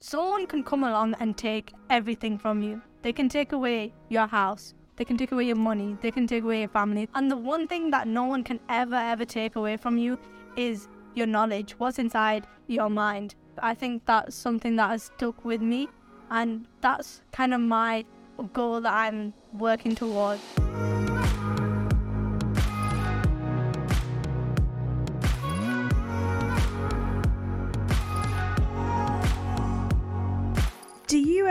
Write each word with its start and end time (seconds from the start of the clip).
someone 0.00 0.46
can 0.46 0.62
come 0.62 0.84
along 0.84 1.14
and 1.18 1.36
take 1.36 1.72
everything 1.90 2.38
from 2.38 2.62
you. 2.62 2.80
They 3.02 3.12
can 3.12 3.28
take 3.28 3.52
away 3.52 3.92
your 4.08 4.26
house. 4.26 4.74
They 4.96 5.04
can 5.04 5.16
take 5.16 5.32
away 5.32 5.44
your 5.44 5.56
money. 5.56 5.96
They 6.00 6.10
can 6.10 6.26
take 6.26 6.42
away 6.42 6.60
your 6.60 6.68
family. 6.68 7.08
And 7.14 7.30
the 7.30 7.36
one 7.36 7.66
thing 7.68 7.90
that 7.90 8.08
no 8.08 8.24
one 8.24 8.44
can 8.44 8.60
ever, 8.68 8.96
ever 8.96 9.24
take 9.24 9.56
away 9.56 9.76
from 9.76 9.98
you 9.98 10.18
is 10.56 10.88
your 11.14 11.26
knowledge, 11.26 11.72
what's 11.78 11.98
inside 11.98 12.46
your 12.66 12.90
mind. 12.90 13.34
I 13.60 13.74
think 13.74 14.06
that's 14.06 14.34
something 14.34 14.76
that 14.76 14.90
has 14.90 15.04
stuck 15.04 15.44
with 15.44 15.60
me. 15.60 15.88
And 16.30 16.66
that's 16.80 17.22
kind 17.32 17.54
of 17.54 17.60
my 17.60 18.04
goal 18.52 18.80
that 18.82 18.92
I'm 18.92 19.32
working 19.52 19.94
towards. 19.94 20.42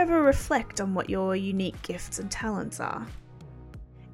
Ever 0.08 0.22
reflect 0.22 0.80
on 0.80 0.94
what 0.94 1.10
your 1.10 1.36
unique 1.36 1.82
gifts 1.82 2.18
and 2.18 2.30
talents 2.30 2.80
are? 2.80 3.06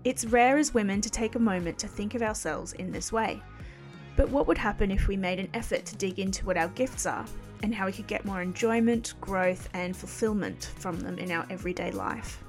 It's 0.03 0.25
rare 0.25 0.59
as 0.59 0.75
women 0.75 1.01
to 1.01 1.09
take 1.09 1.37
a 1.37 1.39
moment 1.39 1.79
to 1.79 1.87
think 1.87 2.17
of 2.17 2.23
ourselves 2.23 2.73
in 2.73 2.91
this 2.91 3.13
way. 3.13 3.41
But 4.17 4.29
what 4.29 4.49
would 4.49 4.59
happen 4.59 4.91
if 4.91 5.07
we 5.07 5.17
made 5.17 5.39
an 5.39 5.51
effort 5.55 5.85
to 5.85 5.97
dig 5.97 6.19
into 6.19 6.45
what 6.47 6.57
our 6.57 6.67
gifts 6.67 7.07
are 7.07 7.25
and 7.63 7.73
how 7.73 7.87
we 7.87 7.93
could 7.93 8.09
get 8.09 8.25
more 8.25 8.43
enjoyment, 8.43 9.15
growth, 9.21 9.69
and 9.73 9.97
fulfillment 9.97 10.73
from 10.79 10.99
them 10.99 11.17
in 11.17 11.31
our 11.31 11.47
everyday 11.49 11.93
life? 11.93 12.43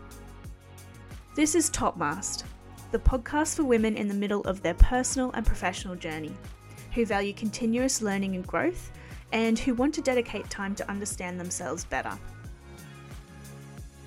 This 1.36 1.54
is 1.54 1.70
Top 1.70 1.98
Mast, 1.98 2.46
the 2.92 2.98
podcast 2.98 3.58
for 3.58 3.64
women 3.64 3.96
in 3.96 4.08
the 4.08 4.16
middle 4.16 4.42
of 4.42 4.64
their 4.64 4.74
personal 4.74 5.30
and 5.34 5.46
professional 5.46 5.94
journey, 5.94 6.34
who 6.96 7.06
value 7.06 7.34
continuous 7.34 8.02
learning 8.02 8.34
and 8.34 8.48
growth, 8.48 8.92
and 9.34 9.60
who 9.60 9.76
want 9.76 9.94
to 9.94 10.02
dedicate 10.02 10.50
time 10.50 10.74
to 10.74 10.90
understand 10.90 11.40
themselves 11.40 11.86
better. 11.86 12.18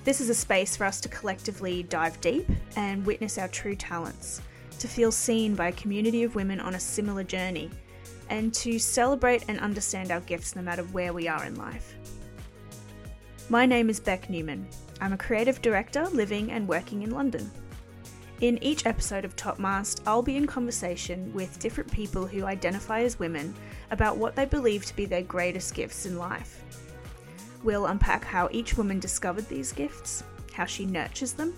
This 0.05 0.21
is 0.21 0.29
a 0.29 0.35
space 0.35 0.77
for 0.77 0.85
us 0.85 1.01
to 1.01 1.09
collectively 1.09 1.83
dive 1.83 2.21
deep 2.21 2.49
and 2.77 3.05
witness 3.05 3.37
our 3.37 3.49
true 3.49 3.75
talents, 3.75 4.41
to 4.79 4.87
feel 4.87 5.11
seen 5.11 5.55
by 5.55 5.67
a 5.67 5.73
community 5.73 6.23
of 6.23 6.35
women 6.35 6.61
on 6.61 6.75
a 6.75 6.79
similar 6.79 7.23
journey, 7.23 7.69
and 8.29 8.53
to 8.53 8.79
celebrate 8.79 9.43
and 9.49 9.59
understand 9.59 10.11
our 10.11 10.21
gifts 10.21 10.55
no 10.55 10.61
matter 10.61 10.83
where 10.83 11.11
we 11.11 11.27
are 11.27 11.43
in 11.43 11.55
life. 11.55 11.95
My 13.49 13.65
name 13.65 13.89
is 13.89 13.99
Beck 13.99 14.29
Newman. 14.29 14.65
I'm 15.01 15.11
a 15.11 15.17
creative 15.17 15.61
director 15.61 16.05
living 16.07 16.51
and 16.51 16.67
working 16.67 17.01
in 17.01 17.11
London. 17.11 17.51
In 18.39 18.63
each 18.63 18.85
episode 18.85 19.25
of 19.25 19.35
Top 19.35 19.59
Mast, 19.59 20.01
I'll 20.07 20.21
be 20.21 20.37
in 20.37 20.47
conversation 20.47 21.33
with 21.33 21.59
different 21.59 21.91
people 21.91 22.25
who 22.25 22.45
identify 22.45 23.01
as 23.01 23.19
women 23.19 23.53
about 23.91 24.15
what 24.15 24.37
they 24.37 24.45
believe 24.45 24.85
to 24.85 24.95
be 24.95 25.05
their 25.05 25.23
greatest 25.23 25.73
gifts 25.73 26.05
in 26.05 26.17
life 26.17 26.63
We'll 27.63 27.87
unpack 27.87 28.23
how 28.23 28.47
each 28.51 28.77
woman 28.77 28.99
discovered 28.99 29.47
these 29.49 29.73
gifts, 29.73 30.23
how 30.53 30.65
she 30.65 30.85
nurtures 30.85 31.33
them, 31.33 31.53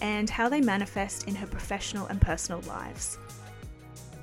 and 0.00 0.30
how 0.30 0.48
they 0.48 0.60
manifest 0.60 1.26
in 1.26 1.34
her 1.34 1.46
professional 1.46 2.06
and 2.06 2.20
personal 2.20 2.60
lives. 2.62 3.18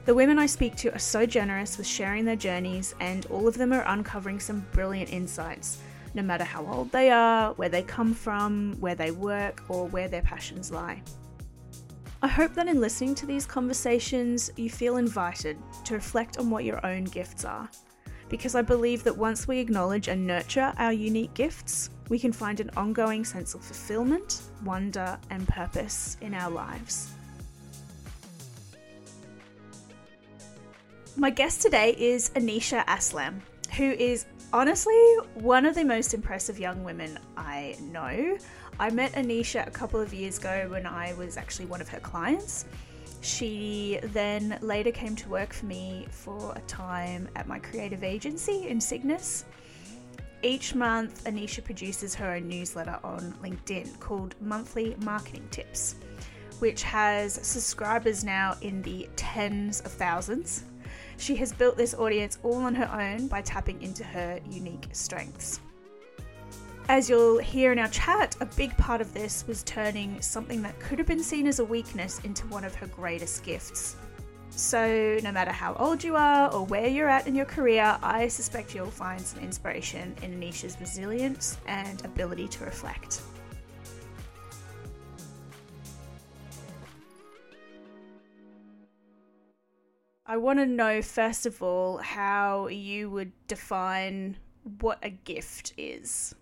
The 0.06 0.16
women 0.16 0.40
I 0.40 0.46
speak 0.46 0.78
to 0.78 0.96
are 0.96 1.00
so 1.00 1.26
generous 1.26 1.78
with 1.78 1.86
sharing 1.86 2.24
their 2.24 2.38
journeys, 2.38 2.96
and 3.02 3.26
all 3.26 3.48
of 3.48 3.58
them 3.58 3.74
are 3.74 3.86
uncovering 3.88 4.40
some 4.40 4.66
brilliant 4.72 5.12
insights, 5.12 5.80
no 6.14 6.22
matter 6.22 6.46
how 6.46 6.66
old 6.66 6.92
they 6.94 7.12
are, 7.12 7.52
where 7.54 7.68
they 7.68 7.84
come 7.84 8.14
from, 8.14 8.76
where 8.80 8.96
they 8.96 9.12
work, 9.12 9.64
or 9.68 9.88
where 9.90 10.08
their 10.08 10.22
passions 10.22 10.72
lie. 10.72 11.04
I 12.22 12.28
hope 12.30 12.54
that 12.54 12.70
in 12.70 12.80
listening 12.80 13.16
to 13.16 13.26
these 13.26 13.46
conversations, 13.46 14.50
you 14.56 14.70
feel 14.70 14.96
invited 14.96 15.58
to 15.84 15.94
reflect 15.94 16.38
on 16.38 16.50
what 16.50 16.64
your 16.64 16.84
own 16.86 17.04
gifts 17.04 17.44
are 17.44 17.70
because 18.30 18.56
I 18.56 18.62
believe 18.62 19.04
that 19.04 19.18
once 19.18 19.48
we 19.48 19.60
acknowledge 19.60 20.08
and 20.08 20.28
nurture 20.28 20.74
our 20.78 20.94
unique 20.94 21.34
gifts, 21.34 21.90
we 22.10 22.20
can 22.20 22.32
find 22.32 22.60
an 22.60 22.70
ongoing 22.78 23.26
sense 23.26 23.54
of 23.54 23.62
fulfillment, 23.64 24.42
wonder, 24.64 25.18
and 25.30 25.48
purpose 25.48 26.18
in 26.22 26.34
our 26.34 26.50
lives. 26.50 27.12
My 31.16 31.30
guest 31.30 31.62
today 31.62 31.96
is 31.98 32.30
Aneesha 32.32 32.86
Aslam, 32.86 33.40
who 33.76 33.92
is 33.92 34.26
honestly 34.54 34.94
one 35.34 35.66
of 35.66 35.76
the 35.76 35.84
most 35.84 36.14
impressive 36.14 36.60
young 36.60 36.84
women 36.84 37.18
I 37.36 37.76
know. 37.82 38.38
I 38.80 38.92
met 38.92 39.14
Aneesha 39.14 39.66
a 39.66 39.72
couple 39.72 40.00
of 40.00 40.14
years 40.14 40.38
ago 40.38 40.68
when 40.70 40.86
I 40.86 41.14
was 41.14 41.36
actually 41.36 41.66
one 41.66 41.82
of 41.82 41.90
her 41.90 42.00
clients. 42.00 42.66
She 43.28 44.00
then 44.02 44.58
later 44.62 44.90
came 44.90 45.14
to 45.18 45.28
work 45.28 45.52
for 45.52 45.66
me 45.66 46.08
for 46.10 46.54
a 46.56 46.62
time 46.62 47.28
at 47.36 47.46
my 47.46 47.60
creative 47.60 48.02
agency 48.02 48.68
Insignis. 48.70 49.44
Each 50.42 50.74
month, 50.74 51.26
Aneesha 51.26 51.62
produces 51.62 52.16
her 52.16 52.32
own 52.32 52.48
newsletter 52.48 52.98
on 53.04 53.34
LinkedIn 53.44 54.00
called 54.00 54.36
Monthly 54.40 54.96
Marketing 55.02 55.46
Tips, 55.52 55.96
which 56.60 56.84
has 56.84 57.34
subscribers 57.46 58.24
now 58.24 58.56
in 58.62 58.82
the 58.82 59.10
tens 59.18 59.82
of 59.82 59.92
thousands. 59.92 60.64
She 61.18 61.36
has 61.36 61.52
built 61.52 61.76
this 61.76 61.94
audience 61.96 62.40
all 62.44 62.56
on 62.64 62.76
her 62.76 62.90
own 62.90 63.28
by 63.28 63.42
tapping 63.42 63.82
into 63.82 64.06
her 64.06 64.40
unique 64.50 64.88
strengths. 64.94 65.60
As 66.90 67.10
you'll 67.10 67.40
hear 67.40 67.74
in 67.74 67.80
our 67.80 67.90
chat, 67.90 68.38
a 68.40 68.46
big 68.46 68.76
part 68.78 69.02
of 69.02 69.14
this 69.14 69.46
was 69.46 69.62
turning 69.64 70.22
something 70.22 70.62
that 70.62 70.80
could 70.80 70.98
have 71.00 71.08
been 71.08 71.22
seen 71.22 71.46
as 71.46 71.60
a 71.60 71.66
weakness 71.66 72.22
into 72.24 72.48
one 72.48 72.64
of 72.64 72.74
her 72.76 72.88
greatest 72.88 73.44
gifts. 73.44 73.98
So, 74.52 75.20
no 75.22 75.34
matter 75.34 75.52
how 75.52 75.74
old 75.76 76.02
you 76.02 76.16
are 76.16 76.50
or 76.50 76.66
where 76.66 76.88
you're 76.88 77.10
at 77.10 77.28
in 77.28 77.36
your 77.36 77.46
career, 77.46 77.98
I 78.02 78.30
suspect 78.30 78.74
you'll 78.74 78.90
find 78.90 79.20
some 79.20 79.44
inspiration 79.44 80.16
in 80.24 80.40
Aneesha's 80.40 80.80
resilience 80.80 81.58
and 81.68 82.04
ability 82.06 82.48
to 82.48 82.64
reflect. 82.64 83.22
I 90.26 90.38
want 90.38 90.60
to 90.60 90.66
know, 90.66 91.02
first 91.02 91.46
of 91.46 91.62
all, 91.62 91.98
how 91.98 92.68
you 92.68 93.10
would 93.10 93.34
define 93.48 94.38
what 94.80 95.00
a 95.04 95.10
gift 95.10 95.74
is. 95.78 96.34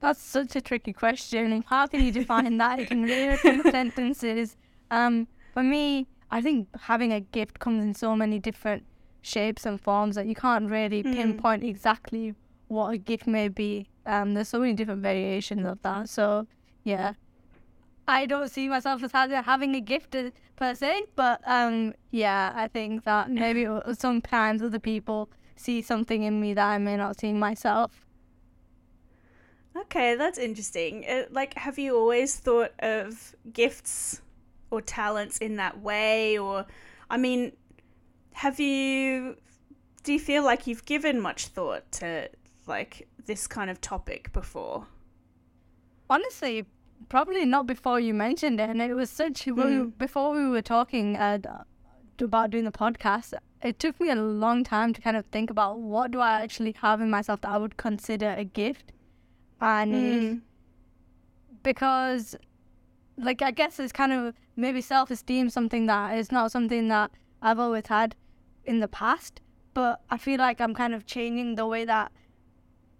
That's 0.00 0.20
such 0.20 0.54
a 0.54 0.60
tricky 0.60 0.92
question. 0.92 1.64
How 1.66 1.86
can 1.86 2.04
you 2.04 2.12
define 2.12 2.56
that 2.58 2.90
in 2.90 3.02
really 3.02 3.36
sentences? 3.70 4.56
Um, 4.90 5.26
for 5.52 5.62
me, 5.62 6.06
I 6.30 6.40
think 6.40 6.68
having 6.80 7.12
a 7.12 7.20
gift 7.20 7.58
comes 7.58 7.82
in 7.82 7.94
so 7.94 8.14
many 8.14 8.38
different 8.38 8.84
shapes 9.22 9.66
and 9.66 9.80
forms 9.80 10.14
that 10.14 10.26
you 10.26 10.34
can't 10.34 10.70
really 10.70 11.02
mm. 11.02 11.14
pinpoint 11.14 11.64
exactly 11.64 12.34
what 12.68 12.94
a 12.94 12.98
gift 12.98 13.26
may 13.26 13.48
be. 13.48 13.88
Um, 14.06 14.34
there's 14.34 14.48
so 14.48 14.60
many 14.60 14.74
different 14.74 15.02
variations 15.02 15.66
of 15.66 15.82
that. 15.82 16.08
So, 16.08 16.46
yeah, 16.84 17.14
I 18.06 18.26
don't 18.26 18.50
see 18.50 18.68
myself 18.68 19.02
as 19.02 19.12
having 19.12 19.74
a 19.74 19.80
gift 19.80 20.14
uh, 20.14 20.30
per 20.56 20.74
se, 20.74 21.04
but 21.16 21.40
um, 21.46 21.94
yeah, 22.10 22.52
I 22.54 22.68
think 22.68 23.04
that 23.04 23.30
maybe 23.30 23.66
sometimes 23.92 24.62
other 24.62 24.78
people 24.78 25.28
see 25.56 25.82
something 25.82 26.22
in 26.22 26.40
me 26.40 26.54
that 26.54 26.66
I 26.66 26.78
may 26.78 26.96
not 26.96 27.18
see 27.20 27.32
myself. 27.32 28.06
Okay, 29.82 30.16
that's 30.16 30.38
interesting. 30.38 31.04
Uh, 31.08 31.24
like, 31.30 31.54
have 31.54 31.78
you 31.78 31.96
always 31.96 32.36
thought 32.36 32.72
of 32.80 33.34
gifts 33.52 34.20
or 34.70 34.80
talents 34.80 35.38
in 35.38 35.56
that 35.56 35.80
way? 35.80 36.36
Or, 36.36 36.66
I 37.08 37.16
mean, 37.16 37.52
have 38.32 38.58
you, 38.58 39.36
do 40.02 40.12
you 40.12 40.18
feel 40.18 40.44
like 40.44 40.66
you've 40.66 40.84
given 40.84 41.20
much 41.20 41.46
thought 41.48 41.90
to, 41.92 42.28
like, 42.66 43.08
this 43.26 43.46
kind 43.46 43.70
of 43.70 43.80
topic 43.80 44.32
before? 44.32 44.86
Honestly, 46.10 46.66
probably 47.08 47.44
not 47.44 47.66
before 47.66 48.00
you 48.00 48.14
mentioned 48.14 48.58
it. 48.58 48.68
And 48.68 48.82
it 48.82 48.94
was 48.94 49.10
such, 49.10 49.44
mm. 49.44 49.84
we, 49.84 49.90
before 49.90 50.34
we 50.34 50.48
were 50.48 50.62
talking 50.62 51.16
uh, 51.16 51.38
about 52.18 52.50
doing 52.50 52.64
the 52.64 52.72
podcast, 52.72 53.34
it 53.62 53.78
took 53.78 54.00
me 54.00 54.10
a 54.10 54.16
long 54.16 54.64
time 54.64 54.92
to 54.92 55.00
kind 55.00 55.16
of 55.16 55.24
think 55.26 55.50
about 55.50 55.78
what 55.78 56.10
do 56.10 56.20
I 56.20 56.42
actually 56.42 56.74
have 56.80 57.00
in 57.00 57.10
myself 57.10 57.42
that 57.42 57.50
I 57.50 57.58
would 57.58 57.76
consider 57.76 58.34
a 58.36 58.44
gift 58.44 58.92
and 59.60 59.92
mm. 59.92 60.40
because 61.62 62.36
like 63.16 63.42
I 63.42 63.50
guess 63.50 63.78
it's 63.80 63.92
kind 63.92 64.12
of 64.12 64.34
maybe 64.56 64.80
self 64.80 65.10
esteem 65.10 65.50
something 65.50 65.86
that 65.86 66.16
is 66.16 66.30
not 66.30 66.52
something 66.52 66.88
that 66.88 67.10
I've 67.42 67.58
always 67.58 67.86
had 67.86 68.14
in 68.64 68.80
the 68.80 68.88
past, 68.88 69.40
but 69.74 70.00
I 70.10 70.18
feel 70.18 70.38
like 70.38 70.60
I'm 70.60 70.74
kind 70.74 70.94
of 70.94 71.06
changing 71.06 71.54
the 71.54 71.66
way 71.66 71.84
that 71.84 72.12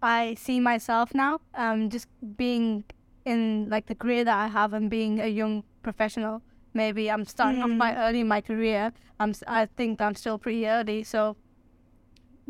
I 0.03 0.35
see 0.39 0.61
myself 0.61 1.15
now. 1.15 1.41
Um, 1.55 1.91
just 1.91 2.09
being 2.37 2.85
in 3.25 3.69
like 3.69 3.87
the 3.87 3.95
career 3.95 4.25
that 4.25 4.37
I 4.37 4.49
have 4.49 4.73
and 4.73 4.89
being 4.89 5.21
a 5.21 5.27
young 5.27 5.65
professional. 5.83 6.43
Maybe 6.75 7.11
I'm 7.11 7.25
starting 7.25 7.61
mm. 7.61 7.65
off 7.65 7.71
my 7.71 7.97
early 7.97 8.21
in 8.21 8.29
my 8.29 8.41
career. 8.41 8.93
I'm 9.21 9.35
I 9.47 9.67
think 9.67 10.01
I'm 10.01 10.15
still 10.15 10.39
pretty 10.39 10.67
early, 10.67 11.03
so 11.03 11.37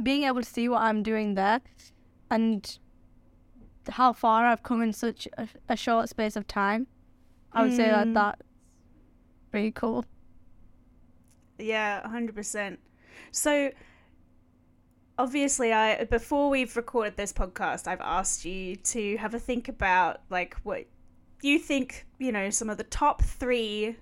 being 0.02 0.24
able 0.24 0.42
to 0.42 0.48
see 0.48 0.68
what 0.68 0.82
I'm 0.82 1.02
doing 1.02 1.34
there 1.34 1.60
and 2.30 2.78
how 3.88 4.12
far 4.12 4.46
I've 4.46 4.62
come 4.62 4.82
in 4.82 4.92
such 4.92 5.28
a, 5.36 5.48
a 5.68 5.76
short 5.76 6.08
space 6.08 6.36
of 6.36 6.46
time. 6.46 6.86
I 7.52 7.62
would 7.62 7.72
mm. 7.72 7.76
say 7.76 7.88
that 7.88 8.06
hmm. 8.06 8.12
that's 8.12 8.42
pretty 9.50 9.70
cool. 9.70 10.04
Yeah, 11.58 12.06
hundred 12.06 12.34
percent. 12.34 12.78
So, 13.32 13.70
obviously 15.18 15.72
I 15.72 16.04
before 16.04 16.48
we've 16.48 16.74
recorded 16.76 17.16
this 17.16 17.32
podcast, 17.32 17.88
I've 17.88 18.00
asked 18.00 18.44
you 18.44 18.76
to 18.76 19.16
have 19.16 19.34
a 19.34 19.38
think 19.38 19.68
about 19.68 20.20
like 20.30 20.56
what 20.62 20.86
you 21.42 21.58
think, 21.58 22.06
you 22.18 22.32
know, 22.32 22.50
some 22.50 22.70
of 22.70 22.78
the 22.78 22.84
top 22.84 23.22
3 23.22 23.96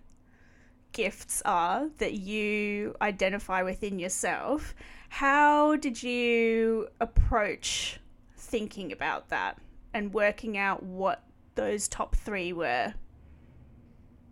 gifts 0.92 1.42
are 1.44 1.88
that 1.98 2.14
you 2.14 2.94
identify 3.02 3.62
within 3.62 3.98
yourself. 3.98 4.74
How 5.10 5.76
did 5.76 6.02
you 6.02 6.88
approach 7.00 8.00
thinking 8.36 8.92
about 8.92 9.28
that 9.28 9.58
and 9.96 10.12
working 10.12 10.58
out 10.58 10.82
what 10.82 11.24
those 11.54 11.88
top 11.88 12.14
3 12.14 12.52
were? 12.52 12.94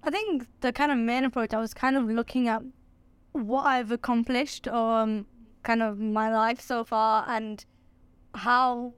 I 0.03 0.11
think 0.11 0.47
the 0.61 0.73
kind 0.73 0.93
of 0.93 0.99
main 0.99 1.25
approach 1.25 1.55
I 1.55 1.59
was 1.59 1.73
kind 1.73 1.97
of 1.97 2.05
looking 2.05 2.47
at 2.49 2.63
what 3.33 3.65
I've 3.65 3.91
accomplished 3.91 4.69
or 4.69 4.99
um, 5.01 5.27
kind 5.63 5.83
of 5.83 5.99
my 5.99 6.33
life 6.33 6.61
so 6.61 6.85
far 6.85 7.25
and 7.27 7.65
how 8.35 8.93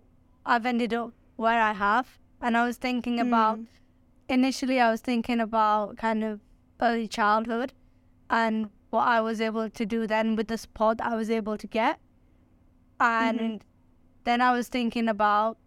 I've 0.45 0.67
ended 0.67 0.93
up 0.93 1.13
where 1.37 1.61
I 1.61 1.73
have. 1.73 2.19
And 2.43 2.57
I 2.57 2.67
was 2.67 2.77
thinking 2.77 3.19
mm. 3.19 3.29
about, 3.29 3.61
initially, 4.29 4.81
I 4.81 4.91
was 4.91 5.01
thinking 5.01 5.41
about 5.41 5.97
kind 5.97 6.25
of 6.25 6.41
early 6.81 7.07
childhood 7.07 7.73
and 8.29 8.69
what 8.91 9.07
I 9.07 9.21
was 9.21 9.41
able 9.41 9.71
to 9.71 9.87
do 9.87 10.07
then 10.07 10.37
with 10.37 10.49
the 10.49 10.59
support 10.59 11.01
I 11.01 11.15
was 11.15 11.31
able 11.31 11.57
to 11.57 11.67
get. 11.67 12.01
And 12.99 13.39
mm-hmm. 13.39 13.57
then 14.25 14.41
I 14.41 14.53
was 14.53 14.69
thinking 14.69 15.09
about 15.09 15.59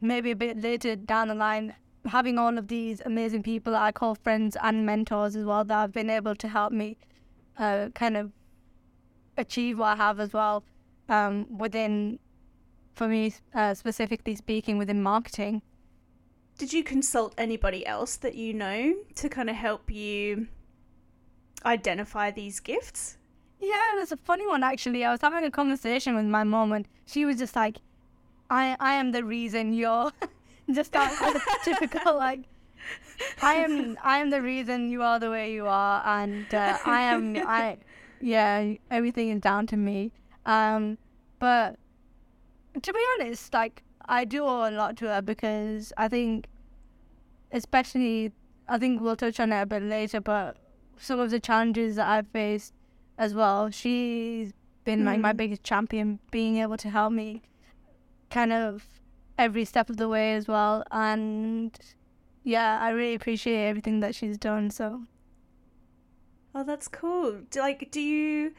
maybe 0.00 0.30
a 0.30 0.36
bit 0.36 0.60
later 0.60 0.96
down 0.96 1.28
the 1.28 1.34
line 1.34 1.74
having 2.06 2.38
all 2.38 2.58
of 2.58 2.68
these 2.68 3.02
amazing 3.04 3.42
people 3.42 3.72
that 3.72 3.82
I 3.82 3.92
call 3.92 4.14
friends 4.14 4.56
and 4.62 4.86
mentors 4.86 5.36
as 5.36 5.44
well 5.44 5.64
that 5.64 5.74
have 5.74 5.92
been 5.92 6.10
able 6.10 6.34
to 6.36 6.48
help 6.48 6.72
me 6.72 6.96
uh, 7.58 7.88
kind 7.94 8.16
of 8.16 8.32
achieve 9.36 9.78
what 9.78 9.88
I 9.88 9.96
have 9.96 10.20
as 10.20 10.32
well 10.32 10.64
um, 11.08 11.46
within, 11.58 12.18
for 12.94 13.08
me 13.08 13.34
uh, 13.54 13.74
specifically 13.74 14.34
speaking, 14.36 14.78
within 14.78 15.02
marketing. 15.02 15.62
Did 16.56 16.72
you 16.72 16.82
consult 16.82 17.34
anybody 17.38 17.86
else 17.86 18.16
that 18.16 18.34
you 18.34 18.52
know 18.52 18.94
to 19.14 19.28
kind 19.28 19.48
of 19.48 19.56
help 19.56 19.90
you 19.90 20.48
identify 21.64 22.30
these 22.30 22.58
gifts? 22.58 23.16
Yeah, 23.60 24.00
it's 24.00 24.12
a 24.12 24.16
funny 24.16 24.46
one 24.46 24.62
actually. 24.62 25.04
I 25.04 25.12
was 25.12 25.20
having 25.20 25.44
a 25.44 25.50
conversation 25.50 26.14
with 26.14 26.24
my 26.24 26.44
mom 26.44 26.72
and 26.72 26.86
she 27.06 27.24
was 27.24 27.38
just 27.38 27.54
like, 27.54 27.78
I 28.50 28.76
I 28.80 28.94
am 28.94 29.12
the 29.12 29.24
reason 29.24 29.72
you're 29.72 30.12
just 30.70 30.92
that 30.92 31.12
typical 31.64 32.16
like 32.16 32.40
I 33.42 33.54
am 33.54 33.98
I 34.02 34.18
am 34.18 34.30
the 34.30 34.42
reason 34.42 34.90
you 34.90 35.02
are 35.02 35.18
the 35.18 35.30
way 35.30 35.52
you 35.52 35.66
are 35.66 36.02
and 36.06 36.52
uh, 36.54 36.78
I 36.84 37.02
am 37.02 37.36
I 37.46 37.78
yeah, 38.20 38.74
everything 38.90 39.30
is 39.30 39.40
down 39.40 39.66
to 39.68 39.76
me. 39.76 40.12
Um, 40.46 40.98
but 41.38 41.76
to 42.80 42.92
be 42.92 43.00
honest, 43.14 43.52
like 43.52 43.82
I 44.06 44.24
do 44.24 44.44
owe 44.44 44.68
a 44.68 44.72
lot 44.72 44.96
to 44.98 45.08
her 45.08 45.22
because 45.22 45.92
I 45.96 46.08
think, 46.08 46.46
especially, 47.52 48.32
I 48.68 48.78
think 48.78 49.00
we'll 49.00 49.16
touch 49.16 49.40
on 49.40 49.52
it 49.52 49.62
a 49.62 49.66
bit 49.66 49.82
later. 49.82 50.20
But 50.20 50.56
some 50.96 51.20
of 51.20 51.30
the 51.30 51.40
challenges 51.40 51.96
that 51.96 52.08
I've 52.08 52.28
faced 52.28 52.72
as 53.18 53.34
well, 53.34 53.70
she's 53.70 54.52
been 54.84 55.02
mm. 55.02 55.06
like 55.06 55.20
my 55.20 55.32
hmm. 55.32 55.36
biggest 55.36 55.62
champion, 55.62 56.18
being 56.30 56.58
able 56.58 56.76
to 56.78 56.88
help 56.88 57.12
me, 57.12 57.42
kind 58.30 58.52
of 58.52 58.84
every 59.36 59.64
step 59.64 59.90
of 59.90 59.96
the 59.96 60.08
way 60.08 60.34
as 60.34 60.48
well. 60.48 60.84
And 60.90 61.78
yeah, 62.44 62.78
I 62.80 62.90
really 62.90 63.14
appreciate 63.14 63.68
everything 63.68 64.00
that 64.00 64.14
she's 64.14 64.38
done. 64.38 64.70
So 64.70 65.02
Oh, 66.54 66.64
that's 66.64 66.88
cool. 66.88 67.42
Do, 67.50 67.60
like, 67.60 67.90
do 67.90 68.00
you 68.00 68.52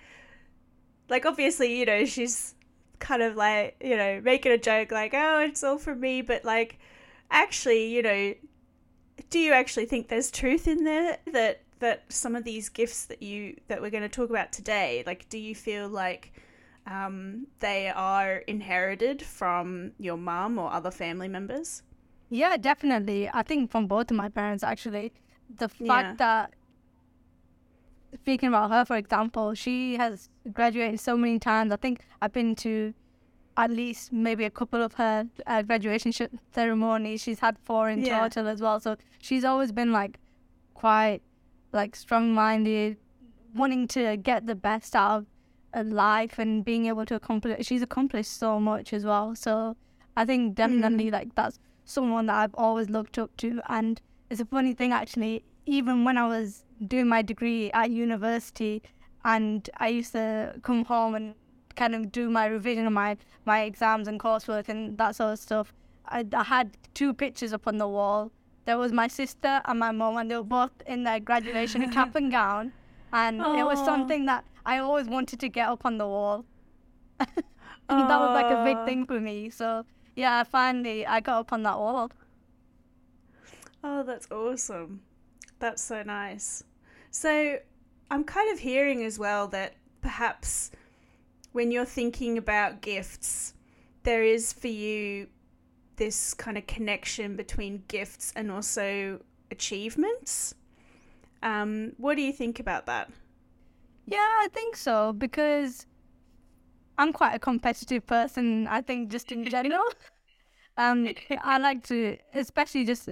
like? 1.09 1.25
Obviously, 1.25 1.77
you 1.77 1.85
know, 1.85 2.05
she's 2.05 2.55
kind 2.99 3.21
of 3.21 3.35
like 3.35 3.75
you 3.81 3.97
know 3.97 4.21
making 4.21 4.51
a 4.51 4.57
joke, 4.57 4.91
like, 4.91 5.13
"Oh, 5.13 5.39
it's 5.39 5.63
all 5.63 5.77
for 5.77 5.95
me," 5.95 6.21
but 6.21 6.45
like, 6.45 6.79
actually, 7.31 7.87
you 7.87 8.01
know, 8.01 8.33
do 9.29 9.39
you 9.39 9.53
actually 9.53 9.85
think 9.85 10.07
there's 10.07 10.31
truth 10.31 10.67
in 10.67 10.83
there 10.83 11.17
that 11.31 11.61
that 11.79 12.03
some 12.09 12.35
of 12.35 12.43
these 12.43 12.69
gifts 12.69 13.05
that 13.05 13.21
you 13.21 13.57
that 13.67 13.81
we're 13.81 13.89
going 13.89 14.03
to 14.03 14.09
talk 14.09 14.29
about 14.29 14.51
today, 14.53 15.03
like, 15.05 15.27
do 15.29 15.37
you 15.37 15.55
feel 15.55 15.89
like 15.89 16.31
um, 16.89 17.47
they 17.59 17.89
are 17.89 18.37
inherited 18.47 19.21
from 19.21 19.91
your 19.99 20.17
mum 20.17 20.57
or 20.57 20.71
other 20.71 20.91
family 20.91 21.27
members? 21.27 21.83
Yeah, 22.29 22.57
definitely. 22.57 23.29
I 23.33 23.43
think 23.43 23.71
from 23.71 23.87
both 23.87 24.11
of 24.11 24.17
my 24.17 24.29
parents, 24.29 24.63
actually. 24.63 25.13
The 25.57 25.69
fact 25.69 25.79
yeah. 25.79 26.15
that 26.17 26.53
speaking 28.13 28.49
about 28.49 28.71
her, 28.71 28.85
for 28.85 28.97
example, 28.97 29.53
she 29.53 29.97
has 29.97 30.29
graduated 30.51 30.99
so 30.99 31.17
many 31.17 31.39
times. 31.39 31.71
I 31.71 31.75
think 31.75 32.05
I've 32.21 32.33
been 32.33 32.55
to 32.57 32.93
at 33.57 33.69
least 33.69 34.13
maybe 34.13 34.45
a 34.45 34.49
couple 34.49 34.81
of 34.81 34.93
her 34.93 35.27
uh, 35.45 35.61
graduation 35.63 36.11
sh- 36.11 36.21
ceremonies. 36.53 37.21
She's 37.21 37.39
had 37.39 37.57
four 37.59 37.89
in 37.89 38.03
yeah. 38.03 38.21
total 38.21 38.47
as 38.47 38.61
well. 38.61 38.79
So 38.79 38.95
she's 39.19 39.43
always 39.43 39.71
been 39.71 39.91
like 39.91 40.19
quite 40.73 41.21
like 41.71 41.95
strong-minded, 41.95 42.97
wanting 43.53 43.87
to 43.89 44.17
get 44.17 44.47
the 44.47 44.55
best 44.55 44.95
out 44.95 45.19
of 45.19 45.25
life 45.83 46.39
and 46.39 46.63
being 46.65 46.85
able 46.87 47.05
to 47.05 47.15
accomplish. 47.15 47.65
She's 47.65 47.81
accomplished 47.81 48.37
so 48.37 48.59
much 48.59 48.93
as 48.93 49.05
well. 49.05 49.35
So 49.35 49.75
I 50.17 50.25
think 50.25 50.55
definitely 50.55 51.05
mm. 51.05 51.13
like 51.13 51.35
that's 51.35 51.59
someone 51.85 52.27
that 52.27 52.35
I've 52.35 52.55
always 52.55 52.89
looked 52.89 53.17
up 53.17 53.35
to. 53.37 53.61
And 53.69 54.01
it's 54.29 54.41
a 54.41 54.45
funny 54.45 54.73
thing 54.73 54.91
actually. 54.91 55.43
Even 55.65 56.03
when 56.03 56.17
I 56.17 56.27
was 56.27 56.63
doing 56.87 57.07
my 57.07 57.21
degree 57.21 57.71
at 57.71 57.91
university, 57.91 58.81
and 59.25 59.69
I 59.77 59.89
used 59.89 60.13
to 60.13 60.55
come 60.63 60.85
home 60.85 61.15
and 61.15 61.35
kind 61.75 61.95
of 61.95 62.11
do 62.11 62.29
my 62.29 62.45
revision 62.45 62.85
of 62.85 62.93
my, 62.93 63.17
my 63.45 63.61
exams 63.61 64.07
and 64.07 64.19
coursework 64.19 64.69
and 64.69 64.97
that 64.97 65.15
sort 65.15 65.33
of 65.33 65.39
stuff. 65.39 65.73
I, 66.07 66.25
I 66.33 66.43
had 66.43 66.77
two 66.93 67.13
pictures 67.13 67.53
up 67.53 67.67
on 67.67 67.77
the 67.77 67.87
wall. 67.87 68.31
There 68.65 68.77
was 68.77 68.91
my 68.91 69.07
sister 69.07 69.61
and 69.65 69.79
my 69.79 69.91
mom, 69.91 70.17
and 70.17 70.29
they 70.29 70.35
were 70.35 70.43
both 70.43 70.71
in 70.87 71.03
their 71.03 71.19
graduation 71.19 71.89
cap 71.91 72.15
and 72.15 72.31
gown. 72.39 72.73
And 73.11 73.41
Aww. 73.41 73.59
it 73.59 73.63
was 73.63 73.83
something 73.83 74.25
that 74.25 74.45
I 74.69 74.77
always 74.77 75.07
wanted 75.07 75.39
to 75.39 75.49
get 75.49 75.67
up 75.67 75.83
on 75.83 75.97
the 75.97 76.07
wall. 76.07 76.45
that 77.17 77.43
was 77.89 78.33
like 78.39 78.51
a 78.51 78.63
big 78.63 78.85
thing 78.85 79.07
for 79.07 79.19
me. 79.19 79.49
So 79.49 79.83
yeah, 80.15 80.43
finally 80.43 81.07
I 81.07 81.21
got 81.21 81.39
up 81.39 81.53
on 81.53 81.63
that 81.63 81.79
wall. 81.79 82.11
Oh, 83.83 84.03
that's 84.03 84.29
awesome. 84.29 85.01
That's 85.57 85.81
so 85.81 86.03
nice. 86.03 86.63
So 87.09 87.57
I'm 88.11 88.23
kind 88.23 88.53
of 88.53 88.59
hearing 88.59 89.03
as 89.03 89.17
well 89.17 89.47
that 89.47 89.73
perhaps 90.01 90.69
when 91.51 91.71
you're 91.71 91.83
thinking 91.99 92.37
about 92.37 92.81
gifts, 92.81 93.55
there 94.03 94.23
is 94.23 94.53
for 94.53 94.67
you 94.67 95.29
this 95.95 96.35
kind 96.35 96.59
of 96.59 96.67
connection 96.67 97.35
between 97.35 97.81
gifts 97.87 98.31
and 98.35 98.51
also 98.51 99.19
achievements. 99.49 100.53
Um, 101.41 101.93
what 101.97 102.17
do 102.17 102.21
you 102.21 102.31
think 102.31 102.59
about 102.59 102.85
that? 102.85 103.09
Yeah, 104.11 104.17
I 104.17 104.47
think 104.51 104.75
so 104.75 105.13
because 105.13 105.85
I'm 106.97 107.13
quite 107.13 107.33
a 107.33 107.39
competitive 107.39 108.05
person. 108.05 108.67
I 108.67 108.81
think 108.81 109.09
just 109.09 109.31
in 109.31 109.45
general, 109.49 109.83
um, 110.77 111.07
I 111.41 111.57
like 111.57 111.83
to, 111.87 112.17
especially 112.33 112.85
just 112.85 113.09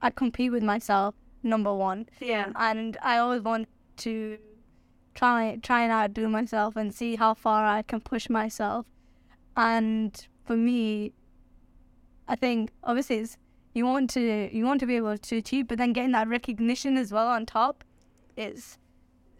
I 0.00 0.10
compete 0.10 0.52
with 0.52 0.62
myself 0.62 1.14
number 1.42 1.74
one. 1.74 2.08
Yeah. 2.20 2.52
And 2.56 2.96
I 3.02 3.18
always 3.18 3.42
want 3.42 3.68
to 3.98 4.38
try 5.14 5.58
try 5.62 5.82
and 5.82 5.92
outdo 5.92 6.28
myself 6.28 6.76
and 6.76 6.94
see 6.94 7.16
how 7.16 7.34
far 7.34 7.66
I 7.66 7.82
can 7.82 8.00
push 8.00 8.30
myself. 8.30 8.86
And 9.56 10.26
for 10.44 10.56
me, 10.56 11.12
I 12.28 12.36
think 12.36 12.70
obviously 12.84 13.16
it's, 13.16 13.36
you 13.74 13.84
want 13.84 14.10
to 14.10 14.48
you 14.52 14.64
want 14.64 14.80
to 14.80 14.86
be 14.86 14.96
able 14.96 15.18
to 15.18 15.36
achieve, 15.36 15.68
but 15.68 15.78
then 15.78 15.92
getting 15.92 16.12
that 16.12 16.28
recognition 16.28 16.96
as 16.96 17.12
well 17.12 17.26
on 17.26 17.46
top, 17.46 17.84
is 18.36 18.78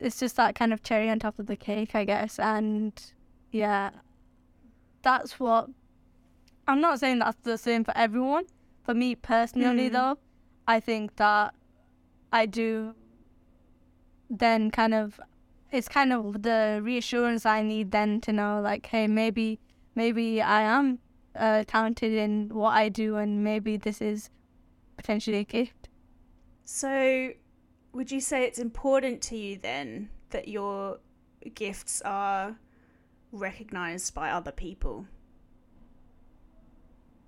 it's 0.01 0.19
just 0.19 0.37
that 0.37 0.55
kind 0.55 0.73
of 0.73 0.83
cherry 0.83 1.09
on 1.11 1.19
top 1.19 1.39
of 1.39 1.47
the 1.47 1.57
cake, 1.57 1.95
I 1.95 2.05
guess. 2.05 2.39
And 2.39 2.93
yeah, 3.51 3.91
that's 5.03 5.41
what 5.41 5.69
I'm 6.67 6.81
not 6.81 7.01
saying 7.01 7.21
that's 7.21 7.39
the 7.43 7.59
same 7.59 7.85
for 7.85 7.97
everyone. 7.97 8.45
For 8.85 8.95
me 8.95 9.15
personally, 9.15 9.91
mm. 9.91 9.93
though, 9.93 10.19
I 10.67 10.81
think 10.81 11.17
that 11.17 11.55
I 12.33 12.47
do 12.47 12.95
then 14.31 14.71
kind 14.71 14.95
of 14.95 15.21
it's 15.71 15.89
kind 15.89 16.13
of 16.13 16.43
the 16.43 16.81
reassurance 16.83 17.45
I 17.45 17.63
need 17.63 17.91
then 17.91 18.21
to 18.23 18.33
know 18.33 18.61
like 18.63 18.87
hey 18.87 19.07
maybe 19.07 19.59
maybe 19.95 20.41
I 20.41 20.63
am 20.63 20.99
uh, 21.35 21.65
talented 21.67 22.13
in 22.13 22.49
what 22.51 22.71
I 22.71 22.89
do 22.89 23.17
and 23.17 23.45
maybe 23.45 23.77
this 23.77 24.01
is 24.01 24.31
potentially 24.97 25.39
a 25.39 25.45
gift. 25.45 25.89
So 26.65 27.33
would 27.99 28.13
you 28.13 28.21
say 28.21 28.45
it's 28.45 28.61
important 28.61 29.21
to 29.21 29.37
you 29.37 29.59
then 29.59 30.09
that 30.31 30.47
your 30.47 31.01
gifts 31.57 32.01
are 32.03 32.57
recognized 33.33 34.15
by 34.15 34.31
other 34.31 34.53
people? 34.53 35.05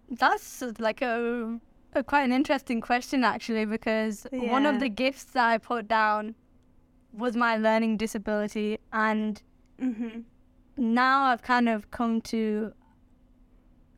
That's 0.08 0.62
like 0.78 1.02
a 1.02 1.58
a, 1.92 2.04
quite 2.04 2.22
an 2.22 2.30
interesting 2.30 2.80
question 2.80 3.24
actually 3.24 3.64
because 3.64 4.28
yeah. 4.30 4.52
one 4.52 4.64
of 4.64 4.78
the 4.78 4.88
gifts 4.88 5.24
that 5.24 5.48
I 5.48 5.58
put 5.58 5.88
down 5.88 6.36
was 7.12 7.34
my 7.34 7.56
learning 7.56 7.96
disability 7.96 8.78
and 8.92 9.42
mm-hmm. 9.82 10.20
now 10.76 11.24
I've 11.24 11.42
kind 11.42 11.68
of 11.68 11.90
come 11.90 12.20
to 12.34 12.72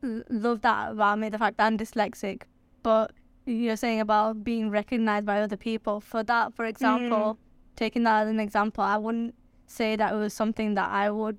l- 0.03 0.23
love 0.27 0.61
that 0.61 0.93
about 0.93 1.19
me, 1.19 1.29
the 1.29 1.37
fact 1.37 1.57
that 1.57 1.67
I'm 1.67 1.77
dyslexic. 1.77 2.41
But 2.81 3.11
you're 3.45 3.75
saying 3.75 3.99
about 3.99 4.43
being 4.43 4.69
recognized 4.69 5.25
by 5.25 5.41
other 5.41 5.57
people. 5.57 5.99
For 5.99 6.23
that, 6.23 6.53
for 6.53 6.65
example, 6.65 7.37
taking 7.75 8.03
that 8.03 8.23
as 8.23 8.29
an 8.29 8.39
example, 8.39 8.83
I 8.83 8.97
wouldn't 8.97 9.35
say 9.67 9.95
that 9.95 10.13
it 10.13 10.17
was 10.17 10.33
something 10.33 10.75
that 10.75 10.89
I 10.89 11.09
would. 11.11 11.37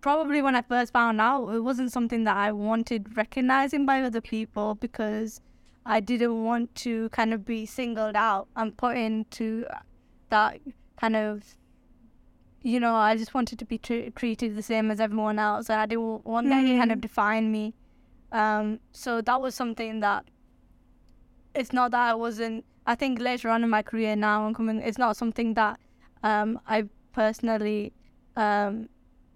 Probably 0.00 0.40
when 0.40 0.54
I 0.54 0.62
first 0.62 0.92
found 0.92 1.20
out, 1.20 1.48
it 1.48 1.60
wasn't 1.60 1.90
something 1.90 2.24
that 2.24 2.36
I 2.36 2.52
wanted 2.52 3.16
recognizing 3.16 3.86
by 3.86 4.02
other 4.02 4.20
people 4.20 4.76
because 4.76 5.40
I 5.84 6.00
didn't 6.00 6.44
want 6.44 6.74
to 6.76 7.08
kind 7.08 7.34
of 7.34 7.44
be 7.44 7.66
singled 7.66 8.14
out 8.14 8.46
and 8.54 8.76
put 8.76 8.96
into 8.96 9.66
that 10.30 10.60
kind 11.00 11.16
of 11.16 11.42
you 12.62 12.80
know, 12.80 12.96
I 12.96 13.16
just 13.16 13.32
wanted 13.32 13.60
to 13.60 13.64
be 13.64 13.78
tr- 13.78 14.10
treated 14.16 14.56
the 14.56 14.62
same 14.62 14.90
as 14.90 14.98
everyone 14.98 15.38
else. 15.38 15.70
And 15.70 15.80
I 15.80 15.86
didn't 15.86 16.26
want 16.26 16.48
that 16.48 16.62
to 16.62 16.76
kind 16.76 16.90
of 16.90 16.98
Mm. 16.98 17.02
define 17.02 17.52
me. 17.52 17.74
Um, 18.32 18.80
so 18.90 19.20
that 19.20 19.40
was 19.40 19.54
something 19.54 20.00
that 20.00 20.24
it's 21.56 21.72
not 21.72 21.90
that 21.92 22.10
I 22.10 22.14
wasn't. 22.14 22.64
I 22.86 22.94
think 22.94 23.20
later 23.20 23.48
on 23.48 23.64
in 23.64 23.70
my 23.70 23.82
career 23.82 24.14
now, 24.14 24.46
I'm 24.46 24.54
coming. 24.54 24.80
It's 24.80 24.98
not 24.98 25.16
something 25.16 25.54
that 25.54 25.78
um, 26.22 26.60
I 26.66 26.84
personally 27.12 27.92
um, 28.36 28.88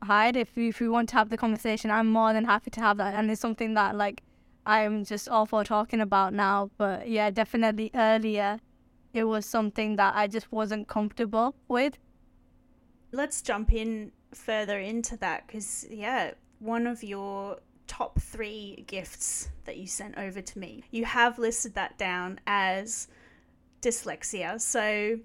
hide. 0.03 0.37
If 0.37 0.57
you, 0.57 0.69
if 0.69 0.81
want 0.81 1.09
to 1.11 1.17
have 1.17 1.31
the 1.31 1.37
conversation, 1.37 1.91
I'm 1.91 2.11
more 2.11 2.33
than 2.33 2.45
happy 2.45 2.71
to 2.71 2.81
have 2.81 2.99
that, 2.99 3.15
and 3.15 3.31
it's 3.31 3.41
something 3.41 3.75
that 3.75 3.97
like 3.97 4.23
I'm 4.67 5.05
just 5.05 5.29
all 5.29 5.47
for 5.47 5.65
talking 5.65 6.01
about 6.01 6.33
now. 6.33 6.71
But 6.77 7.09
yeah, 7.09 7.31
definitely 7.31 7.91
earlier, 7.95 8.61
it 9.13 9.25
was 9.25 9.47
something 9.47 9.97
that 9.97 10.15
I 10.15 10.27
just 10.27 10.53
wasn't 10.53 10.89
comfortable 10.89 11.55
with. 11.69 11.99
Let's 13.13 13.43
jump 13.43 13.73
in 13.73 14.13
further 14.33 14.79
into 14.79 15.17
that 15.17 15.47
because, 15.47 15.87
yeah, 15.91 16.33
one 16.61 16.87
of 16.87 17.03
your 17.03 17.59
top 17.91 18.21
three 18.21 18.85
gifts 18.87 19.49
that 19.65 19.77
you 19.77 19.87
sent 19.87 20.17
over 20.17 20.41
to 20.41 20.59
me, 20.59 20.85
you 20.91 21.05
have 21.05 21.39
listed 21.39 21.75
that 21.75 21.99
down 21.99 22.39
as 22.47 23.09
dyslexia. 23.83 24.61
So, 24.61 25.19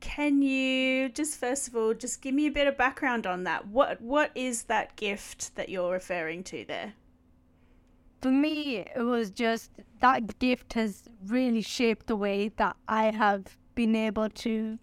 can 0.00 0.42
you 0.42 1.08
just 1.08 1.40
first 1.40 1.66
of 1.68 1.74
all 1.74 1.94
just 1.94 2.20
give 2.20 2.34
me 2.34 2.46
a 2.46 2.50
bit 2.50 2.66
of 2.66 2.76
background 2.76 3.26
on 3.26 3.44
that? 3.44 3.68
What 3.68 4.02
what 4.02 4.30
is 4.34 4.64
that 4.64 4.96
gift 4.96 5.56
that 5.56 5.70
you're 5.70 5.92
referring 5.92 6.44
to 6.44 6.64
there? 6.66 6.92
for 8.24 8.30
me, 8.30 8.78
it 8.96 9.02
was 9.02 9.28
just 9.28 9.70
that 10.00 10.38
gift 10.38 10.72
has 10.72 11.02
really 11.26 11.60
shaped 11.60 12.06
the 12.06 12.16
way 12.16 12.48
that 12.56 12.74
I 12.88 13.10
have 13.10 13.58
been 13.74 13.94
able 13.94 14.30
to 14.30 14.78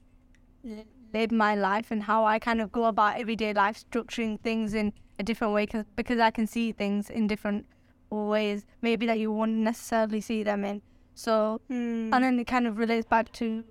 live 1.11 1.31
my 1.31 1.55
life 1.55 1.89
and 1.89 2.03
how 2.03 2.23
I 2.23 2.37
kind 2.37 2.61
of 2.61 2.71
go 2.71 2.85
about 2.85 3.19
everyday 3.19 3.51
life, 3.51 3.83
structuring 3.83 4.39
things 4.41 4.75
in 4.75 4.93
a 5.21 5.23
different 5.29 5.53
way 5.57 5.65
cause, 5.71 5.85
because 5.95 6.19
I 6.19 6.31
can 6.37 6.47
see 6.55 6.67
things 6.81 7.09
in 7.09 7.27
different 7.33 7.65
ways, 8.09 8.65
maybe 8.81 9.05
that 9.09 9.19
you 9.23 9.31
wouldn't 9.31 9.59
necessarily 9.71 10.21
see 10.29 10.41
them 10.43 10.61
in. 10.71 10.81
So, 11.13 11.33
Hmm. 11.69 12.09
and 12.13 12.23
then 12.23 12.39
it 12.39 12.47
kind 12.55 12.65
of 12.67 12.77
relates 12.83 13.07
back 13.15 13.31
to 13.33 13.63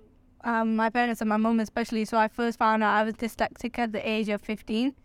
um, 0.43 0.75
my 0.75 0.89
parents 0.89 1.21
and 1.21 1.29
my 1.29 1.37
mum 1.37 1.59
especially. 1.59 2.03
So 2.05 2.17
I 2.17 2.27
first 2.27 2.57
found 2.57 2.81
out 2.83 2.93
I 2.99 3.03
was 3.03 3.13
dyslexic 3.13 3.77
at 3.77 3.91
the 3.91 4.01
age 4.15 4.29
of 4.29 4.41
15. 4.41 4.95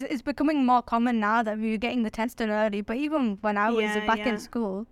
It's 0.00 0.22
becoming 0.22 0.64
more 0.64 0.82
common 0.82 1.20
now 1.20 1.42
that 1.42 1.58
we're 1.58 1.76
getting 1.86 2.02
the 2.02 2.10
test 2.10 2.38
done 2.38 2.50
early. 2.50 2.80
But 2.80 2.96
even 3.06 3.36
when 3.42 3.56
I 3.58 3.68
was 3.70 3.82
Yeah, 3.84 4.06
back 4.06 4.18
yeah. 4.18 4.30
in 4.30 4.38
school, 4.38 4.86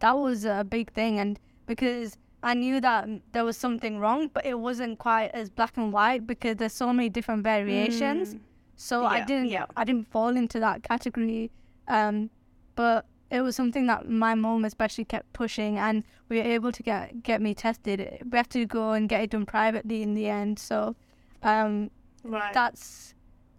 that 0.00 0.16
was 0.16 0.44
a 0.46 0.64
big 0.76 0.92
thing. 0.92 1.18
And 1.18 1.38
because 1.66 2.16
I 2.42 2.54
knew 2.54 2.80
that 2.80 3.06
there 3.32 3.44
was 3.44 3.56
something 3.56 3.98
wrong, 3.98 4.30
but 4.32 4.46
it 4.46 4.58
wasn't 4.68 4.98
quite 4.98 5.28
as 5.40 5.50
black 5.50 5.76
and 5.76 5.92
white 5.92 6.26
because 6.26 6.56
there's 6.56 6.72
so 6.84 6.92
many 6.92 7.08
different 7.10 7.42
variations. 7.42 8.34
Mm. 8.34 8.40
So 8.80 9.04
I 9.04 9.24
didn't 9.24 9.48
yeah. 9.48 9.66
I 9.76 9.84
didn't 9.84 10.06
fall 10.08 10.36
into 10.36 10.60
that 10.60 10.82
category. 10.82 11.50
Um, 11.88 12.30
but 12.76 13.06
it 13.30 13.40
was 13.40 13.56
something 13.56 13.86
that 13.88 14.08
my 14.08 14.34
mom 14.34 14.64
especially 14.64 15.04
kept 15.04 15.32
pushing 15.32 15.76
and 15.78 16.04
we 16.28 16.38
were 16.38 16.44
able 16.44 16.70
to 16.72 16.82
get 16.82 17.22
get 17.24 17.42
me 17.42 17.54
tested. 17.54 17.98
We 18.30 18.36
had 18.36 18.48
to 18.50 18.64
go 18.66 18.92
and 18.92 19.08
get 19.08 19.20
it 19.22 19.30
done 19.30 19.46
privately 19.46 20.02
in 20.02 20.14
the 20.14 20.28
end. 20.28 20.58
So 20.58 20.94
um, 21.42 21.90
Right. 22.22 22.52
that's 22.54 23.14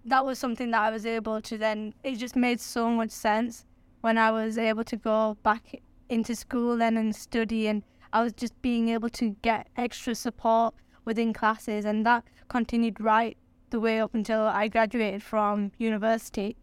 that 0.05 0.25
was 0.25 0.39
something 0.39 0.71
that 0.71 0.81
I 0.81 0.89
was 0.89 1.05
able 1.05 1.41
to 1.41 1.57
then 1.57 1.93
it 2.03 2.15
just 2.15 2.35
made 2.35 2.59
so 2.61 2.89
much 2.89 3.11
sense 3.11 3.65
when 4.01 4.17
I 4.17 4.31
was 4.31 4.57
able 4.57 4.85
to 4.85 4.95
go 4.97 5.37
back 5.43 5.81
into 6.07 6.33
school 6.33 6.77
then 6.77 6.95
and 6.97 7.13
study 7.15 7.67
and 7.67 7.83
I 8.13 8.23
was 8.23 8.33
just 8.33 8.59
being 8.61 8.87
able 8.89 9.09
to 9.09 9.35
get 9.41 9.67
extra 9.75 10.15
support 10.15 10.73
within 11.03 11.33
classes 11.33 11.83
and 11.85 12.05
that 12.05 12.23
continued 12.47 13.01
right 13.01 13.37
the 13.71 13.79
way 13.79 13.99
up 13.99 14.13
until 14.13 14.41
I 14.41 14.67
graduated 14.67 15.23
from 15.23 15.71
university 15.77 16.55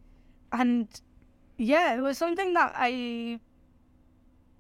and 0.53 0.89
yeah 1.59 1.97
it 1.97 2.01
was 2.01 2.19
something 2.19 2.55
that 2.55 2.73
I 2.77 3.41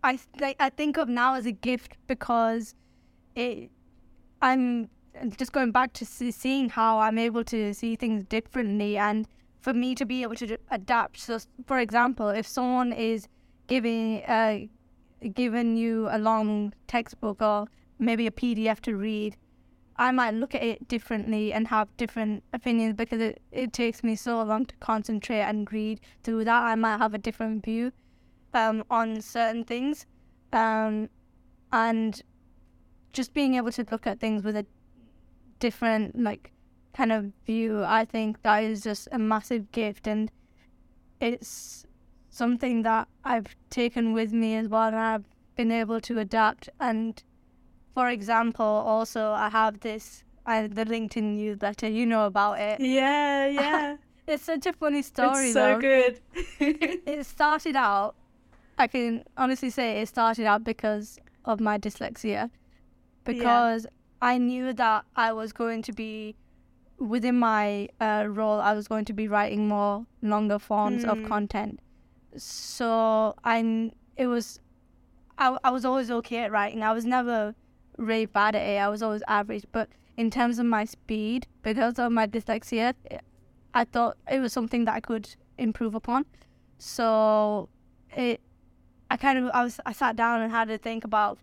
I 0.03 0.19
th- 0.39 0.57
I 0.61 0.71
think 0.71 0.97
of 0.97 1.09
now 1.09 1.35
as 1.35 1.47
a 1.47 1.53
gift 1.53 1.97
because 2.07 2.75
it 3.35 3.71
I'm 4.41 4.89
just 5.37 5.53
going 5.53 5.73
back 5.73 5.93
to 5.95 6.05
see, 6.05 6.31
seeing 6.31 6.69
how 6.69 6.99
I'm 6.99 7.19
able 7.19 7.45
to 7.45 7.73
see 7.75 7.97
things 7.97 8.25
differently 8.25 8.97
and 8.97 9.27
for 9.61 9.73
me 9.73 9.95
to 9.95 10.05
be 10.05 10.23
able 10.23 10.37
to 10.37 10.59
adapt. 10.71 11.19
So, 11.19 11.39
for 11.67 11.79
example, 11.79 12.29
if 12.29 12.47
someone 12.47 12.93
is 12.93 13.29
giving 13.67 14.23
uh, 14.25 14.61
giving 15.35 15.77
you 15.77 16.09
a 16.11 16.19
long 16.19 16.73
textbook 16.87 17.43
or 17.43 17.67
maybe 17.99 18.27
a 18.27 18.31
PDF 18.31 18.81
to 18.81 18.97
read, 18.97 19.37
I 19.99 20.11
might 20.13 20.35
look 20.35 20.55
at 20.55 20.63
it 20.63 20.89
differently 20.89 21.53
and 21.53 21.69
have 21.69 21.89
different 21.97 22.43
opinions 22.53 22.95
because 22.95 23.21
it, 23.21 23.41
it 23.51 23.73
takes 23.73 24.05
me 24.05 24.15
so 24.15 24.43
long 24.43 24.67
to 24.67 24.77
concentrate 24.77 25.41
and 25.41 25.71
read 25.73 26.01
through 26.23 26.45
that. 26.45 26.63
I 26.63 26.75
might 26.75 26.99
have 26.99 27.15
a 27.15 27.19
different 27.19 27.65
view 27.65 27.93
um, 28.53 28.85
on 28.91 29.21
certain 29.21 29.65
things. 29.65 30.07
Um, 30.53 31.09
and 31.73 32.23
just 33.13 33.33
being 33.33 33.55
able 33.55 33.73
to 33.73 33.87
look 33.91 34.07
at 34.07 34.21
things 34.21 34.43
with 34.45 34.57
a 34.57 34.67
different 35.59 36.21
like 36.23 36.53
kind 36.95 37.13
of 37.13 37.33
view 37.47 37.83
i 37.85 38.05
think 38.05 38.43
that 38.43 38.63
is 38.63 38.83
just 38.83 39.09
a 39.13 39.19
massive 39.19 39.71
gift 39.73 40.07
and 40.07 40.31
it's 41.21 41.87
something 42.31 42.83
that 42.83 43.09
i've 43.25 43.57
taken 43.71 44.13
with 44.13 44.33
me 44.33 44.55
as 44.55 44.69
well 44.69 44.89
and 44.89 44.97
i've 44.97 45.25
been 45.57 45.73
able 45.73 46.01
to 46.01 46.19
adapt 46.19 46.69
and 46.79 47.23
for 47.97 48.07
example 48.17 48.73
also 48.95 49.23
i 49.33 49.49
have 49.61 49.75
this 49.81 50.05
I, 50.45 50.67
the 50.79 50.85
linkedin 50.85 51.29
newsletter 51.41 51.89
you 51.99 52.05
know 52.13 52.27
about 52.33 52.55
it 52.71 52.79
Yeah, 52.79 53.47
yeah. 53.61 53.97
it's 54.33 54.45
such 54.53 54.67
a 54.67 54.73
funny 54.83 55.03
story 55.03 55.47
it's 55.47 55.55
so 55.55 55.65
though 55.75 55.81
good. 55.89 56.15
it 57.15 57.25
started 57.27 57.75
out 57.75 58.15
i 58.85 58.87
can 58.95 59.25
honestly 59.37 59.71
say 59.79 59.89
it 60.03 60.09
started 60.09 60.45
out 60.53 60.63
because 60.73 61.19
of 61.53 61.59
my 61.69 61.79
dyslexia 61.79 62.51
because 63.25 63.87
i 64.21 64.37
knew 64.39 64.73
that 64.83 65.05
i 65.17 65.33
was 65.41 65.53
going 65.63 65.83
to 65.89 65.93
be 65.93 66.37
within 66.99 67.39
my 67.39 67.89
uh, 68.01 68.25
role 68.29 68.61
i 68.61 68.73
was 68.79 68.87
going 68.93 69.05
to 69.05 69.13
be 69.23 69.27
writing 69.35 69.69
more 69.69 70.07
longer 70.23 70.59
forms 70.59 71.05
of 71.05 71.19
Hmm. 71.19 71.25
content 71.35 71.81
so 72.37 73.35
i 73.45 73.91
it 74.17 74.27
was 74.27 74.61
I, 75.39 75.57
I 75.65 75.71
was 75.71 75.85
always 75.85 76.11
okay 76.11 76.39
at 76.45 76.51
writing 76.53 76.83
i 76.83 76.93
was 76.93 77.05
never 77.05 77.55
really 77.97 78.27
bad 78.27 78.55
at 78.55 78.63
it 78.63 78.79
i 78.79 78.89
was 78.89 79.03
always 79.03 79.23
average 79.27 79.65
but 79.73 79.89
in 80.17 80.31
terms 80.31 80.59
of 80.59 80.67
my 80.67 80.85
speed 80.85 81.47
because 81.63 81.99
of 81.99 82.13
my 82.13 82.27
dyslexia 82.27 82.95
i 83.75 83.85
thought 83.85 84.17
it 84.31 84.41
was 84.41 84.53
something 84.53 84.85
that 84.85 84.95
i 84.95 85.01
could 85.01 85.35
improve 85.59 85.95
upon. 85.95 86.27
So 86.79 87.69
it 88.15 88.41
i 89.11 89.17
kind 89.17 89.39
of 89.39 89.51
i 89.55 89.63
was 89.63 89.81
i 89.87 89.93
sat 89.93 90.17
down 90.17 90.43
and 90.43 90.51
had 90.51 90.69
to 90.69 90.79
think 90.79 91.05
about 91.05 91.39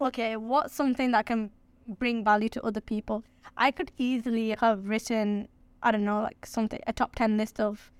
okay 0.00 0.36
what's 0.36 0.74
something 0.74 1.12
that 1.12 1.24
can 1.26 1.50
bring 1.86 2.24
value 2.24 2.48
to 2.50 2.62
other 2.62 2.80
people? 2.80 3.24
I 3.56 3.70
could 3.70 3.90
easily 3.98 4.56
have 4.60 4.86
written 4.86 5.48
i 5.82 5.90
don't 5.90 6.04
know 6.04 6.22
like 6.22 6.46
something 6.46 6.80
a 6.86 6.92
top 6.92 7.14
10 7.14 7.36
list 7.36 7.60
of 7.60 7.90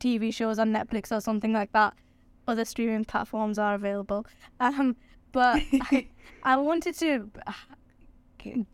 tv 0.00 0.32
shows 0.34 0.58
on 0.58 0.72
netflix 0.72 1.16
or 1.16 1.20
something 1.20 1.52
like 1.52 1.72
that. 1.72 1.94
Other 2.48 2.64
streaming 2.64 3.04
platforms 3.04 3.58
are 3.58 3.74
available. 3.74 4.26
Um 4.60 4.96
but 5.32 5.62
I, 5.80 6.06
I 6.42 6.56
wanted 6.56 6.94
to 6.98 7.30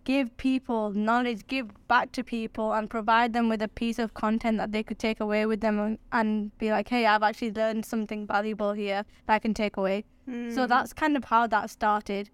give 0.04 0.34
people 0.36 0.90
knowledge, 0.92 1.46
give 1.46 1.68
back 1.88 2.12
to 2.12 2.24
people, 2.24 2.72
and 2.72 2.88
provide 2.88 3.32
them 3.32 3.48
with 3.48 3.60
a 3.62 3.68
piece 3.68 3.98
of 3.98 4.14
content 4.14 4.58
that 4.58 4.72
they 4.72 4.82
could 4.82 4.98
take 4.98 5.20
away 5.20 5.46
with 5.46 5.60
them 5.60 5.78
and, 5.78 5.98
and 6.12 6.58
be 6.58 6.70
like, 6.70 6.88
hey, 6.88 7.06
I've 7.06 7.22
actually 7.22 7.52
learned 7.52 7.84
something 7.84 8.26
valuable 8.26 8.72
here 8.72 9.04
that 9.26 9.34
I 9.34 9.38
can 9.38 9.54
take 9.54 9.76
away. 9.76 10.04
So 10.26 10.32
Hmm. 10.62 10.66
that's 10.66 10.92
kind 10.92 11.16
of 11.16 11.24
how 11.24 11.46
that 11.46 11.70
started. 11.70 12.30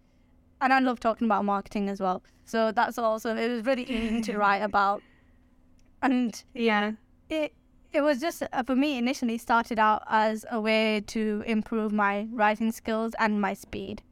And 0.61 0.73
I 0.73 0.79
love 0.81 1.01
talking 1.01 1.27
about 1.27 1.45
marketing 1.45 1.89
as 1.89 2.01
well. 2.01 2.23
So 2.45 2.73
that's 2.73 2.99
also, 2.99 3.37
it 3.37 3.49
was 3.49 3.65
really 3.65 3.85
easy 3.85 4.21
to 4.23 4.39
write 4.39 4.63
about. 4.71 5.03
And 6.03 6.43
yeah. 6.55 6.93
it 7.29 7.53
it 7.93 8.01
was 8.03 8.21
just 8.21 8.43
uh, 8.53 8.63
for 8.65 8.75
me 8.75 8.99
initially 8.99 9.39
started 9.39 9.79
out 9.79 10.03
as 10.09 10.45
a 10.51 10.61
way 10.61 11.01
to 11.07 11.45
improve 11.47 11.93
my 11.93 12.27
writing 12.33 12.73
skills 12.73 13.13
and 13.21 13.41
my 13.41 13.55
speed 13.55 14.03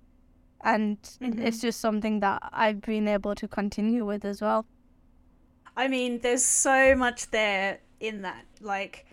and 0.65 0.99
it's 1.03 1.19
mm-hmm. 1.19 1.49
just 1.49 1.81
something 1.81 2.21
that 2.21 2.43
i've 2.53 2.81
been 2.81 3.09
able 3.09 3.35
to 3.35 3.49
continue 3.49 4.05
with 4.05 4.25
as 4.25 4.41
well 4.41 4.67
I 5.77 5.89
mean, 5.89 6.21
there's 6.21 6.45
so 6.45 6.95
much 6.95 7.31
there 7.31 7.81
in 8.01 8.23
that. 8.23 8.45
Like, 8.61 9.07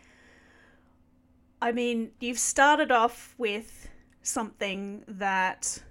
I 1.61 1.71
mean, 1.71 2.11
you've 2.19 2.39
started 2.39 2.91
off 2.91 3.33
with 3.37 3.89
something 4.21 5.03
that 5.07 5.81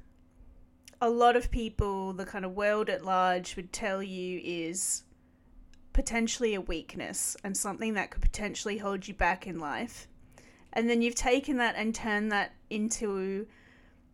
a 1.00 1.08
lot 1.08 1.36
of 1.36 1.50
people, 1.50 2.12
the 2.12 2.26
kind 2.26 2.44
of 2.44 2.52
world 2.54 2.90
at 2.90 3.04
large, 3.04 3.56
would 3.56 3.72
tell 3.72 4.02
you 4.02 4.40
is 4.44 5.04
potentially 5.92 6.54
a 6.54 6.60
weakness 6.60 7.36
and 7.42 7.56
something 7.56 7.94
that 7.94 8.10
could 8.10 8.22
potentially 8.22 8.78
hold 8.78 9.08
you 9.08 9.14
back 9.14 9.46
in 9.46 9.58
life. 9.58 10.06
And 10.72 10.88
then 10.88 11.00
you've 11.00 11.14
taken 11.14 11.56
that 11.58 11.76
and 11.76 11.94
turned 11.94 12.30
that 12.30 12.52
into 12.68 13.46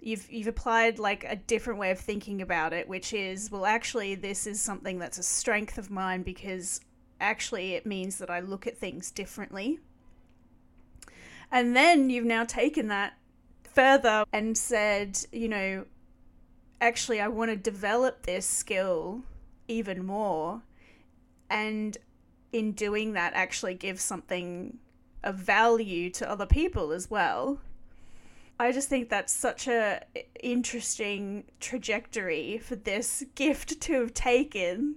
you've 0.04 0.30
you've 0.30 0.46
applied 0.46 0.98
like 0.98 1.24
a 1.24 1.36
different 1.36 1.78
way 1.78 1.90
of 1.90 1.98
thinking 1.98 2.42
about 2.42 2.72
it, 2.72 2.88
which 2.88 3.12
is 3.12 3.50
well 3.50 3.66
actually 3.66 4.14
this 4.14 4.46
is 4.46 4.60
something 4.60 4.98
that's 4.98 5.18
a 5.18 5.22
strength 5.22 5.78
of 5.78 5.90
mine 5.90 6.22
because 6.22 6.80
actually 7.20 7.74
it 7.74 7.86
means 7.86 8.18
that 8.18 8.30
I 8.30 8.40
look 8.40 8.66
at 8.66 8.78
things 8.78 9.10
differently. 9.10 9.80
And 11.50 11.76
then 11.76 12.10
you've 12.10 12.24
now 12.24 12.44
taken 12.44 12.88
that 12.88 13.14
further 13.62 14.24
and 14.32 14.56
said, 14.56 15.18
you 15.32 15.48
know, 15.48 15.84
actually, 16.80 17.20
I 17.20 17.28
want 17.28 17.50
to 17.50 17.56
develop 17.56 18.22
this 18.22 18.46
skill 18.46 19.22
even 19.68 20.04
more. 20.04 20.62
And 21.50 21.96
in 22.52 22.72
doing 22.72 23.12
that, 23.12 23.34
actually 23.34 23.74
give 23.74 24.00
something 24.00 24.78
of 25.22 25.36
value 25.36 26.10
to 26.10 26.28
other 26.28 26.46
people 26.46 26.92
as 26.92 27.10
well. 27.10 27.60
I 28.58 28.70
just 28.70 28.88
think 28.88 29.08
that's 29.08 29.32
such 29.32 29.66
a 29.66 30.02
interesting 30.42 31.44
trajectory 31.60 32.58
for 32.58 32.76
this 32.76 33.24
gift 33.34 33.80
to 33.82 33.94
have 33.94 34.14
taken. 34.14 34.96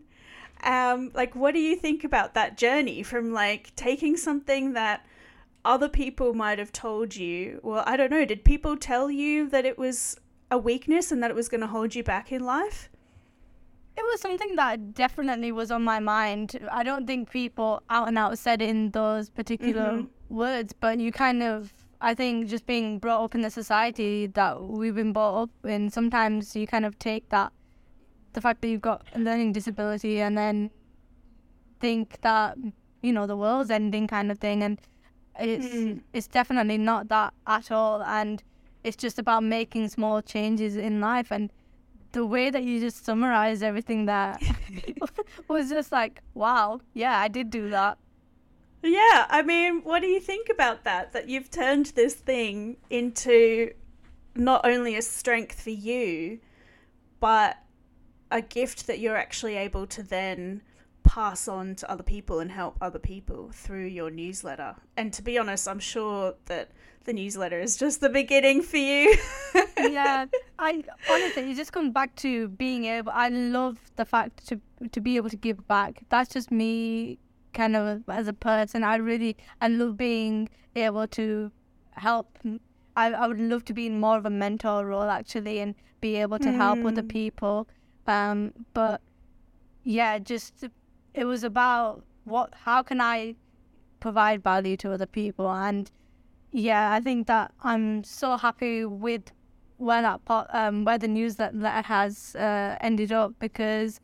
Um, 0.63 1.11
like, 1.13 1.35
what 1.35 1.53
do 1.53 1.59
you 1.59 1.75
think 1.75 2.03
about 2.03 2.33
that 2.33 2.57
journey 2.57 3.03
from 3.03 3.31
like 3.31 3.75
taking 3.75 4.17
something 4.17 4.73
that 4.73 5.05
other 5.65 5.89
people 5.89 6.33
might 6.33 6.59
have 6.59 6.71
told 6.71 7.15
you? 7.15 7.59
Well, 7.63 7.83
I 7.85 7.97
don't 7.97 8.11
know. 8.11 8.25
Did 8.25 8.43
people 8.43 8.77
tell 8.77 9.11
you 9.11 9.49
that 9.49 9.65
it 9.65 9.77
was 9.77 10.17
a 10.49 10.57
weakness 10.57 11.11
and 11.11 11.21
that 11.21 11.31
it 11.31 11.35
was 11.35 11.49
going 11.49 11.61
to 11.61 11.67
hold 11.67 11.93
you 11.93 12.03
back 12.03 12.31
in 12.31 12.43
life? 12.43 12.89
It 13.97 14.03
was 14.03 14.21
something 14.21 14.55
that 14.55 14.93
definitely 14.93 15.51
was 15.51 15.71
on 15.71 15.83
my 15.83 15.99
mind. 15.99 16.59
I 16.71 16.83
don't 16.83 17.07
think 17.07 17.31
people 17.31 17.81
out 17.89 18.07
and 18.07 18.17
out 18.17 18.37
said 18.37 18.61
in 18.61 18.91
those 18.91 19.29
particular 19.29 19.93
mm-hmm. 19.93 20.35
words, 20.35 20.71
but 20.71 20.99
you 20.99 21.11
kind 21.11 21.41
of, 21.41 21.73
I 21.99 22.13
think, 22.13 22.47
just 22.47 22.65
being 22.65 22.99
brought 22.99 23.23
up 23.23 23.35
in 23.35 23.41
the 23.41 23.49
society 23.49 24.27
that 24.27 24.61
we've 24.61 24.95
been 24.95 25.13
brought 25.13 25.43
up 25.43 25.49
in, 25.65 25.89
sometimes 25.89 26.55
you 26.55 26.67
kind 26.67 26.85
of 26.85 26.97
take 26.99 27.29
that, 27.29 27.51
the 28.33 28.41
fact 28.41 28.61
that 28.61 28.67
you've 28.67 28.81
got 28.81 29.05
a 29.15 29.19
learning 29.19 29.53
disability, 29.53 30.21
and 30.21 30.37
then 30.37 30.69
think 31.79 32.21
that, 32.21 32.57
you 33.01 33.11
know, 33.11 33.25
the 33.25 33.37
world's 33.37 33.71
ending 33.71 34.07
kind 34.07 34.31
of 34.31 34.37
thing. 34.37 34.61
And 34.63 34.79
it's, 35.39 35.65
mm. 35.65 36.01
it's 36.13 36.27
definitely 36.27 36.77
not 36.77 37.09
that 37.09 37.33
at 37.47 37.71
all. 37.71 38.03
And 38.03 38.43
it's 38.83 38.97
just 38.97 39.17
about 39.17 39.43
making 39.43 39.89
small 39.89 40.21
changes 40.21 40.75
in 40.75 41.01
life. 41.01 41.31
And 41.31 41.51
the 42.11 42.25
way 42.25 42.49
that 42.49 42.63
you 42.63 42.79
just 42.79 43.05
summarized 43.05 43.63
everything 43.63 44.05
that 44.05 44.41
was 45.47 45.69
just 45.69 45.91
like, 45.91 46.21
wow, 46.33 46.81
yeah, 46.93 47.19
I 47.19 47.27
did 47.27 47.49
do 47.49 47.69
that. 47.69 47.97
Yeah, 48.83 49.25
I 49.29 49.41
mean, 49.41 49.81
what 49.83 50.01
do 50.01 50.07
you 50.07 50.19
think 50.19 50.49
about 50.49 50.83
that? 50.83 51.13
That 51.13 51.27
you've 51.27 51.49
turned 51.49 51.87
this 51.87 52.13
thing 52.13 52.77
into 52.89 53.73
not 54.35 54.65
only 54.65 54.95
a 54.95 55.01
strength 55.01 55.61
for 55.61 55.71
you, 55.71 56.39
but 57.19 57.57
a 58.29 58.41
gift 58.41 58.87
that 58.87 58.99
you're 58.99 59.17
actually 59.17 59.55
able 59.55 59.87
to 59.87 60.03
then 60.03 60.61
pass 61.03 61.47
on 61.47 61.73
to 61.73 61.89
other 61.89 62.03
people 62.03 62.39
and 62.39 62.51
help 62.51 62.77
other 62.81 62.99
people 62.99 63.49
through 63.53 63.85
your 63.85 64.11
newsletter. 64.11 64.75
And 64.97 65.13
to 65.13 65.21
be 65.21 65.37
honest, 65.37 65.67
I'm 65.67 65.79
sure 65.79 66.35
that 66.45 66.71
the 67.05 67.13
newsletter 67.13 67.59
is 67.59 67.77
just 67.77 68.01
the 68.01 68.09
beginning 68.09 68.61
for 68.61 68.77
you. 68.77 69.15
yeah, 69.77 70.25
I 70.59 70.83
honestly, 71.09 71.53
just 71.55 71.71
comes 71.71 71.93
back 71.93 72.15
to 72.17 72.49
being 72.49 72.85
able. 72.85 73.11
I 73.13 73.29
love 73.29 73.77
the 73.95 74.05
fact 74.05 74.45
to 74.47 74.59
to 74.91 75.01
be 75.01 75.15
able 75.15 75.29
to 75.29 75.37
give 75.37 75.67
back. 75.67 76.03
That's 76.09 76.31
just 76.31 76.51
me, 76.51 77.17
kind 77.57 77.75
of 77.75 78.03
as 78.07 78.27
a 78.27 78.33
person. 78.33 78.83
I 78.83 78.95
really 78.97 79.35
I 79.61 79.67
love 79.67 79.97
being 79.97 80.49
able 80.75 81.07
to 81.19 81.51
help. 81.91 82.37
I 82.95 83.05
I 83.23 83.27
would 83.27 83.39
love 83.39 83.65
to 83.65 83.73
be 83.73 83.87
in 83.87 83.99
more 83.99 84.17
of 84.17 84.25
a 84.25 84.35
mentor 84.43 84.85
role 84.85 85.09
actually, 85.19 85.59
and 85.59 85.75
be 85.99 86.15
able 86.15 86.39
to 86.39 86.49
mm. 86.49 86.55
help 86.63 86.85
other 86.85 87.01
hmm. 87.01 87.15
people. 87.19 87.67
Um, 88.05 88.53
but 88.73 89.01
yeah, 89.83 90.19
just 90.19 90.65
it 91.13 91.25
was 91.25 91.43
about 91.43 92.03
what 92.23 92.53
how 92.65 92.83
can 92.83 93.01
I 93.01 93.35
provide 93.99 94.43
value 94.43 94.77
to 94.77 94.91
other 94.91 95.07
people 95.07 95.49
and 95.49 95.91
yeah, 96.51 96.93
I 96.93 96.99
think 97.01 97.27
that 97.27 97.51
I'm 97.61 98.03
so 98.03 98.37
happy 98.37 98.85
with 98.85 99.31
where 99.77 100.01
that 100.01 100.25
pot, 100.25 100.47
um, 100.53 100.85
where 100.85 100.97
the 100.97 101.07
newsletter 101.07 101.81
has 101.85 102.35
uh, 102.35 102.77
ended 102.81 103.11
up 103.11 103.33
because 103.39 103.99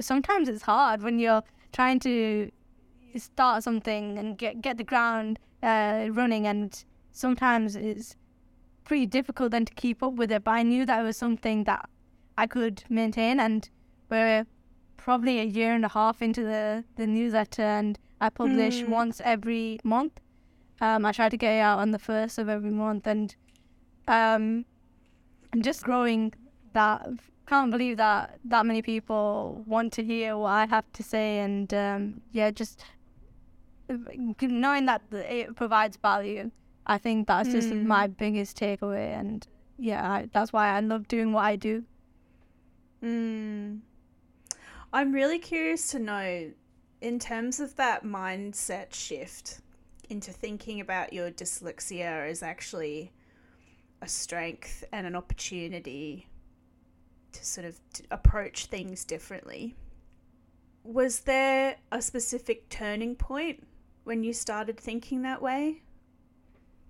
sometimes 0.00 0.48
it's 0.48 0.62
hard 0.62 1.02
when 1.02 1.18
you're 1.18 1.42
trying 1.72 1.98
to 2.00 2.50
start 3.16 3.62
something 3.62 4.18
and 4.18 4.36
get 4.36 4.60
get 4.60 4.78
the 4.78 4.84
ground 4.84 5.38
uh, 5.62 6.08
running, 6.10 6.46
and 6.46 6.84
sometimes 7.12 7.76
it's 7.76 8.16
pretty 8.84 9.06
difficult 9.06 9.50
then 9.52 9.64
to 9.64 9.74
keep 9.74 10.02
up 10.02 10.14
with 10.14 10.32
it. 10.32 10.44
But 10.44 10.52
I 10.52 10.62
knew 10.62 10.86
that 10.86 11.00
it 11.00 11.04
was 11.04 11.16
something 11.16 11.64
that 11.64 11.88
I 12.36 12.46
could 12.46 12.84
maintain, 12.88 13.40
and 13.40 13.68
we're 14.08 14.46
probably 14.96 15.40
a 15.40 15.44
year 15.44 15.72
and 15.74 15.84
a 15.84 15.88
half 15.88 16.22
into 16.22 16.42
the 16.42 16.84
the 16.96 17.06
newsletter, 17.06 17.62
and 17.62 17.98
I 18.20 18.30
publish 18.30 18.82
mm. 18.82 18.88
once 18.88 19.20
every 19.24 19.78
month. 19.84 20.20
Um, 20.80 21.04
I 21.04 21.12
try 21.12 21.28
to 21.28 21.36
get 21.36 21.52
it 21.56 21.60
out 21.60 21.78
on 21.80 21.90
the 21.90 21.98
first 21.98 22.38
of 22.38 22.48
every 22.48 22.70
month, 22.70 23.06
and 23.06 23.34
um, 24.06 24.64
and 25.52 25.62
just 25.62 25.82
growing 25.82 26.32
that. 26.72 27.08
Can't 27.46 27.70
believe 27.70 27.96
that 27.96 28.38
that 28.44 28.66
many 28.66 28.82
people 28.82 29.64
want 29.66 29.94
to 29.94 30.04
hear 30.04 30.36
what 30.36 30.50
I 30.50 30.66
have 30.66 30.84
to 30.92 31.02
say, 31.02 31.38
and 31.38 31.72
um, 31.72 32.20
yeah, 32.30 32.50
just 32.50 32.84
knowing 34.40 34.86
that 34.86 35.02
it 35.12 35.56
provides 35.56 35.96
value. 35.96 36.50
I 36.86 36.98
think 36.98 37.26
that's 37.26 37.50
just 37.50 37.68
mm. 37.68 37.84
my 37.84 38.06
biggest 38.06 38.58
takeaway, 38.58 39.18
and 39.18 39.46
yeah, 39.76 40.10
I, 40.10 40.28
that's 40.32 40.52
why 40.52 40.68
I 40.68 40.80
love 40.80 41.06
doing 41.08 41.32
what 41.32 41.44
I 41.44 41.56
do. 41.56 41.84
Mm. 43.02 43.80
I'm 44.92 45.12
really 45.12 45.38
curious 45.38 45.90
to 45.90 45.98
know, 45.98 46.50
in 47.00 47.18
terms 47.18 47.60
of 47.60 47.76
that 47.76 48.04
mindset 48.04 48.94
shift 48.94 49.60
into 50.08 50.32
thinking 50.32 50.80
about 50.80 51.12
your 51.12 51.30
dyslexia 51.30 52.28
as 52.30 52.42
actually 52.42 53.12
a 54.00 54.08
strength 54.08 54.84
and 54.92 55.06
an 55.06 55.14
opportunity 55.14 56.26
to 57.32 57.44
sort 57.44 57.66
of 57.66 57.78
approach 58.10 58.66
things 58.66 59.04
differently. 59.04 59.76
Was 60.84 61.20
there 61.20 61.76
a 61.92 62.00
specific 62.00 62.70
turning 62.70 63.14
point 63.14 63.66
when 64.08 64.24
you 64.24 64.32
started 64.32 64.80
thinking 64.80 65.22
that 65.22 65.40
way? 65.42 65.82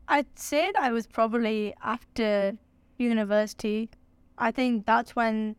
I'd 0.07 0.39
say 0.39 0.73
I 0.79 0.93
was 0.93 1.07
probably 1.07 1.75
after 1.83 2.57
university. 2.97 3.91
I 4.39 4.53
think 4.53 4.87
that's 4.87 5.15
when 5.17 5.57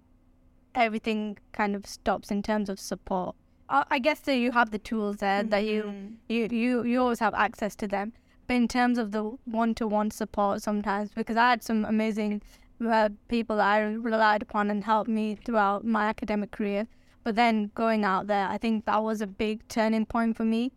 everything 0.74 1.38
kind 1.52 1.76
of 1.76 1.86
stops 1.86 2.32
in 2.32 2.42
terms 2.42 2.70
of 2.70 2.80
support. 2.80 3.36
I 3.70 4.00
guess 4.00 4.22
that 4.22 4.38
you 4.38 4.52
have 4.54 4.72
the 4.72 4.80
tools 4.80 5.18
there 5.18 5.42
mm-hmm. 5.42 5.50
that 5.50 5.64
you, 5.66 5.84
mm-hmm. 5.84 6.14
you 6.28 6.48
you 6.50 6.84
you 6.86 7.02
always 7.02 7.20
have 7.20 7.36
access 7.36 7.76
to 7.76 7.88
them. 7.88 8.14
But 8.48 8.56
in 8.56 8.68
terms 8.68 8.98
of 8.98 9.12
the 9.12 9.24
one-to-one 9.46 10.10
support, 10.10 10.64
sometimes 10.64 11.12
because 11.14 11.38
I 11.38 11.52
had 11.52 11.62
some 11.62 11.86
amazing 11.86 12.42
uh, 12.84 13.10
people 13.28 13.58
that 13.58 13.68
I 13.68 13.82
relied 13.82 14.42
upon 14.42 14.72
and 14.72 14.84
helped 14.84 15.10
me 15.10 15.36
throughout 15.36 15.86
my 15.86 16.06
academic 16.08 16.50
career. 16.50 16.88
But 17.24 17.36
then 17.36 17.70
going 17.76 18.04
out 18.06 18.26
there, 18.26 18.48
I 18.48 18.58
think 18.58 18.86
that 18.86 19.04
was 19.04 19.22
a 19.22 19.28
big 19.28 19.68
turning 19.68 20.08
point 20.08 20.36
for 20.36 20.46
me, 20.46 20.72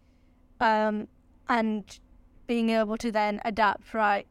um, 0.62 1.09
and 1.48 2.01
being 2.46 2.70
able 2.70 2.96
to 2.98 3.12
then 3.12 3.40
adapt. 3.44 3.92
Right, 3.92 4.27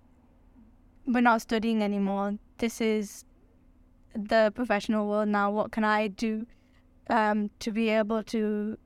we're 1.05 1.21
not 1.21 1.41
studying 1.41 1.83
anymore. 1.83 2.39
This 2.57 2.81
is 2.81 3.25
the 4.15 4.51
professional 4.55 5.07
world 5.07 5.29
now. 5.29 5.51
What 5.51 5.71
can 5.71 5.83
I 5.83 6.07
do? 6.07 6.45
um, 7.11 7.49
to 7.59 7.71
be 7.71 7.89
able 7.89 8.23
to 8.23 8.77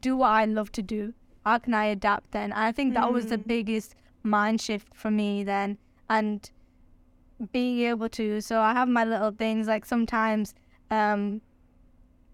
do 0.00 0.16
what 0.16 0.28
I 0.28 0.44
love 0.46 0.72
to 0.72 0.82
do. 0.82 1.14
How 1.44 1.58
can 1.58 1.74
I 1.74 1.86
adapt 1.86 2.32
then? 2.32 2.52
I 2.52 2.72
think 2.72 2.94
that 2.94 3.04
mm. 3.04 3.12
was 3.12 3.26
the 3.26 3.38
mm. 3.38 3.46
biggest 3.46 3.94
mind 4.22 4.60
shift 4.60 4.94
for 4.94 5.10
me 5.10 5.44
then. 5.44 5.78
And 6.08 6.50
being 7.52 7.80
able 7.80 8.08
to, 8.10 8.40
so 8.40 8.60
I 8.60 8.72
have 8.72 8.88
my 8.88 9.04
little 9.04 9.32
things 9.32 9.66
like 9.66 9.84
sometimes 9.84 10.54
um, 10.90 11.42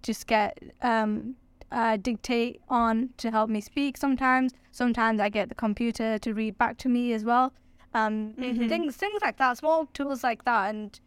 just 0.03 0.27
get 0.27 0.59
um, 0.83 1.35
uh, 1.71 1.97
dictate 1.97 2.61
on 2.69 3.11
to 3.19 3.31
help 3.31 3.51
me 3.51 3.61
speak 3.61 3.97
sometimes. 3.97 4.53
Sometimes 4.71 5.21
I 5.21 5.29
get 5.29 5.49
the 5.49 5.55
computer 5.55 6.19
to 6.19 6.35
read 6.35 6.57
back 6.59 6.79
to 6.79 6.89
me 6.89 7.13
as 7.13 7.25
well. 7.25 7.53
Um, 7.95 8.35
mm-hmm. 8.39 8.69
Things 8.69 8.97
things 8.97 9.21
like 9.23 9.39
that, 9.39 9.59
small 9.59 9.87
tools 9.87 10.23
like 10.23 10.45
that. 10.45 10.71
And 10.71 10.99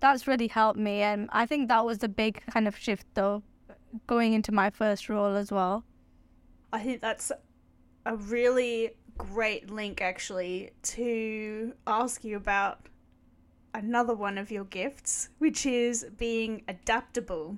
that's 0.00 0.26
really 0.26 0.48
helped 0.48 0.78
me. 0.78 1.02
And 1.02 1.28
I 1.32 1.46
think 1.46 1.68
that 1.68 1.84
was 1.84 1.98
the 1.98 2.08
big 2.08 2.42
kind 2.46 2.66
of 2.66 2.76
shift, 2.76 3.06
though, 3.14 3.42
going 4.06 4.32
into 4.32 4.52
my 4.52 4.70
first 4.70 5.08
role 5.08 5.36
as 5.36 5.52
well. 5.52 5.84
I 6.72 6.80
think 6.80 7.00
that's 7.00 7.30
a 8.06 8.16
really 8.16 8.90
great 9.18 9.70
link 9.70 10.00
actually 10.00 10.70
to 10.82 11.74
ask 11.86 12.24
you 12.24 12.36
about 12.36 12.88
another 13.74 14.14
one 14.14 14.38
of 14.38 14.50
your 14.50 14.64
gifts, 14.64 15.28
which 15.38 15.66
is 15.66 16.06
being 16.16 16.62
adaptable. 16.68 17.56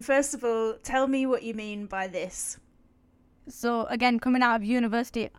First 0.00 0.34
of 0.34 0.44
all, 0.44 0.74
tell 0.82 1.06
me 1.06 1.26
what 1.26 1.42
you 1.42 1.54
mean 1.54 1.86
by 1.86 2.06
this. 2.06 2.58
So 3.48 3.86
again, 3.86 4.18
coming 4.18 4.42
out 4.42 4.56
of 4.56 4.64
university, 4.64 5.30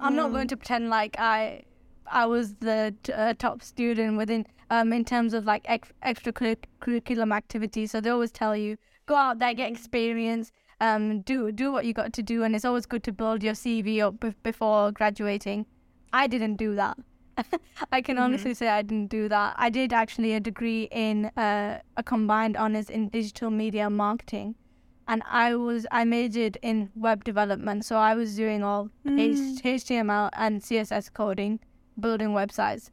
I'm 0.00 0.14
not 0.16 0.30
Mm. 0.30 0.32
going 0.34 0.48
to 0.48 0.56
pretend 0.56 0.88
like 0.90 1.16
I 1.18 1.62
I 2.10 2.24
was 2.26 2.54
the 2.56 2.94
t- 3.02 3.12
uh, 3.12 3.34
top 3.34 3.62
student 3.62 4.16
within 4.16 4.46
um 4.70 4.92
in 4.92 5.04
terms 5.04 5.34
of 5.34 5.44
like 5.44 5.64
ex- 5.68 5.92
extracurriculum 6.04 7.34
activities. 7.34 7.90
So 7.90 8.00
they 8.00 8.10
always 8.10 8.30
tell 8.32 8.56
you 8.56 8.76
go 9.06 9.14
out 9.16 9.38
there, 9.40 9.52
get 9.54 9.70
experience, 9.70 10.52
um 10.80 11.20
do 11.22 11.52
do 11.52 11.70
what 11.72 11.84
you 11.84 11.92
got 11.92 12.12
to 12.14 12.22
do, 12.22 12.44
and 12.44 12.54
it's 12.54 12.64
always 12.64 12.86
good 12.86 13.02
to 13.04 13.12
build 13.12 13.42
your 13.42 13.54
CV 13.54 14.00
up 14.00 14.14
bef- 14.20 14.42
before 14.42 14.92
graduating. 14.92 15.66
I 16.12 16.26
didn't 16.28 16.56
do 16.56 16.74
that. 16.76 16.96
I 17.92 18.00
can 18.02 18.18
honestly 18.18 18.54
say 18.54 18.68
I 18.68 18.82
didn't 18.82 19.08
do 19.08 19.28
that. 19.28 19.54
I 19.56 19.70
did 19.70 19.92
actually 19.92 20.34
a 20.34 20.40
degree 20.40 20.88
in 20.90 21.26
uh, 21.36 21.80
a 21.96 22.02
combined 22.02 22.56
honors 22.56 22.90
in 22.90 23.08
digital 23.08 23.50
media 23.50 23.88
marketing 23.90 24.54
and 25.08 25.22
I 25.28 25.54
was 25.56 25.86
I 25.90 26.04
majored 26.04 26.58
in 26.62 26.90
web 26.94 27.24
development, 27.24 27.84
so 27.86 27.96
I 27.96 28.14
was 28.14 28.36
doing 28.36 28.62
all 28.62 28.90
H- 29.06 29.62
HTML 29.64 30.28
and 30.34 30.60
CSS 30.60 31.12
coding, 31.12 31.60
building 31.98 32.28
websites. 32.28 32.90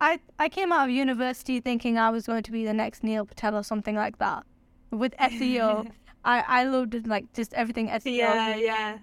I 0.00 0.20
I 0.38 0.48
came 0.48 0.72
out 0.72 0.88
of 0.88 0.94
university 0.94 1.60
thinking 1.60 1.98
I 1.98 2.08
was 2.10 2.26
going 2.26 2.42
to 2.44 2.50
be 2.50 2.64
the 2.64 2.72
next 2.72 3.04
Neil 3.04 3.26
Patel 3.26 3.54
or 3.56 3.62
something 3.62 3.94
like 3.94 4.18
that. 4.18 4.44
With 4.90 5.14
SEO, 5.18 5.90
I 6.24 6.40
I 6.60 6.64
loved 6.64 7.06
like 7.06 7.30
just 7.34 7.52
everything 7.52 7.88
SEO. 7.88 8.16
Yeah, 8.16 8.56
yeah. 8.56 8.98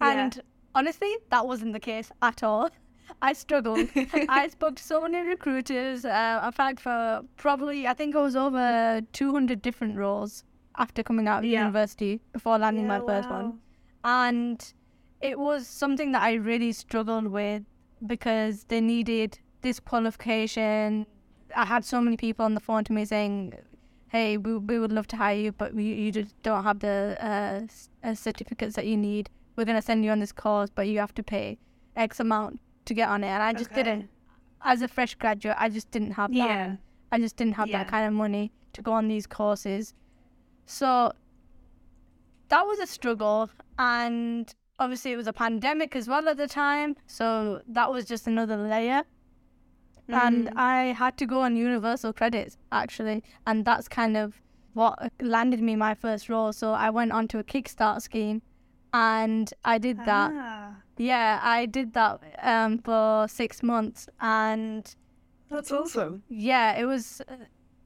And 0.00 0.42
honestly, 0.74 1.16
that 1.30 1.46
wasn't 1.46 1.72
the 1.72 1.80
case 1.80 2.12
at 2.20 2.42
all. 2.42 2.68
I 3.22 3.32
struggled. 3.32 3.88
I 4.28 4.48
spoke 4.52 4.76
to 4.76 4.82
so 4.82 5.00
many 5.00 5.26
recruiters. 5.26 6.04
Uh, 6.04 6.42
in 6.44 6.52
fact, 6.52 6.80
for 6.80 7.22
probably, 7.36 7.86
I 7.86 7.94
think 7.94 8.14
it 8.14 8.18
was 8.18 8.36
over 8.36 9.00
200 9.12 9.62
different 9.62 9.96
roles 9.96 10.44
after 10.76 11.02
coming 11.02 11.28
out 11.28 11.38
of 11.38 11.44
Yeah. 11.44 11.60
university 11.60 12.20
before 12.32 12.58
landing 12.58 12.86
my 12.86 13.00
first 13.00 13.28
wow. 13.30 13.42
one. 13.42 13.58
And 14.04 14.74
it 15.20 15.38
was 15.38 15.66
something 15.66 16.12
that 16.12 16.22
I 16.22 16.34
really 16.34 16.72
struggled 16.72 17.28
with 17.28 17.62
because 18.06 18.64
they 18.64 18.80
needed 18.80 19.38
this 19.62 19.80
qualification. 19.80 21.06
I 21.56 21.64
had 21.64 21.84
so 21.84 22.00
many 22.00 22.16
people 22.16 22.44
on 22.44 22.54
the 22.54 22.60
phone 22.60 22.84
to 22.84 22.92
me 22.92 23.04
saying, 23.04 23.54
hey, 24.08 24.36
we, 24.36 24.56
we 24.58 24.78
would 24.78 24.92
love 24.92 25.06
to 25.08 25.16
hire 25.16 25.36
you, 25.36 25.52
but 25.52 25.74
we, 25.74 25.84
you 25.84 26.12
just 26.12 26.40
don't 26.42 26.62
have 26.64 26.80
the 26.80 27.16
uh, 27.20 27.60
uh, 28.06 28.14
certificates 28.14 28.76
that 28.76 28.86
you 28.86 28.96
need. 28.96 29.30
We're 29.56 29.64
going 29.64 29.78
to 29.78 29.82
send 29.82 30.04
you 30.04 30.10
on 30.10 30.20
this 30.20 30.32
course, 30.32 30.70
but 30.74 30.88
you 30.88 30.98
have 30.98 31.14
to 31.14 31.22
pay 31.22 31.58
X 31.96 32.20
amount 32.20 32.60
to 32.86 32.94
get 32.94 33.08
on 33.08 33.24
it. 33.24 33.28
And 33.28 33.42
I 33.42 33.52
just 33.52 33.70
Okay. 33.72 33.82
didn't, 33.82 34.10
as 34.62 34.82
a 34.82 34.88
fresh 34.88 35.14
graduate, 35.14 35.56
I 35.58 35.68
just 35.68 35.90
didn't 35.90 36.12
have 36.12 36.30
that. 36.32 36.36
Yeah. 36.36 36.76
I 37.12 37.18
just 37.18 37.36
didn't 37.36 37.54
have 37.54 37.68
Yeah. 37.68 37.78
that 37.78 37.88
kind 37.88 38.06
of 38.06 38.12
money 38.12 38.52
to 38.72 38.82
go 38.82 38.92
on 38.92 39.08
these 39.08 39.26
courses. 39.26 39.94
So 40.66 41.12
that 42.48 42.66
was 42.66 42.78
a 42.78 42.86
struggle. 42.86 43.50
And 43.78 44.52
obviously, 44.78 45.12
it 45.12 45.16
was 45.16 45.26
a 45.26 45.32
pandemic 45.32 45.94
as 45.96 46.08
well 46.08 46.28
at 46.28 46.36
the 46.36 46.46
time. 46.48 46.96
So 47.06 47.62
that 47.68 47.90
was 47.92 48.04
just 48.06 48.26
another 48.26 48.56
layer. 48.56 49.04
And 50.08 50.48
Mm. 50.48 50.56
I 50.56 50.76
had 50.92 51.16
to 51.18 51.26
go 51.26 51.40
on 51.40 51.56
universal 51.56 52.12
credits 52.12 52.58
actually. 52.70 53.22
And 53.46 53.64
that's 53.64 53.88
kind 53.88 54.16
of 54.16 54.40
what 54.74 55.10
landed 55.20 55.60
me 55.62 55.76
my 55.76 55.94
first 55.94 56.28
role. 56.28 56.52
So 56.52 56.72
I 56.72 56.90
went 56.90 57.12
onto 57.12 57.38
a 57.38 57.44
Kickstart 57.44 58.02
scheme 58.02 58.42
and 58.92 59.52
I 59.64 59.78
did 59.78 59.96
that. 60.04 60.30
Ah, 60.34 60.74
Yeah, 60.96 61.40
I 61.42 61.66
did 61.66 61.92
that 61.94 62.20
um, 62.42 62.78
for 62.78 63.26
six 63.28 63.62
months. 63.62 64.08
And 64.20 64.94
that's 65.48 65.72
awesome. 65.72 66.22
yeah, 66.28 66.78
it 66.78 66.84
was 66.84 67.20
uh, 67.28 67.34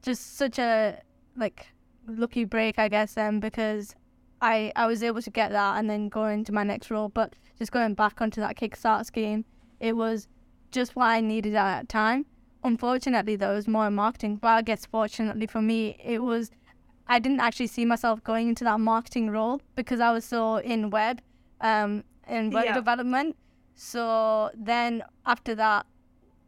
just 0.01 0.37
such 0.37 0.59
a 0.59 1.01
like 1.35 1.67
lucky 2.07 2.45
break, 2.45 2.79
I 2.79 2.87
guess, 2.87 3.17
um, 3.17 3.39
because 3.39 3.95
I 4.41 4.71
I 4.75 4.87
was 4.87 5.03
able 5.03 5.21
to 5.21 5.29
get 5.29 5.51
that 5.51 5.77
and 5.77 5.89
then 5.89 6.09
go 6.09 6.25
into 6.25 6.51
my 6.51 6.63
next 6.63 6.91
role. 6.91 7.09
But 7.09 7.33
just 7.57 7.71
going 7.71 7.93
back 7.95 8.21
onto 8.21 8.41
that 8.41 8.57
Kickstart 8.57 9.05
scheme, 9.05 9.45
it 9.79 9.95
was 9.95 10.27
just 10.71 10.95
what 10.95 11.05
I 11.05 11.21
needed 11.21 11.55
at 11.55 11.79
that 11.79 11.89
time. 11.89 12.25
Unfortunately, 12.63 13.35
though, 13.35 13.53
it 13.53 13.55
was 13.55 13.67
more 13.67 13.89
marketing. 13.89 14.35
But 14.37 14.49
I 14.49 14.61
guess 14.61 14.85
fortunately 14.85 15.47
for 15.47 15.61
me, 15.61 15.97
it 16.03 16.21
was 16.21 16.51
I 17.07 17.17
didn't 17.17 17.39
actually 17.39 17.67
see 17.67 17.85
myself 17.85 18.23
going 18.23 18.49
into 18.49 18.63
that 18.65 18.79
marketing 18.79 19.31
role 19.31 19.61
because 19.75 19.99
I 19.99 20.11
was 20.11 20.25
so 20.25 20.57
in 20.57 20.91
web, 20.91 21.21
um, 21.59 22.03
in 22.29 22.51
web 22.51 22.65
Yeah. 22.65 22.73
development. 22.73 23.35
So 23.75 24.51
then 24.55 25.03
after 25.25 25.55
that, 25.55 25.85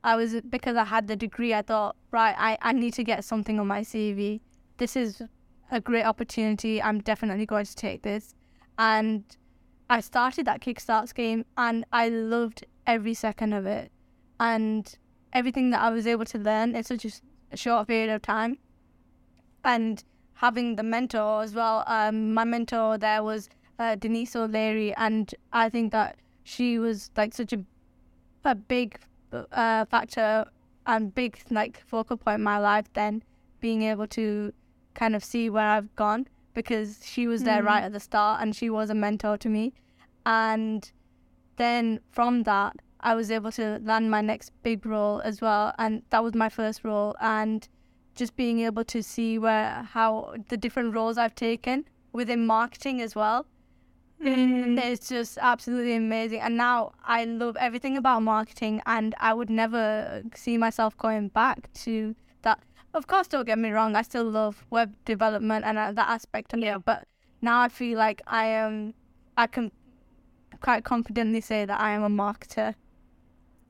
I 0.03 0.15
was 0.15 0.41
because 0.41 0.75
I 0.75 0.83
had 0.85 1.07
the 1.07 1.15
degree. 1.15 1.53
I 1.53 1.61
thought, 1.61 1.95
right, 2.11 2.35
I, 2.37 2.57
I 2.61 2.71
need 2.73 2.93
to 2.95 3.03
get 3.03 3.23
something 3.23 3.59
on 3.59 3.67
my 3.67 3.81
CV. 3.81 4.41
This 4.77 4.95
is 4.95 5.21
a 5.71 5.79
great 5.79 6.03
opportunity. 6.03 6.81
I'm 6.81 6.99
definitely 6.99 7.45
going 7.45 7.65
to 7.65 7.75
take 7.75 8.01
this, 8.01 8.35
and 8.77 9.23
I 9.89 9.99
started 10.01 10.45
that 10.47 10.59
Kickstart 10.61 11.07
scheme, 11.07 11.45
and 11.55 11.85
I 11.91 12.09
loved 12.09 12.65
every 12.87 13.13
second 13.13 13.53
of 13.53 13.65
it, 13.65 13.91
and 14.39 14.93
everything 15.33 15.69
that 15.69 15.81
I 15.81 15.89
was 15.91 16.07
able 16.07 16.25
to 16.25 16.37
learn 16.39 16.75
in 16.75 16.83
such 16.83 17.05
a 17.05 17.57
short 17.57 17.87
period 17.87 18.09
of 18.09 18.21
time, 18.23 18.57
and 19.63 20.03
having 20.33 20.75
the 20.75 20.83
mentor 20.83 21.43
as 21.43 21.53
well. 21.53 21.83
Um, 21.85 22.33
my 22.33 22.43
mentor 22.43 22.97
there 22.97 23.23
was 23.23 23.49
uh, 23.81 23.95
Denise 23.95 24.35
O'Leary, 24.35 24.93
and 24.95 25.33
I 25.51 25.67
think 25.69 25.91
that 25.91 26.17
she 26.43 26.77
was 26.79 27.09
like 27.17 27.33
such 27.33 27.51
a 27.53 27.59
a 28.43 28.55
big 28.55 28.99
uh, 29.31 29.85
factor 29.85 30.45
and 30.87 31.13
big 31.13 31.39
like 31.49 31.81
focal 31.85 32.17
point 32.17 32.35
in 32.39 32.43
my 32.43 32.57
life 32.57 32.85
then 32.93 33.23
being 33.59 33.83
able 33.83 34.07
to 34.07 34.51
kind 34.95 35.15
of 35.15 35.23
see 35.23 35.49
where 35.49 35.67
I've 35.75 35.95
gone 35.95 36.27
because 36.55 36.99
she 37.05 37.27
was 37.27 37.43
there 37.43 37.61
Mm. 37.61 37.65
right 37.67 37.83
at 37.83 37.93
the 37.93 37.99
start 37.99 38.41
and 38.41 38.55
she 38.55 38.69
was 38.69 38.89
a 38.89 38.95
mentor 38.95 39.37
to 39.37 39.47
me 39.57 39.73
and 40.25 40.91
then 41.57 41.99
from 42.09 42.43
that 42.43 42.75
I 42.99 43.13
was 43.13 43.29
able 43.29 43.51
to 43.51 43.79
land 43.83 44.09
my 44.09 44.21
next 44.21 44.51
big 44.63 44.85
role 44.85 45.21
as 45.23 45.39
well 45.39 45.73
and 45.77 46.01
that 46.09 46.23
was 46.23 46.33
my 46.33 46.49
first 46.49 46.83
role 46.83 47.15
and 47.21 47.67
just 48.15 48.35
being 48.35 48.59
able 48.61 48.83
to 48.85 49.03
see 49.03 49.37
where 49.37 49.87
how 49.93 50.33
the 50.49 50.57
different 50.57 50.95
roles 50.95 51.17
I've 51.17 51.35
taken 51.35 51.85
within 52.11 52.45
marketing 52.47 53.01
as 53.01 53.15
well 53.15 53.45
Mm. 54.21 54.77
it's 54.77 55.09
just 55.09 55.37
absolutely 55.41 55.95
amazing. 55.95 56.41
And 56.41 56.55
now 56.57 56.91
I 57.03 57.25
love 57.25 57.57
everything 57.59 57.97
about 57.97 58.21
marketing, 58.21 58.81
and 58.85 59.15
I 59.19 59.33
would 59.33 59.49
never 59.49 60.23
see 60.35 60.57
myself 60.57 60.97
going 60.97 61.29
back 61.29 61.71
to 61.85 62.15
that. 62.43 62.59
Of 62.93 63.07
course, 63.07 63.27
don't 63.27 63.45
get 63.45 63.57
me 63.57 63.71
wrong, 63.71 63.95
I 63.95 64.01
still 64.01 64.25
love 64.25 64.65
web 64.69 64.95
development 65.05 65.65
and 65.65 65.77
uh, 65.77 65.91
that 65.93 66.09
aspect 66.09 66.53
of 66.53 66.59
Yeah. 66.59 66.75
it. 66.77 66.85
But 66.85 67.07
now 67.41 67.61
I 67.61 67.69
feel 67.69 67.97
like 67.97 68.21
I 68.27 68.45
am, 68.47 68.93
I 69.37 69.47
can 69.47 69.71
quite 70.61 70.83
confidently 70.83 71.41
say 71.41 71.65
that 71.65 71.79
I 71.79 71.91
am 71.91 72.03
a 72.03 72.09
marketer. 72.09 72.75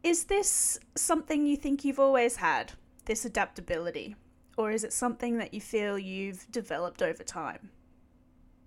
Is 0.03 0.25
this 0.25 0.79
something 0.95 1.45
you 1.45 1.55
think 1.55 1.85
you've 1.85 1.99
always 1.99 2.37
had, 2.37 2.73
this 3.05 3.23
adaptability? 3.23 4.15
Or 4.57 4.71
is 4.71 4.83
it 4.83 4.91
something 4.91 5.37
that 5.37 5.53
you 5.53 5.61
feel 5.61 5.97
you've 5.97 6.51
developed 6.51 7.01
over 7.01 7.23
time? 7.23 7.69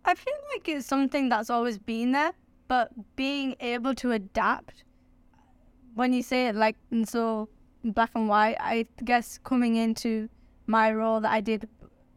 I 0.04 0.14
feel 0.14 0.34
like 0.52 0.68
it's 0.68 0.86
something 0.86 1.28
that's 1.28 1.50
always 1.50 1.78
been 1.78 2.12
there, 2.12 2.32
but 2.68 2.90
being 3.16 3.56
able 3.60 3.94
to 3.96 4.12
adapt 4.12 4.84
when 5.94 6.12
you 6.12 6.22
say 6.22 6.48
it 6.48 6.54
like 6.54 6.76
in 6.90 7.04
so 7.04 7.48
black 7.84 8.10
and 8.14 8.28
white, 8.28 8.56
I 8.60 8.86
guess 9.04 9.38
coming 9.44 9.76
into 9.76 10.28
my 10.66 10.92
role 10.92 11.20
that 11.20 11.30
I 11.30 11.40
did 11.40 11.68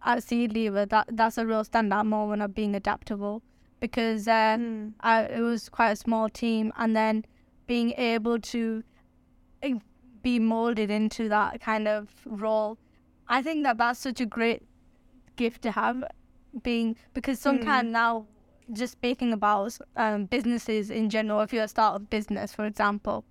at 0.04 0.24
Seed 0.24 0.54
Lever, 0.54 0.86
that 0.88 1.08
that's 1.12 1.38
a 1.38 1.46
real 1.46 1.64
standout 1.64 2.06
moment 2.06 2.42
of 2.42 2.54
being 2.54 2.76
adaptable 2.76 3.42
because 3.80 4.28
uh, 4.28 4.58
Mm. 4.58 4.94
I, 5.02 5.24
it 5.24 5.42
was 5.42 5.70
quite 5.70 5.92
a 5.92 5.96
small 5.96 6.30
team, 6.30 6.74
and 6.78 6.96
then 6.96 7.26
being 7.68 7.92
able 7.92 8.40
to 8.40 8.84
eh, 9.62 9.76
be 10.24 10.40
molded 10.40 10.90
into 10.90 11.30
that 11.30 11.62
kind 11.62 11.88
of 11.88 12.10
role, 12.26 12.78
I 13.28 13.42
think 13.44 13.64
that 13.66 13.78
that's 13.78 14.00
such 14.00 14.20
a 14.22 14.26
great 14.26 14.64
gift 15.36 15.62
to 15.64 15.72
have. 15.72 16.04
Being 16.64 16.96
because 17.14 17.40
sometimes 17.40 17.92
now, 17.92 18.26
just 18.72 18.94
speaking 18.94 19.34
about 19.34 19.78
um, 19.96 20.26
businesses 20.26 20.90
in 20.90 21.10
general, 21.10 21.42
if 21.42 21.54
you're 21.54 21.64
a 21.64 21.68
startup 21.68 22.10
business, 22.10 22.54
for 22.54 22.66
example, 22.66 23.26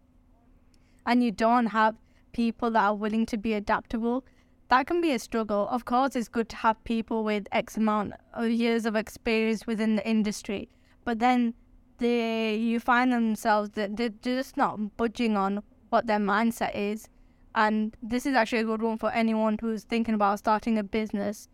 and 1.07 1.23
you 1.25 1.31
don't 1.31 1.67
have 1.67 1.97
people 2.33 2.71
that 2.73 2.83
are 2.83 2.95
willing 2.95 3.27
to 3.27 3.37
be 3.37 3.55
adaptable, 3.55 4.25
that 4.69 4.87
can 4.87 5.01
be 5.01 5.13
a 5.13 5.19
struggle. 5.19 5.69
Of 5.69 5.85
course, 5.85 6.17
it's 6.17 6.29
good 6.29 6.49
to 6.51 6.57
have 6.57 6.83
people 6.85 7.25
with 7.25 7.47
X 7.53 7.77
amount 7.77 8.13
of 8.35 8.51
years 8.51 8.87
of 8.87 8.97
experience 8.97 9.67
within 9.67 9.97
the 9.97 10.09
industry, 10.09 10.69
but 11.05 11.19
then 11.19 11.55
they 11.99 12.57
you 12.57 12.79
find 12.81 13.13
themselves 13.13 13.71
that 13.71 13.97
they're 13.97 14.11
just 14.23 14.57
not 14.57 14.97
budging 14.97 15.37
on 15.37 15.63
what 15.89 16.07
their 16.07 16.19
mindset 16.19 16.75
is. 16.75 17.09
And 17.55 17.97
this 18.03 18.27
is 18.27 18.35
actually 18.35 18.59
a 18.59 18.65
good 18.65 18.83
one 18.83 18.99
for 18.99 19.11
anyone 19.13 19.57
who's 19.61 19.85
thinking 19.85 20.15
about 20.15 20.39
starting 20.39 20.77
a 20.79 20.85
business. 20.85 21.49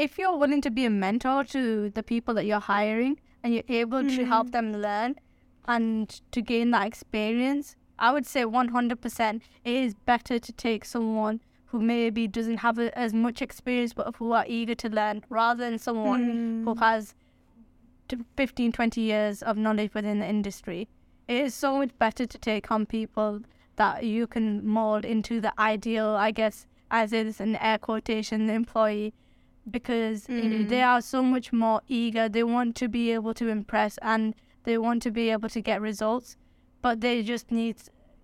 If 0.00 0.16
you're 0.16 0.38
willing 0.38 0.62
to 0.62 0.70
be 0.70 0.86
a 0.86 0.90
mentor 0.90 1.44
to 1.44 1.90
the 1.90 2.02
people 2.02 2.32
that 2.32 2.46
you're 2.46 2.58
hiring 2.58 3.20
and 3.42 3.52
you're 3.52 3.64
able 3.68 4.02
to 4.02 4.24
help 4.24 4.46
mm-hmm. 4.46 4.72
them 4.72 4.80
learn, 4.80 5.16
and 5.68 6.08
to 6.32 6.40
gain 6.40 6.70
that 6.70 6.86
experience, 6.86 7.76
I 7.98 8.10
would 8.10 8.24
say 8.24 8.44
100% 8.44 9.40
it 9.62 9.74
is 9.74 9.94
better 10.06 10.38
to 10.38 10.52
take 10.52 10.86
someone 10.86 11.42
who 11.66 11.82
maybe 11.82 12.26
doesn't 12.26 12.56
have 12.56 12.78
a, 12.78 12.98
as 12.98 13.12
much 13.12 13.42
experience 13.42 13.92
but 13.92 14.16
who 14.16 14.32
are 14.32 14.46
eager 14.48 14.74
to 14.76 14.88
learn 14.88 15.22
rather 15.28 15.68
than 15.68 15.78
someone 15.78 16.64
who 16.64 16.74
mm. 16.74 16.78
has 16.78 17.14
15, 18.38 18.72
20 18.72 19.00
years 19.02 19.42
of 19.42 19.58
knowledge 19.58 19.92
within 19.92 20.20
the 20.20 20.26
industry. 20.26 20.88
It 21.28 21.44
is 21.44 21.54
so 21.54 21.76
much 21.76 21.90
better 21.98 22.24
to 22.24 22.38
take 22.38 22.72
on 22.72 22.86
people 22.86 23.42
that 23.76 24.04
you 24.04 24.26
can 24.26 24.66
mold 24.66 25.04
into 25.04 25.42
the 25.42 25.52
ideal, 25.60 26.08
I 26.08 26.30
guess, 26.30 26.66
as 26.90 27.12
is 27.12 27.38
an 27.38 27.56
air 27.56 27.76
quotation 27.76 28.48
employee 28.48 29.12
because 29.68 30.24
they 30.26 30.82
are 30.82 31.00
so 31.00 31.22
much 31.22 31.52
more 31.52 31.82
eager. 31.88 32.28
They 32.28 32.44
want 32.44 32.76
to 32.76 32.88
be 32.88 33.12
able 33.12 33.34
to 33.34 33.48
impress 33.48 33.98
and 33.98 34.34
they 34.64 34.78
want 34.78 35.02
to 35.02 35.10
be 35.10 35.30
able 35.30 35.48
to 35.48 35.60
get 35.60 35.80
results, 35.80 36.36
but 36.82 37.00
they 37.00 37.22
just 37.22 37.50
need 37.50 37.76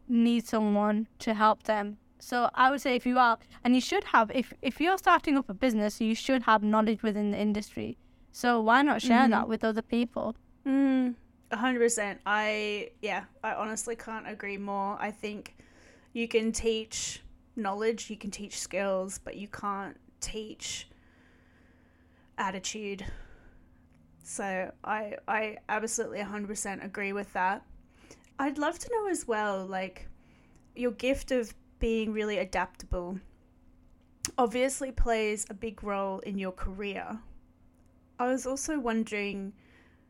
need 0.08 0.46
someone 0.46 1.08
to 1.18 1.34
help 1.34 1.64
them. 1.64 1.98
So 2.18 2.50
I 2.54 2.70
would 2.70 2.80
say 2.80 2.96
if 2.96 3.04
you 3.06 3.18
are, 3.18 3.38
and 3.64 3.74
you 3.74 3.80
should 3.80 4.04
have, 4.04 4.30
if 4.34 4.52
if 4.62 4.80
you're 4.80 4.98
starting 4.98 5.36
up 5.36 5.48
a 5.48 5.54
business, 5.54 6.00
you 6.00 6.14
should 6.14 6.42
have 6.42 6.62
knowledge 6.62 7.02
within 7.02 7.30
the 7.30 7.38
industry. 7.38 7.98
So 8.32 8.60
why 8.60 8.82
not 8.82 9.02
share 9.02 9.28
that 9.28 9.48
with 9.48 9.64
other 9.64 9.82
people? 9.82 10.36
Mm, 10.66 11.14
a 11.50 11.56
hundred 11.56 11.80
percent. 11.80 12.20
I 12.26 12.90
yeah, 13.00 13.24
I 13.42 13.54
honestly 13.54 13.96
can't 13.96 14.28
agree 14.28 14.58
more. 14.58 14.96
I 15.00 15.10
think 15.10 15.56
you 16.12 16.28
can 16.28 16.52
teach 16.52 17.22
knowledge, 17.56 18.10
you 18.10 18.16
can 18.16 18.30
teach 18.30 18.58
skills, 18.58 19.18
but 19.22 19.36
you 19.36 19.48
can't 19.48 19.96
teach 20.20 20.88
attitude. 22.38 23.04
So 24.22 24.72
I 24.84 25.16
I 25.28 25.58
absolutely 25.68 26.20
hundred 26.20 26.48
percent 26.48 26.84
agree 26.84 27.12
with 27.12 27.32
that. 27.32 27.64
I'd 28.38 28.58
love 28.58 28.78
to 28.78 28.90
know 28.92 29.08
as 29.08 29.26
well, 29.26 29.64
like 29.64 30.08
your 30.74 30.90
gift 30.90 31.30
of 31.30 31.54
being 31.78 32.12
really 32.12 32.38
adaptable 32.38 33.18
obviously 34.38 34.90
plays 34.90 35.46
a 35.48 35.54
big 35.54 35.82
role 35.82 36.18
in 36.20 36.38
your 36.38 36.52
career. 36.52 37.18
I 38.18 38.26
was 38.26 38.46
also 38.46 38.78
wondering 38.78 39.52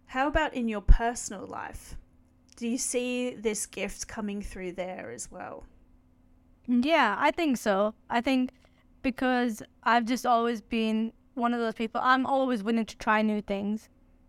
how 0.06 0.28
about 0.28 0.54
in 0.54 0.68
your 0.68 0.80
personal 0.80 1.46
life? 1.46 1.96
Do 2.56 2.68
you 2.68 2.78
see 2.78 3.34
this 3.34 3.66
gift 3.66 4.08
coming 4.08 4.40
through 4.40 4.72
there 4.72 5.10
as 5.10 5.30
well? 5.30 5.64
Yeah, 6.66 7.16
I 7.18 7.30
think 7.30 7.58
so. 7.58 7.94
I 8.08 8.20
think 8.20 8.50
because 9.02 9.62
I've 9.82 10.04
just 10.04 10.24
always 10.24 10.60
been 10.60 11.12
one 11.36 11.54
of 11.54 11.60
those 11.60 11.74
people. 11.74 12.00
I'm 12.02 12.26
always 12.26 12.62
willing 12.62 12.86
to 12.86 12.96
try 12.96 13.22
new 13.22 13.40
things. 13.40 13.88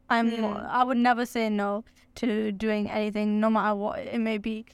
I'm. 0.10 0.32
Mm. 0.32 0.66
I 0.70 0.84
would 0.84 0.98
never 0.98 1.26
say 1.26 1.50
no 1.50 1.84
to 2.16 2.52
doing 2.52 2.90
anything, 2.90 3.40
no 3.40 3.50
matter 3.50 3.76
what 3.76 4.00
it 4.00 4.20
may 4.20 4.38
be. 4.38 4.66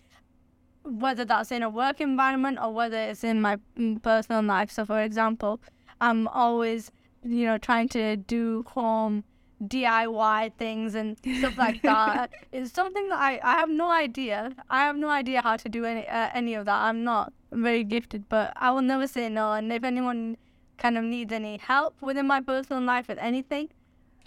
Whether 0.84 1.24
that's 1.26 1.52
in 1.52 1.64
a 1.64 1.70
work 1.70 2.02
environment 2.02 2.60
or 2.62 2.74
whether 2.74 2.98
it's 2.98 3.24
in 3.24 3.42
my 3.42 3.58
mm, 3.78 4.02
personal 4.02 4.44
life. 4.44 4.70
So, 4.72 4.86
for 4.86 5.02
example, 5.02 5.62
I'm 6.02 6.28
always, 6.28 6.92
you 7.24 7.46
know, 7.46 7.58
trying 7.58 7.88
to 7.90 8.18
do 8.18 8.66
home 8.68 9.24
DIY 9.64 10.54
things 10.58 10.94
and 10.94 11.18
stuff 11.40 11.58
like 11.58 11.82
that. 11.84 12.32
it's 12.52 12.74
something 12.74 13.08
that 13.10 13.20
I, 13.20 13.40
I 13.44 13.54
have 13.54 13.70
no 13.70 13.90
idea. 13.90 14.52
I 14.70 14.86
have 14.86 14.98
no 14.98 15.10
idea 15.10 15.42
how 15.42 15.56
to 15.56 15.70
do 15.70 15.86
any 15.86 16.08
uh, 16.08 16.30
any 16.34 16.54
of 16.54 16.66
that. 16.66 16.76
I'm 16.76 17.04
not 17.04 17.32
very 17.52 17.84
gifted, 17.84 18.28
but 18.30 18.54
I 18.56 18.72
will 18.72 18.82
never 18.82 19.08
say 19.08 19.30
no. 19.30 19.54
And 19.54 19.72
if 19.72 19.84
anyone 19.84 20.38
kind 20.78 20.98
of 20.98 21.04
needs 21.04 21.32
any 21.32 21.58
help 21.58 22.02
within 22.02 22.28
my 22.28 22.42
personal 22.42 22.82
life 22.82 23.08
with 23.08 23.18
anything, 23.20 23.70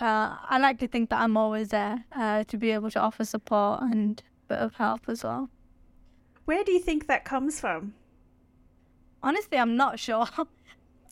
uh, 0.01 0.37
I 0.49 0.59
like 0.59 0.79
to 0.81 0.89
think 0.89 1.11
that 1.11 1.21
I'm 1.21 1.37
always 1.37 1.69
there 1.69 2.05
uh, 2.15 2.45
to 2.45 2.57
be 2.57 2.71
able 2.71 2.91
to 2.91 3.01
offer 3.01 3.25
support 3.25 3.83
and 3.83 4.23
a 4.45 4.55
bit 4.55 4.59
of 4.59 4.75
help 4.75 5.03
as 5.09 5.25
well. 5.25 5.49
Where 6.45 6.63
do 6.65 6.73
you 6.73 6.81
think 6.81 7.07
that 7.07 7.25
comes 7.25 7.61
from? 7.61 7.95
Honestly, 9.23 9.59
I'm 9.59 9.77
not 9.77 9.99
sure. 9.99 10.27
um, 10.39 10.49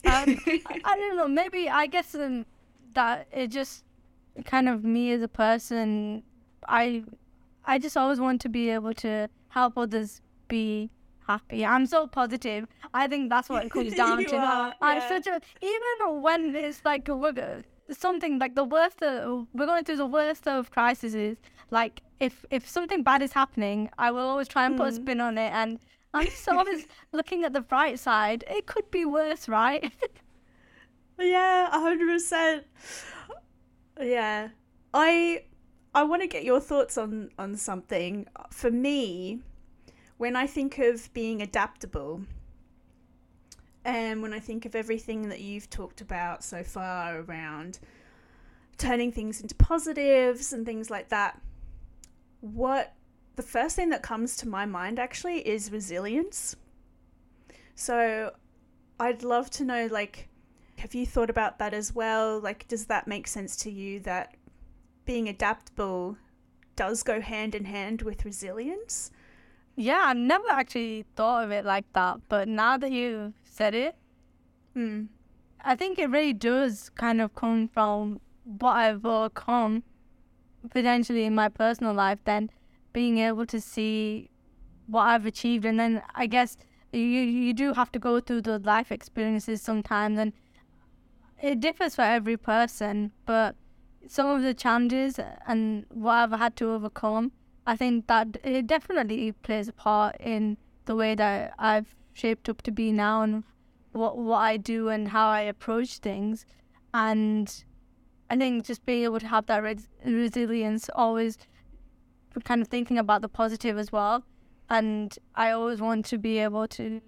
I, 0.04 0.80
I 0.84 0.96
don't 0.96 1.16
know. 1.16 1.28
Maybe 1.28 1.68
I 1.68 1.86
guess 1.86 2.14
um, 2.14 2.46
that 2.94 3.26
it 3.32 3.48
just 3.48 3.84
kind 4.44 4.68
of 4.68 4.84
me 4.84 5.12
as 5.12 5.22
a 5.22 5.28
person. 5.28 6.22
I 6.68 7.04
I 7.64 7.78
just 7.78 7.96
always 7.96 8.20
want 8.20 8.40
to 8.42 8.48
be 8.48 8.70
able 8.70 8.94
to 8.94 9.28
help 9.48 9.78
others 9.78 10.20
be 10.48 10.90
happy. 11.26 11.64
I'm 11.64 11.86
so 11.86 12.06
positive. 12.06 12.66
I 12.94 13.06
think 13.08 13.28
that's 13.28 13.48
what 13.50 13.64
it 13.66 13.70
comes 13.70 13.94
down 14.02 14.24
to. 14.24 14.36
are, 14.36 14.74
I'm 14.80 14.98
yeah. 14.98 15.08
such 15.08 15.26
a 15.26 15.40
even 15.60 16.22
when 16.22 16.54
it's 16.56 16.84
like 16.84 17.08
we're, 17.08 17.62
something 17.90 18.38
like 18.38 18.54
the 18.54 18.64
worst 18.64 19.02
of, 19.02 19.48
we're 19.52 19.66
going 19.66 19.84
through 19.84 19.96
the 19.96 20.06
worst 20.06 20.46
of 20.48 20.70
crises. 20.70 21.36
Like 21.70 22.00
if 22.20 22.44
if 22.50 22.68
something 22.68 23.02
bad 23.02 23.20
is 23.22 23.32
happening, 23.32 23.90
I 23.98 24.10
will 24.12 24.28
always 24.32 24.48
try 24.48 24.64
and 24.66 24.76
put 24.76 24.88
a 24.88 24.92
Mm. 24.92 24.96
spin 25.02 25.20
on 25.20 25.38
it, 25.38 25.52
and 25.52 25.78
I'm 26.14 26.26
just 26.26 26.48
always 26.48 26.86
looking 27.12 27.42
at 27.44 27.52
the 27.52 27.60
bright 27.60 27.98
side. 27.98 28.44
It 28.48 28.66
could 28.66 28.90
be 28.90 29.04
worse, 29.04 29.48
right? 29.48 29.92
Yeah, 31.18 31.68
a 31.72 31.78
hundred 31.80 32.08
percent. 32.08 32.64
Yeah, 34.00 34.48
I 34.92 35.44
I 35.94 36.02
want 36.02 36.22
to 36.22 36.28
get 36.28 36.44
your 36.44 36.60
thoughts 36.60 36.98
on 36.98 37.30
on 37.38 37.56
something. 37.56 38.26
For 38.50 38.70
me, 38.70 39.40
when 40.16 40.34
I 40.36 40.46
think 40.46 40.78
of 40.78 41.12
being 41.14 41.40
adaptable, 41.40 42.22
and 43.84 44.22
when 44.22 44.32
I 44.32 44.40
think 44.40 44.64
of 44.64 44.74
everything 44.74 45.28
that 45.28 45.40
you've 45.40 45.68
talked 45.68 46.00
about 46.00 46.42
so 46.42 46.62
far 46.62 47.20
around 47.20 47.78
turning 48.78 49.12
things 49.12 49.40
into 49.40 49.54
positives 49.54 50.52
and 50.52 50.64
things 50.64 50.90
like 50.90 51.10
that, 51.10 51.40
what 52.40 52.94
the 53.36 53.42
first 53.42 53.76
thing 53.76 53.90
that 53.90 54.02
comes 54.02 54.36
to 54.36 54.48
my 54.48 54.64
mind 54.64 54.98
actually 54.98 55.46
is 55.46 55.70
resilience. 55.70 56.56
So, 57.74 58.32
I'd 58.98 59.22
love 59.22 59.50
to 59.50 59.64
know 59.64 59.88
like 59.90 60.28
have 60.78 60.94
you 60.94 61.06
thought 61.06 61.30
about 61.30 61.58
that 61.58 61.72
as 61.72 61.94
well? 61.94 62.40
Like, 62.40 62.66
does 62.68 62.86
that 62.86 63.06
make 63.06 63.26
sense 63.26 63.56
to 63.58 63.70
you 63.70 64.00
that 64.00 64.34
being 65.04 65.28
adaptable 65.28 66.18
does 66.76 67.02
go 67.02 67.20
hand 67.20 67.54
in 67.54 67.64
hand 67.64 68.02
with 68.02 68.24
resilience? 68.24 69.10
yeah, 69.76 70.04
I've 70.06 70.16
never 70.16 70.48
actually 70.50 71.04
thought 71.16 71.44
of 71.44 71.50
it 71.50 71.64
like 71.64 71.90
that, 71.94 72.20
but 72.28 72.48
now 72.48 72.76
that 72.76 72.92
you 72.92 73.32
said 73.54 73.74
it, 73.74 73.96
Hmm. 74.74 75.04
I 75.64 75.76
think 75.76 75.98
it 75.98 76.10
really 76.10 76.32
does 76.32 76.90
kind 76.90 77.20
of 77.20 77.34
come 77.34 77.68
from 77.68 78.20
what 78.44 78.76
I've 78.76 79.06
overcome 79.06 79.84
potentially 80.70 81.24
in 81.24 81.34
my 81.34 81.48
personal 81.48 81.94
life, 81.94 82.18
then 82.24 82.50
being 82.92 83.18
able 83.18 83.46
to 83.46 83.60
see 83.60 84.30
what 84.86 85.02
I've 85.02 85.26
achieved. 85.26 85.64
And 85.64 85.78
then 85.78 86.02
I 86.14 86.26
guess 86.26 86.56
you, 86.92 87.00
you 87.00 87.54
do 87.54 87.72
have 87.72 87.92
to 87.92 87.98
go 87.98 88.20
through 88.20 88.42
the 88.42 88.58
life 88.58 88.90
experiences 88.90 89.62
sometimes, 89.62 90.18
and 90.18 90.32
it 91.40 91.60
differs 91.60 91.94
for 91.94 92.02
every 92.02 92.36
person. 92.36 93.12
But 93.24 93.54
some 94.06 94.28
of 94.28 94.42
the 94.42 94.54
challenges 94.54 95.18
and 95.46 95.86
what 95.88 96.14
I've 96.14 96.38
had 96.38 96.56
to 96.56 96.72
overcome, 96.72 97.32
I 97.66 97.76
think 97.76 98.08
that 98.08 98.36
it 98.42 98.66
definitely 98.66 99.32
plays 99.32 99.68
a 99.68 99.72
part 99.72 100.16
in 100.20 100.58
the 100.84 100.96
way 100.96 101.14
that 101.14 101.54
I've 101.58 101.94
shaped 102.14 102.48
up 102.48 102.62
to 102.62 102.70
be 102.70 102.92
now 102.92 103.22
and 103.22 103.44
what 103.92 104.16
what 104.16 104.38
I 104.38 104.56
do 104.56 104.88
and 104.88 105.08
how 105.08 105.28
I 105.28 105.42
approach 105.42 105.98
things, 105.98 106.46
and 106.92 107.64
I 108.30 108.36
think 108.36 108.64
just 108.64 108.86
being 108.86 109.04
able 109.04 109.20
to 109.20 109.28
have 109.28 109.46
that 109.46 109.62
res- 109.62 109.88
resilience, 110.04 110.88
always 110.94 111.36
kind 112.44 112.62
of 112.62 112.68
thinking 112.68 112.98
about 112.98 113.22
the 113.22 113.28
positive 113.28 113.78
as 113.78 113.92
well, 113.92 114.24
and 114.68 115.16
I 115.34 115.50
always 115.50 115.80
want 115.80 116.06
to 116.06 116.18
be 116.18 116.38
able 116.38 116.66
to, 116.68 117.00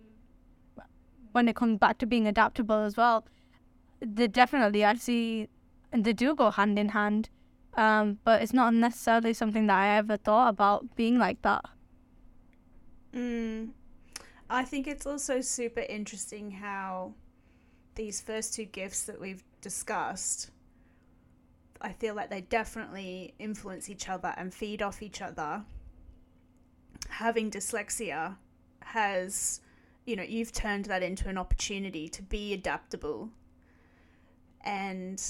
when 1.33 1.49
it 1.49 1.57
comes 1.57 1.79
back 1.79 1.99
to 1.99 2.07
being 2.07 2.27
adaptable 2.29 2.77
as 2.77 2.97
well, 2.97 3.27
they 4.01 4.29
definitely 4.29 4.85
I 4.85 4.95
see, 4.95 5.49
and 5.93 6.05
they 6.05 6.13
do 6.13 6.35
go 6.35 6.51
hand 6.51 6.79
in 6.79 6.91
hand, 6.91 7.31
um, 7.77 8.19
but 8.25 8.43
it's 8.43 8.53
not 8.53 8.75
necessarily 8.75 9.33
something 9.33 9.67
that 9.67 9.79
I 9.79 9.97
ever 9.97 10.17
thought 10.17 10.49
about 10.49 10.95
being 10.97 11.19
like 11.19 11.43
that. 11.43 11.65
Mm. 13.15 13.71
I 14.49 14.65
think 14.65 14.87
it's 14.87 15.07
also 15.07 15.41
super 15.41 15.81
interesting 15.81 16.51
how 16.51 17.15
these 17.97 18.21
first 18.21 18.55
two 18.55 18.65
gifts 18.65 19.03
that 19.05 19.21
we've 19.21 19.43
discussed, 19.61 20.51
I 21.81 21.93
feel 21.93 22.15
like 22.15 22.31
they 22.31 22.43
definitely 22.43 23.35
influence 23.39 23.91
each 23.91 24.09
other 24.09 24.35
and 24.37 24.55
feed 24.55 24.83
off 24.83 25.03
each 25.03 25.21
other. 25.21 25.65
Having 27.09 27.51
dyslexia 27.51 28.37
has, 28.83 29.61
you 30.05 30.15
know, 30.15 30.23
you've 30.23 30.53
turned 30.53 30.85
that 30.87 31.03
into 31.03 31.29
an 31.29 31.39
opportunity 31.39 32.09
to 32.11 32.23
be 32.23 32.53
adaptable. 32.53 33.31
And 34.61 35.21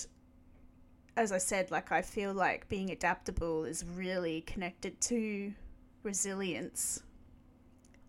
as 1.17 1.33
I 1.33 1.39
said, 1.39 1.71
like, 1.71 1.91
I 1.91 2.03
feel 2.03 2.35
like 2.35 2.69
being 2.69 2.91
adaptable 2.91 3.65
is 3.65 3.85
really 3.85 4.43
connected 4.43 5.01
to 5.03 5.55
resilience. 6.03 7.03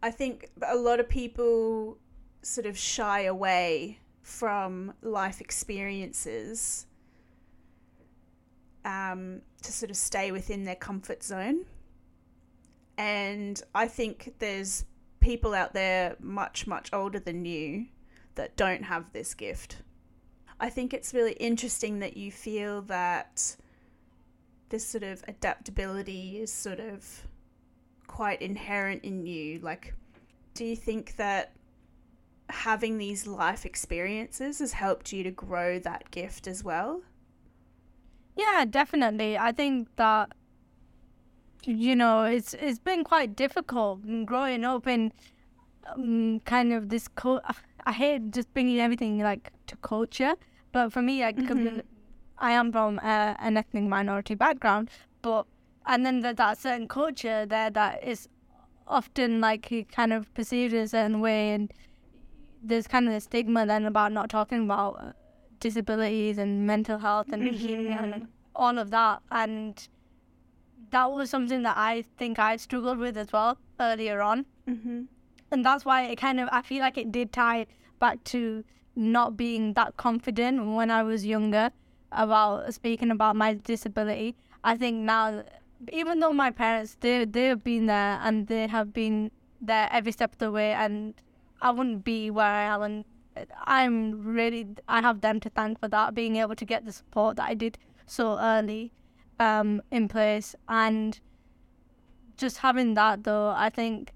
I 0.02 0.12
think 0.12 0.50
a 0.66 0.76
lot 0.76 1.00
of 1.00 1.10
people 1.10 1.98
sort 2.42 2.66
of 2.66 2.78
shy 2.78 3.22
away 3.22 4.00
from 4.22 4.94
life 5.02 5.42
experiences 5.42 6.86
um, 8.86 9.42
to 9.64 9.72
sort 9.72 9.90
of 9.90 9.98
stay 9.98 10.32
within 10.32 10.64
their 10.64 10.76
comfort 10.76 11.24
zone. 11.24 11.66
And 12.98 13.62
I 13.76 13.88
think 13.88 14.36
there's 14.40 14.86
people 15.20 15.54
out 15.54 15.74
there 15.74 16.16
much, 16.20 16.68
much 16.68 16.90
older 16.94 17.20
than 17.20 17.46
you 17.46 17.88
that 18.36 18.56
don't 18.56 18.84
have 18.84 19.12
this 19.12 19.34
gift. 19.34 19.78
I 20.60 20.70
think 20.70 20.94
it's 20.94 21.14
really 21.14 21.34
interesting 21.34 22.00
that 22.00 22.18
you 22.18 22.32
feel 22.32 22.82
that 22.84 23.56
this 24.70 24.86
sort 24.86 25.04
of 25.04 25.24
adaptability 25.28 26.40
is 26.40 26.52
sort 26.52 26.80
of 26.80 27.28
quite 28.08 28.41
inherent 28.41 29.04
in 29.04 29.26
you. 29.26 29.60
Like, 29.60 29.93
do 30.54 30.65
you 30.65 30.76
think 30.76 31.15
that 31.17 31.54
having 32.50 32.98
these 32.98 33.28
life 33.28 33.65
experiences 33.65 34.60
has 34.60 34.74
helped 34.74 35.12
you 35.12 35.24
to 35.24 35.32
grow 35.32 35.80
that 35.80 36.10
gift 36.12 36.48
as 36.48 36.63
well? 36.63 37.02
Yeah, 38.36 38.65
definitely. 38.70 39.38
I 39.38 39.52
think 39.52 39.89
that 39.96 40.32
you 41.63 41.96
know 41.96 42.24
it's 42.24 42.54
it's 42.54 42.80
been 42.80 43.04
quite 43.04 43.36
difficult 43.36 44.00
growing 44.26 44.63
up 44.63 44.88
in 44.88 45.12
um, 45.93 46.39
kind 46.46 46.72
of 46.72 46.89
this 46.89 47.08
co- 47.08 47.41
I 47.86 47.91
hate 47.91 48.32
just 48.32 48.54
bringing 48.54 48.80
everything 48.80 49.20
like 49.20 49.52
to 49.67 49.76
culture, 49.78 50.34
but 50.72 50.93
for 50.93 51.02
me, 51.02 51.24
I 51.24 51.34
mm-hmm. 51.34 51.80
I 52.38 52.52
am 52.52 52.72
from 52.72 53.00
uh, 53.00 53.36
an 53.39 53.58
ethnic 53.58 53.86
minority 53.86 54.36
background, 54.36 54.89
but 55.22 55.46
and 55.88 56.06
then 56.06 56.19
there's 56.19 56.36
that 56.36 56.58
certain 56.58 56.88
culture 56.88 57.45
there 57.45 57.69
that 57.71 58.04
is 58.04 58.30
often 58.88 59.41
like 59.41 59.88
kind 59.91 60.13
of 60.13 60.34
perceived 60.34 60.73
in 60.73 60.84
a 60.84 60.88
certain 60.88 61.19
way, 61.19 61.52
and 61.52 61.73
there's 62.62 62.88
kind 62.88 63.08
of 63.08 63.13
a 63.13 63.21
stigma 63.21 63.65
then 63.65 63.86
about 63.86 64.12
not 64.12 64.30
talking 64.30 64.65
about 64.65 65.00
uh, 65.00 65.12
disabilities 65.60 66.38
and 66.38 66.67
mental 66.67 67.00
health 67.00 67.28
and, 67.32 67.43
mm-hmm. 67.43 68.04
and 68.04 68.28
all 68.56 68.78
of 68.78 68.91
that, 68.91 69.21
and 69.32 69.88
that 70.91 71.12
was 71.12 71.30
something 71.30 71.63
that 71.63 71.76
I 71.78 72.04
think 72.17 72.39
I 72.39 72.56
struggled 72.58 72.97
with 72.97 73.17
as 73.17 73.32
well 73.34 73.58
earlier 73.80 74.21
on. 74.21 74.45
Mm-hmm. 74.69 75.02
And 75.52 75.65
that's 75.65 75.86
why 75.86 76.04
it 76.04 76.17
kind 76.17 76.39
of, 76.39 76.50
I 76.52 76.62
feel 76.62 76.80
like 76.80 76.97
it 76.97 77.12
did 77.12 77.32
tie 77.32 77.67
back 78.00 78.23
to 78.26 78.63
not 78.95 79.38
being 79.38 79.73
that 79.73 79.97
confident 79.97 80.76
when 80.76 80.89
I 80.91 81.04
was 81.04 81.26
younger 81.26 81.71
about 82.12 82.73
speaking 82.73 83.12
about 83.12 83.36
my 83.36 83.54
disability. 83.54 84.36
I 84.63 84.76
think 84.76 84.97
now, 84.97 85.43
even 85.92 86.20
though 86.20 86.34
my 86.34 86.52
parents, 86.52 86.98
they, 87.00 87.26
they've 87.26 87.63
been 87.63 87.86
there 87.86 88.20
and 88.22 88.48
they 88.48 88.68
have 88.68 88.94
been 88.94 89.32
there 89.62 89.88
every 89.92 90.12
step 90.12 90.34
of 90.34 90.38
the 90.40 90.52
way, 90.52 90.74
and 90.74 91.13
I 91.62 91.72
wouldn't 91.72 92.04
be 92.04 92.30
where 92.30 92.46
I 92.46 92.63
am. 92.63 92.82
And 92.82 93.06
I'm 93.66 94.24
really, 94.24 94.68
I 94.88 95.02
have 95.02 95.22
them 95.22 95.40
to 95.42 95.50
thank 95.50 95.80
for 95.80 95.88
that, 95.88 96.13
being 96.13 96.38
able 96.38 96.56
to 96.56 96.66
get 96.66 96.86
the 96.86 96.92
support 96.92 97.38
that 97.38 97.50
I 97.50 97.54
did 97.54 97.78
so 98.06 98.38
early 98.40 98.92
um, 99.40 99.82
in 99.92 100.08
place. 100.08 100.56
And 100.68 101.20
just 102.38 102.60
having 102.60 102.94
that, 102.96 103.24
though, 103.24 103.50
I 103.50 103.70
think 103.70 104.12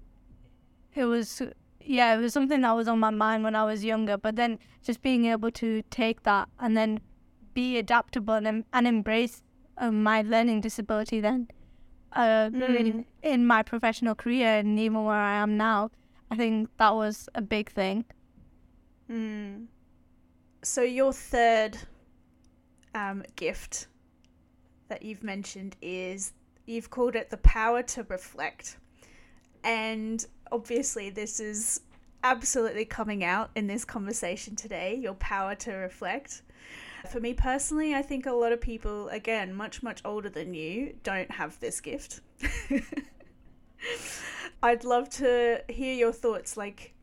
it 0.94 1.04
was, 1.04 1.42
yeah, 1.80 2.14
it 2.14 2.20
was 2.20 2.32
something 2.32 2.60
that 2.60 2.72
was 2.72 2.88
on 2.88 2.98
my 3.00 3.10
mind 3.10 3.44
when 3.44 3.54
I 3.54 3.64
was 3.64 3.84
younger. 3.84 4.16
But 4.16 4.36
then 4.36 4.58
just 4.82 5.02
being 5.02 5.26
able 5.26 5.50
to 5.52 5.82
take 5.90 6.22
that 6.24 6.48
and 6.58 6.76
then 6.76 7.00
be 7.54 7.78
adaptable 7.78 8.46
and, 8.46 8.64
and 8.72 8.86
embrace 8.86 9.42
uh, 9.82 9.90
my 9.90 10.22
learning 10.22 10.60
disability 10.62 11.20
then 11.20 11.48
uh, 12.14 12.50
mm. 12.50 12.76
in, 12.76 13.04
in 13.22 13.46
my 13.46 13.62
professional 13.62 14.14
career 14.14 14.58
and 14.58 14.78
even 14.78 15.04
where 15.04 15.16
I 15.16 15.34
am 15.34 15.56
now, 15.56 15.90
I 16.30 16.36
think 16.36 16.68
that 16.78 16.94
was 16.94 17.28
a 17.34 17.42
big 17.42 17.70
thing. 17.70 18.04
Mm. 19.10 19.66
So 20.62 20.82
your 20.82 21.12
third 21.12 21.76
um, 22.94 23.24
gift 23.36 23.88
that 24.88 25.02
you've 25.02 25.22
mentioned 25.22 25.76
is 25.82 26.32
you've 26.66 26.90
called 26.90 27.16
it 27.16 27.30
the 27.30 27.38
power 27.38 27.82
to 27.82 28.04
reflect. 28.04 28.76
And 29.64 30.24
obviously, 30.50 31.10
this 31.10 31.40
is 31.40 31.80
absolutely 32.24 32.84
coming 32.84 33.24
out 33.24 33.50
in 33.56 33.66
this 33.66 33.84
conversation 33.84 34.54
today 34.54 34.94
your 34.94 35.14
power 35.14 35.54
to 35.56 35.72
reflect. 35.72 36.42
For 37.10 37.20
me 37.20 37.34
personally, 37.34 37.94
I 37.94 38.02
think 38.02 38.26
a 38.26 38.32
lot 38.32 38.52
of 38.52 38.60
people, 38.60 39.08
again, 39.08 39.54
much, 39.54 39.82
much 39.82 40.00
older 40.04 40.28
than 40.28 40.54
you, 40.54 40.94
don't 41.02 41.30
have 41.30 41.58
this 41.60 41.80
gift. 41.80 42.20
I'd 44.62 44.84
love 44.84 45.08
to 45.10 45.62
hear 45.68 45.94
your 45.94 46.12
thoughts. 46.12 46.56
Like, 46.56 46.94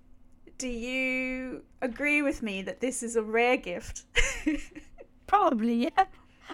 do 0.57 0.67
you 0.67 1.63
agree 1.81 2.21
with 2.21 2.41
me 2.41 2.61
that 2.61 2.79
this 2.79 3.03
is 3.03 3.15
a 3.15 3.21
rare 3.21 3.57
gift? 3.57 4.03
Probably, 5.27 5.83
yeah. 5.83 6.05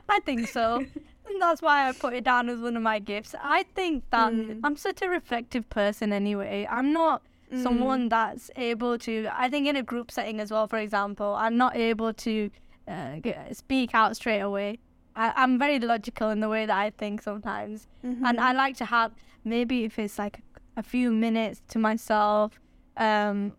I 0.10 0.20
think 0.22 0.48
so. 0.48 0.78
and 0.78 1.42
that's 1.42 1.62
why 1.62 1.88
I 1.88 1.92
put 1.92 2.14
it 2.14 2.24
down 2.24 2.50
as 2.50 2.60
one 2.60 2.76
of 2.76 2.84
my 2.84 3.00
gifts. 3.00 3.36
I 3.42 3.64
think 3.76 4.04
that 4.10 4.34
mm. 4.34 4.60
I'm 4.64 4.76
such 4.76 5.02
a 5.02 5.08
reflective 5.08 5.70
person 5.70 6.12
anyway. 6.12 6.68
I'm 6.70 6.92
not 6.92 7.22
mm. 7.52 7.62
someone 7.62 8.10
that's 8.10 8.50
able 8.56 8.98
to, 9.00 9.28
I 9.32 9.50
think 9.50 9.68
in 9.68 9.76
a 9.76 9.84
group 9.84 10.12
setting 10.12 10.40
as 10.40 10.52
well, 10.52 10.68
for 10.68 10.80
example, 10.80 11.36
I'm 11.36 11.58
not 11.58 11.76
able 11.76 12.14
to 12.14 12.50
uh, 12.88 13.18
speak 13.54 13.94
out 13.94 14.16
straight 14.16 14.42
away. 14.42 14.80
I, 15.16 15.44
am 15.44 15.58
very 15.58 15.80
logical 15.80 16.30
in 16.30 16.42
the 16.42 16.50
way 16.50 16.66
that 16.66 16.78
I 16.78 16.90
think 16.90 17.22
sometimes. 17.22 17.88
Mm-hmm. 18.06 18.26
And 18.26 18.40
I 18.40 18.52
like 18.52 18.76
to 18.78 18.86
have, 18.86 19.14
maybe 19.44 19.86
if 19.86 19.98
it's 19.98 20.20
like 20.20 20.42
a 20.76 20.84
few 20.84 21.12
minutes 21.12 21.62
to 21.70 21.80
myself, 21.80 22.60
um, 22.98 23.54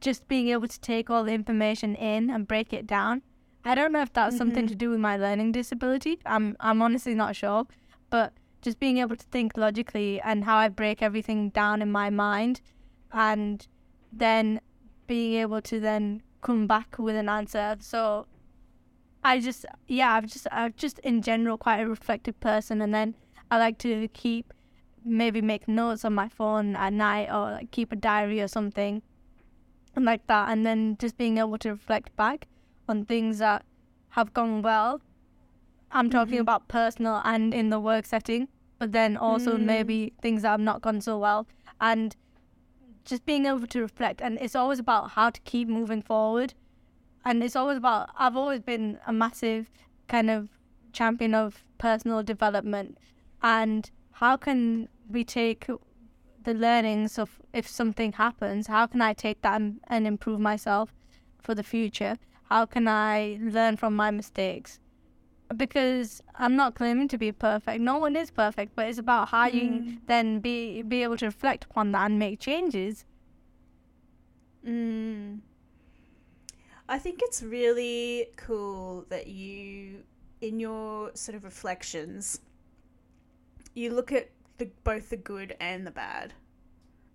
just 0.00 0.26
being 0.28 0.48
able 0.48 0.68
to 0.68 0.80
take 0.80 1.10
all 1.10 1.24
the 1.24 1.32
information 1.32 1.94
in 1.94 2.30
and 2.30 2.48
break 2.48 2.72
it 2.72 2.86
down. 2.86 3.22
I 3.64 3.74
don't 3.74 3.92
know 3.92 4.00
if 4.00 4.12
that's 4.12 4.34
mm-hmm. 4.34 4.38
something 4.38 4.66
to 4.68 4.74
do 4.74 4.90
with 4.90 5.00
my 5.00 5.16
learning 5.16 5.52
disability. 5.52 6.18
I'm 6.24 6.56
I'm 6.60 6.80
honestly 6.80 7.14
not 7.14 7.36
sure, 7.36 7.66
but 8.08 8.32
just 8.62 8.80
being 8.80 8.98
able 8.98 9.16
to 9.16 9.24
think 9.26 9.56
logically 9.56 10.20
and 10.22 10.44
how 10.44 10.56
I 10.56 10.68
break 10.68 11.02
everything 11.02 11.50
down 11.50 11.82
in 11.82 11.92
my 11.92 12.08
mind, 12.08 12.62
and 13.12 13.66
then 14.10 14.60
being 15.06 15.34
able 15.40 15.60
to 15.62 15.78
then 15.78 16.22
come 16.40 16.66
back 16.66 16.98
with 16.98 17.16
an 17.16 17.28
answer. 17.28 17.76
So 17.80 18.26
I 19.22 19.40
just 19.40 19.66
yeah, 19.86 20.14
I'm 20.14 20.26
just 20.26 20.46
I'm 20.50 20.74
just 20.76 20.98
in 21.00 21.22
general 21.22 21.58
quite 21.58 21.80
a 21.80 21.88
reflective 21.88 22.38
person, 22.40 22.80
and 22.80 22.94
then 22.94 23.14
I 23.50 23.58
like 23.58 23.78
to 23.78 24.08
keep 24.08 24.52
maybe 25.04 25.40
make 25.40 25.66
notes 25.66 26.04
on 26.04 26.14
my 26.14 26.28
phone 26.28 26.76
at 26.76 26.92
night 26.92 27.28
or 27.28 27.52
like 27.52 27.70
keep 27.70 27.90
a 27.90 27.96
diary 27.96 28.40
or 28.40 28.48
something 28.48 29.02
and 29.96 30.04
like 30.04 30.26
that, 30.26 30.48
and 30.48 30.64
then 30.64 30.96
just 30.98 31.16
being 31.16 31.38
able 31.38 31.58
to 31.58 31.70
reflect 31.70 32.14
back 32.16 32.46
on 32.88 33.04
things 33.04 33.38
that 33.38 33.64
have 34.10 34.32
gone 34.32 34.62
well. 34.62 35.00
I'm 35.92 36.10
talking 36.10 36.34
mm-hmm. 36.34 36.42
about 36.42 36.68
personal 36.68 37.20
and 37.24 37.52
in 37.52 37.70
the 37.70 37.80
work 37.80 38.06
setting, 38.06 38.48
but 38.78 38.92
then 38.92 39.16
also 39.16 39.56
mm. 39.56 39.64
maybe 39.64 40.12
things 40.22 40.42
that 40.42 40.50
have 40.50 40.60
not 40.60 40.82
gone 40.82 41.00
so 41.00 41.18
well. 41.18 41.48
And 41.80 42.14
just 43.04 43.26
being 43.26 43.46
able 43.46 43.66
to 43.66 43.80
reflect. 43.80 44.20
And 44.22 44.38
it's 44.40 44.54
always 44.54 44.78
about 44.78 45.12
how 45.12 45.30
to 45.30 45.40
keep 45.40 45.68
moving 45.68 46.02
forward. 46.02 46.54
And 47.24 47.42
it's 47.42 47.56
always 47.56 47.76
about, 47.76 48.10
I've 48.18 48.36
always 48.36 48.60
been 48.60 48.98
a 49.06 49.12
massive 49.12 49.70
kind 50.08 50.30
of 50.30 50.48
champion 50.92 51.34
of 51.34 51.64
personal 51.78 52.22
development. 52.22 52.98
And 53.42 53.90
how 54.12 54.36
can 54.36 54.88
we 55.08 55.24
take 55.24 55.66
the 56.44 56.54
learnings 56.54 57.18
of 57.18 57.40
if 57.52 57.68
something 57.68 58.12
happens, 58.12 58.66
how 58.66 58.86
can 58.86 59.02
I 59.02 59.12
take 59.12 59.42
that 59.42 59.60
and, 59.60 59.80
and 59.88 60.06
improve 60.06 60.40
myself 60.40 60.94
for 61.38 61.54
the 61.54 61.62
future? 61.62 62.16
How 62.44 62.66
can 62.66 62.88
I 62.88 63.38
learn 63.40 63.76
from 63.76 63.94
my 63.94 64.10
mistakes? 64.10 64.80
Because 65.56 66.22
I'm 66.36 66.56
not 66.56 66.74
claiming 66.74 67.08
to 67.08 67.18
be 67.18 67.32
perfect. 67.32 67.80
No 67.80 67.98
one 67.98 68.14
is 68.16 68.30
perfect, 68.30 68.76
but 68.76 68.86
it's 68.88 68.98
about 68.98 69.28
how 69.28 69.48
mm. 69.48 69.54
you 69.54 69.98
then 70.06 70.38
be 70.38 70.82
be 70.82 71.02
able 71.02 71.16
to 71.16 71.26
reflect 71.26 71.64
upon 71.64 71.92
that 71.92 72.06
and 72.06 72.18
make 72.18 72.38
changes. 72.38 73.04
Mm. 74.64 75.40
I 76.90 76.98
think 76.98 77.20
it's 77.22 77.42
really 77.42 78.26
cool 78.36 79.06
that 79.08 79.26
you, 79.28 80.02
in 80.42 80.60
your 80.60 81.12
sort 81.14 81.36
of 81.36 81.44
reflections, 81.44 82.40
you 83.74 83.94
look 83.94 84.12
at 84.12 84.28
the 84.58 84.68
both 84.84 85.08
the 85.08 85.16
good 85.16 85.56
and 85.60 85.86
the 85.86 85.90
bad. 85.90 86.34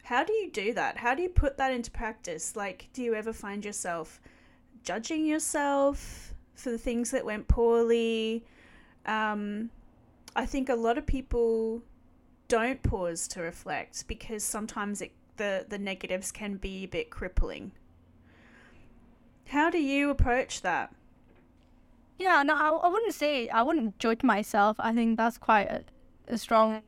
How 0.03 0.23
do 0.23 0.33
you 0.33 0.49
do 0.49 0.73
that? 0.73 0.97
How 0.97 1.13
do 1.13 1.21
you 1.21 1.29
put 1.29 1.57
that 1.57 1.71
into 1.71 1.91
practice? 1.91 2.55
Like, 2.55 2.87
do 2.93 3.03
you 3.03 3.13
ever 3.13 3.33
find 3.33 3.63
yourself 3.63 4.19
judging 4.85 5.25
yourself 5.25 6.33
for 6.53 6.71
the 6.71 6.77
things 6.77 7.11
that 7.11 7.25
went 7.25 7.47
poorly. 7.47 8.45
Um, 9.05 9.69
I 10.35 10.45
think 10.45 10.69
a 10.69 10.75
lot 10.75 10.97
of 10.97 11.05
people 11.05 11.81
don't 12.47 12.81
pause 12.83 13.27
to 13.29 13.41
reflect 13.41 14.07
because 14.07 14.43
sometimes 14.43 15.01
it, 15.01 15.11
the 15.37 15.65
the 15.67 15.77
negatives 15.77 16.31
can 16.31 16.55
be 16.55 16.83
a 16.83 16.87
bit 16.87 17.09
crippling. 17.09 17.71
How 19.47 19.69
do 19.69 19.77
you 19.77 20.09
approach 20.09 20.61
that? 20.61 20.93
Yeah, 22.17 22.43
no, 22.43 22.55
I, 22.55 22.69
I 22.69 22.87
wouldn't 22.87 23.13
say 23.13 23.49
I 23.49 23.61
wouldn't 23.61 23.99
judge 23.99 24.23
myself. 24.23 24.77
I 24.79 24.93
think 24.93 25.17
that's 25.17 25.37
quite 25.37 25.69
a, 25.69 25.83
a 26.27 26.37
strong 26.37 26.81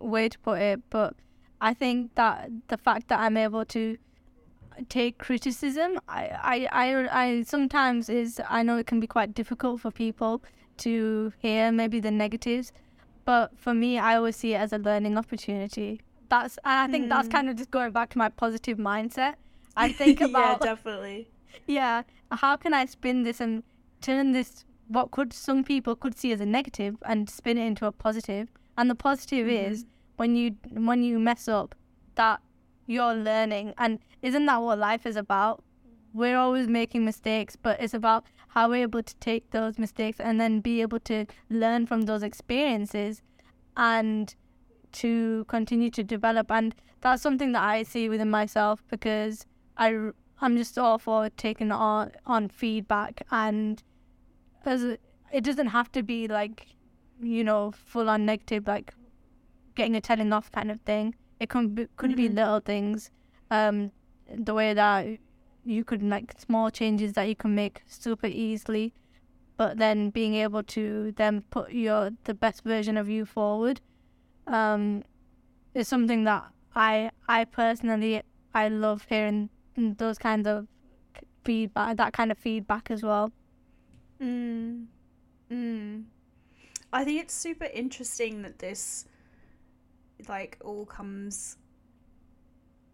way 0.00 0.28
to 0.28 0.38
put 0.40 0.60
it, 0.60 0.80
but 0.90 1.14
I 1.60 1.74
think 1.74 2.14
that 2.16 2.50
the 2.68 2.76
fact 2.76 3.08
that 3.08 3.20
I'm 3.20 3.36
able 3.36 3.64
to 3.66 3.96
take 4.88 5.18
criticism. 5.18 6.00
I, 6.08 6.28
I, 6.42 6.68
I, 6.72 7.22
I 7.22 7.42
sometimes 7.42 8.08
is 8.08 8.40
I 8.48 8.62
know 8.62 8.78
it 8.78 8.86
can 8.86 9.00
be 9.00 9.06
quite 9.06 9.34
difficult 9.34 9.80
for 9.80 9.90
people 9.90 10.42
to 10.78 11.32
hear 11.38 11.70
maybe 11.70 12.00
the 12.00 12.10
negatives, 12.10 12.72
but 13.24 13.52
for 13.56 13.74
me, 13.74 13.98
I 13.98 14.16
always 14.16 14.36
see 14.36 14.54
it 14.54 14.58
as 14.58 14.72
a 14.72 14.78
learning 14.78 15.16
opportunity 15.18 16.00
that's 16.32 16.58
I 16.64 16.88
think 16.88 17.06
mm. 17.06 17.08
that's 17.10 17.28
kind 17.28 17.50
of 17.50 17.56
just 17.56 17.70
going 17.70 17.92
back 17.92 18.08
to 18.10 18.18
my 18.18 18.30
positive 18.30 18.78
mindset. 18.78 19.34
I 19.76 19.92
think 20.00 20.22
about 20.22 20.60
yeah, 20.62 20.74
definitely. 20.74 21.28
Yeah, 21.66 22.02
how 22.30 22.56
can 22.56 22.74
I 22.74 22.86
spin 22.86 23.22
this 23.22 23.40
and 23.40 23.62
turn 24.00 24.32
this 24.32 24.64
what 24.88 25.10
could 25.10 25.32
some 25.32 25.64
people 25.64 25.96
could 25.96 26.16
see 26.16 26.32
as 26.32 26.40
a 26.40 26.46
negative 26.46 26.96
and 27.06 27.28
spin 27.28 27.56
it 27.56 27.66
into 27.66 27.86
a 27.86 27.92
positive? 27.92 28.48
And 28.76 28.90
the 28.90 28.94
positive 28.94 29.46
mm-hmm. 29.46 29.72
is 29.72 29.86
when 30.16 30.36
you 30.36 30.56
when 30.70 31.02
you 31.02 31.18
mess 31.18 31.48
up, 31.48 31.74
that 32.14 32.40
you're 32.86 33.14
learning, 33.14 33.74
and 33.78 33.98
isn't 34.20 34.46
that 34.46 34.60
what 34.62 34.78
life 34.78 35.06
is 35.06 35.16
about? 35.16 35.62
We're 36.14 36.36
always 36.36 36.68
making 36.68 37.04
mistakes, 37.06 37.56
but 37.56 37.80
it's 37.80 37.94
about 37.94 38.24
how 38.48 38.68
we're 38.68 38.82
able 38.82 39.02
to 39.02 39.16
take 39.16 39.50
those 39.50 39.78
mistakes 39.78 40.20
and 40.20 40.38
then 40.38 40.60
be 40.60 40.82
able 40.82 41.00
to 41.00 41.26
learn 41.48 41.86
from 41.86 42.02
those 42.02 42.22
experiences 42.22 43.22
and 43.78 44.34
to 44.92 45.46
continue 45.48 45.88
to 45.90 46.04
develop. 46.04 46.50
And 46.50 46.74
that's 47.00 47.22
something 47.22 47.52
that 47.52 47.62
I 47.62 47.82
see 47.82 48.10
within 48.10 48.30
myself 48.30 48.82
because 48.90 49.46
I, 49.78 50.10
I'm 50.42 50.56
just 50.56 50.76
all 50.76 50.98
for 50.98 51.30
taking 51.30 51.70
on, 51.70 52.10
on 52.26 52.48
feedback 52.48 53.22
and 53.30 53.82
as 54.66 54.82
it 55.32 55.44
doesn't 55.44 55.68
have 55.68 55.90
to 55.92 56.02
be 56.02 56.26
like, 56.26 56.66
you 57.20 57.44
know, 57.44 57.72
full 57.72 58.10
on 58.10 58.26
negative, 58.26 58.66
like 58.66 58.92
getting 59.76 59.94
a 59.94 60.00
telling 60.00 60.32
off 60.32 60.50
kind 60.50 60.70
of 60.70 60.80
thing. 60.80 61.14
It 61.38 61.48
could 61.48 61.74
be, 61.74 61.86
could 61.96 62.10
mm-hmm. 62.10 62.16
be 62.16 62.28
little 62.28 62.60
things, 62.60 63.10
um, 63.50 63.92
the 64.32 64.52
way 64.52 64.74
that 64.74 65.06
you 65.64 65.84
could 65.84 66.02
like 66.02 66.34
small 66.38 66.70
changes 66.70 67.12
that 67.12 67.28
you 67.28 67.36
can 67.36 67.54
make 67.54 67.82
super 67.86 68.26
easily, 68.26 68.92
but 69.56 69.78
then 69.78 70.10
being 70.10 70.34
able 70.34 70.64
to 70.64 71.12
then 71.16 71.42
put 71.50 71.72
your 71.72 72.10
the 72.24 72.34
best 72.34 72.62
version 72.64 72.96
of 72.96 73.08
you 73.08 73.24
forward, 73.24 73.80
um, 74.46 75.02
is 75.74 75.86
something 75.88 76.24
that 76.24 76.44
I 76.74 77.10
I 77.28 77.44
personally 77.44 78.22
I 78.54 78.68
love 78.68 79.06
hearing 79.08 79.50
those 79.76 80.18
kinds 80.18 80.46
of 80.46 80.66
feedback, 81.44 81.96
that 81.96 82.12
kind 82.12 82.30
of 82.30 82.38
feedback 82.38 82.90
as 82.90 83.02
well. 83.02 83.32
Mm. 84.20 84.86
Mm. 85.50 86.04
I 86.92 87.04
think 87.04 87.22
it's 87.22 87.34
super 87.34 87.64
interesting 87.64 88.42
that 88.42 88.58
this 88.58 89.06
like 90.28 90.58
all 90.62 90.86
comes 90.86 91.56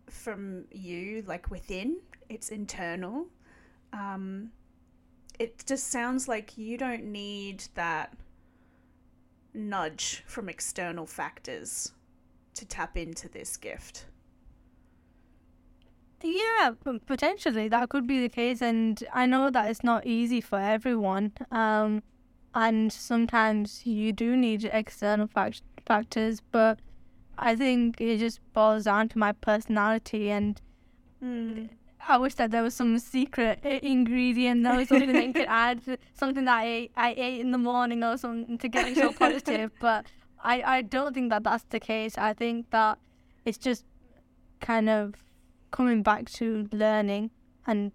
from 0.09 0.65
you, 0.71 1.23
like 1.27 1.51
within. 1.51 1.99
It's 2.29 2.51
internal. 2.51 3.27
Um, 3.93 4.51
it 5.39 5.65
just 5.67 5.89
sounds 5.89 6.29
like 6.29 6.59
you 6.59 6.77
don't 6.77 7.05
need 7.05 7.65
that 7.75 8.15
nudge 9.55 10.23
from 10.27 10.49
external 10.49 11.07
factors 11.07 11.93
to 12.55 12.67
tap 12.67 12.97
into 12.97 13.29
this 13.29 13.57
gift. 13.57 14.07
Yeah, 16.23 16.73
potentially 17.07 17.69
that 17.69 17.89
could 17.91 18.07
be 18.07 18.21
the 18.21 18.29
case, 18.29 18.61
and 18.61 19.03
I 19.13 19.27
know 19.27 19.51
that 19.51 19.71
it's 19.71 19.85
not 19.85 20.07
easy 20.07 20.41
for 20.41 20.59
everyone. 20.59 21.33
Um, 21.51 22.03
and 22.55 22.93
sometimes 22.93 23.87
you 23.87 24.13
do 24.13 24.37
need 24.37 24.65
external 24.65 25.29
fact- 25.29 25.63
factors, 25.87 26.41
but 26.51 26.81
I 27.39 27.55
think 27.55 28.01
it 28.01 28.19
just 28.19 28.41
boils 28.53 28.85
down 28.85 29.09
to 29.11 29.19
my 29.19 29.33
personality, 29.33 30.31
and 30.31 30.61
mm. 31.23 31.69
I 32.09 32.17
wish 32.19 32.35
that 32.35 32.51
there 32.51 32.63
was 32.63 32.75
some 32.75 32.99
secret 32.99 33.65
ingredient, 33.65 34.65
that 34.65 34.77
was 34.77 34.89
something 34.89 35.13
that 35.13 35.35
could 35.35 35.47
add, 35.49 35.99
something 36.15 36.47
that 36.47 36.59
I 36.59 36.89
I 36.97 37.15
ate 37.17 37.41
in 37.41 37.53
the 37.53 37.59
morning 37.59 38.03
or 38.03 38.17
something 38.17 38.59
to 38.59 38.69
get 38.69 38.87
me 38.87 38.95
so 38.95 39.13
positive. 39.13 39.71
But 39.81 40.07
I 40.43 40.63
I 40.63 40.83
don't 40.83 41.15
think 41.15 41.31
that 41.31 41.45
that's 41.45 41.65
the 41.71 41.79
case. 41.79 42.19
I 42.19 42.33
think 42.33 42.71
that 42.71 42.99
it's 43.45 43.59
just 43.59 43.85
kind 44.61 44.89
of 44.89 45.15
coming 45.71 46.03
back 46.03 46.31
to 46.31 46.69
learning 46.73 47.31
and 47.67 47.93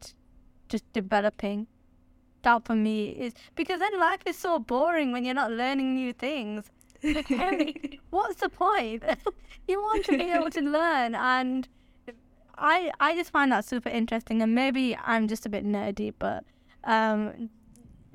just 0.70 0.92
developing. 0.94 1.68
That 2.44 2.66
for 2.66 2.76
me 2.76 3.10
is 3.10 3.34
because 3.56 3.80
then 3.80 3.98
life 4.00 4.22
is 4.26 4.38
so 4.38 4.60
boring 4.60 5.14
when 5.14 5.24
you're 5.24 5.34
not 5.34 5.52
learning 5.52 5.96
new 5.96 6.12
things. 6.12 6.66
What's 8.10 8.42
the 8.42 8.50
point? 8.50 9.04
you 9.68 9.82
want 9.82 10.06
to 10.06 10.18
be 10.18 10.30
able 10.30 10.50
to 10.52 10.62
learn 10.62 11.16
and 11.16 11.70
I 12.58 12.92
I 13.00 13.16
just 13.16 13.32
find 13.32 13.52
that 13.52 13.66
super 13.66 13.90
interesting 13.90 14.42
and 14.42 14.54
maybe 14.54 14.98
I'm 14.98 15.28
just 15.28 15.46
a 15.46 15.50
bit 15.50 15.66
nerdy 15.66 16.14
but 16.20 16.44
um 16.84 17.50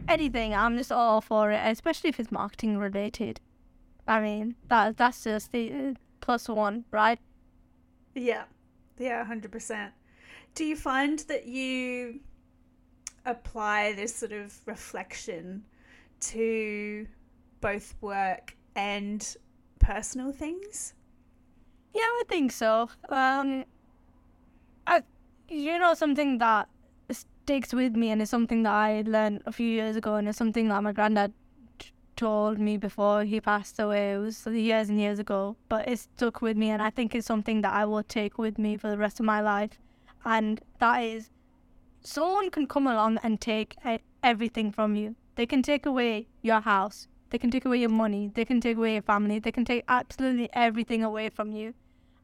anything 0.07 0.55
I'm 0.55 0.77
just 0.77 0.93
all 0.93 1.21
for 1.21 1.51
it 1.51 1.61
especially 1.65 2.11
if 2.11 2.21
it's 2.21 2.31
marketing 2.31 2.77
related. 2.79 3.41
I 4.07 4.21
mean 4.21 4.57
that 4.69 4.99
that's 4.99 5.25
just 5.25 5.53
the 5.53 5.73
uh, 5.73 5.95
plus 6.21 6.49
one, 6.49 6.85
right? 6.91 7.19
Yeah. 8.15 8.45
Yeah, 8.99 9.25
100%. 9.25 9.91
Do 10.55 10.65
you 10.65 10.77
find 10.77 11.19
that 11.21 11.47
you 11.47 12.21
apply 13.25 13.93
this 13.93 14.15
sort 14.15 14.33
of 14.33 14.59
reflection 14.67 15.65
to 16.21 17.07
both 17.61 17.95
work 18.01 18.57
and 18.75 19.37
personal 19.79 20.33
things? 20.33 20.95
Yeah, 21.95 22.03
I 22.03 22.23
think 22.29 22.53
so. 22.53 22.91
Um, 23.09 23.65
I, 24.87 25.03
you 25.49 25.79
know, 25.79 25.95
something 25.95 26.39
that 26.39 26.69
sticks 27.11 27.73
with 27.73 27.97
me 27.97 28.11
and 28.11 28.21
is 28.21 28.31
something 28.31 28.63
that 28.65 28.73
I 28.73 29.03
learned 29.07 29.43
a 29.47 29.53
few 29.53 29.69
years 29.69 29.97
ago, 29.97 30.17
and 30.17 30.29
is 30.29 30.37
something 30.37 30.69
that 30.69 30.83
my 30.83 30.93
granddad 30.93 31.33
told 32.19 32.59
me 32.59 32.77
before 32.77 33.25
he 33.25 33.41
passed 33.41 33.79
away. 33.79 34.13
It 34.13 34.19
was 34.19 34.47
years 34.47 34.89
and 34.91 35.01
years 35.01 35.19
ago, 35.19 35.57
but 35.69 35.89
it 35.89 35.99
stuck 36.01 36.43
with 36.43 36.57
me, 36.57 36.69
and 36.71 36.83
I 36.83 36.91
think 36.91 37.15
it's 37.15 37.27
something 37.27 37.63
that 37.63 37.73
I 37.73 37.85
will 37.85 38.03
take 38.03 38.37
with 38.37 38.59
me 38.59 38.77
for 38.77 38.91
the 38.91 38.99
rest 38.99 39.21
of 39.21 39.27
my 39.27 39.41
life. 39.41 39.79
And 40.25 40.61
that 40.81 40.99
is, 40.99 41.31
someone 42.03 42.51
can 42.51 42.67
come 42.67 42.87
along 42.87 43.19
and 43.23 43.41
take 43.41 43.77
everything 44.23 44.73
from 44.73 44.97
you. 44.97 45.15
They 45.37 45.47
can 45.47 45.63
take 45.63 45.87
away 45.87 46.27
your 46.43 46.61
house, 46.61 47.07
they 47.31 47.39
can 47.39 47.51
take 47.51 47.65
away 47.65 47.79
your 47.79 47.91
money, 47.91 48.33
they 48.35 48.45
can 48.45 48.61
take 48.61 48.77
away 48.77 48.95
your 48.95 49.03
family, 49.03 49.39
they 49.39 49.53
can 49.53 49.65
take 49.65 49.85
absolutely 49.89 50.49
everything 50.53 51.05
away 51.05 51.29
from 51.31 51.53
you. 51.53 51.75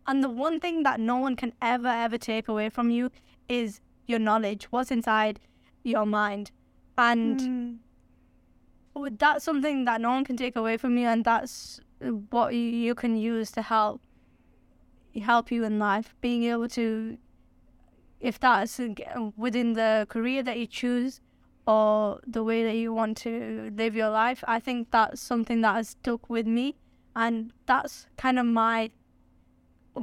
And 0.06 0.22
the 0.24 0.28
one 0.28 0.58
thing 0.60 0.82
that 0.82 0.98
no 0.98 1.16
one 1.18 1.36
can 1.36 1.52
ever, 1.62 1.88
ever 1.88 2.18
take 2.18 2.48
away 2.48 2.68
from 2.68 2.90
you 2.90 3.10
is 3.48 3.80
your 4.06 4.18
knowledge, 4.18 4.64
what's 4.70 4.90
inside 4.90 5.40
your 5.84 6.04
mind. 6.04 6.50
And 6.98 7.40
mm 7.40 7.78
that's 9.12 9.44
something 9.44 9.84
that 9.84 10.00
no 10.00 10.10
one 10.10 10.24
can 10.24 10.36
take 10.36 10.56
away 10.56 10.76
from 10.76 10.96
you, 10.96 11.06
and 11.06 11.24
that's 11.24 11.80
what 12.30 12.54
you 12.54 12.94
can 12.94 13.16
use 13.16 13.50
to 13.52 13.62
help 13.62 14.00
help 15.22 15.50
you 15.50 15.64
in 15.64 15.78
life. 15.78 16.14
Being 16.20 16.44
able 16.44 16.68
to, 16.68 17.18
if 18.20 18.38
that's 18.40 18.80
within 19.36 19.74
the 19.74 20.06
career 20.08 20.42
that 20.42 20.58
you 20.58 20.66
choose 20.66 21.20
or 21.66 22.20
the 22.26 22.44
way 22.44 22.62
that 22.64 22.74
you 22.74 22.92
want 22.92 23.16
to 23.18 23.72
live 23.76 23.94
your 23.94 24.10
life, 24.10 24.44
I 24.46 24.60
think 24.60 24.90
that's 24.90 25.20
something 25.20 25.60
that 25.62 25.74
has 25.74 25.90
stuck 25.90 26.28
with 26.28 26.46
me, 26.46 26.76
and 27.16 27.52
that's 27.66 28.06
kind 28.16 28.38
of 28.38 28.46
my 28.46 28.90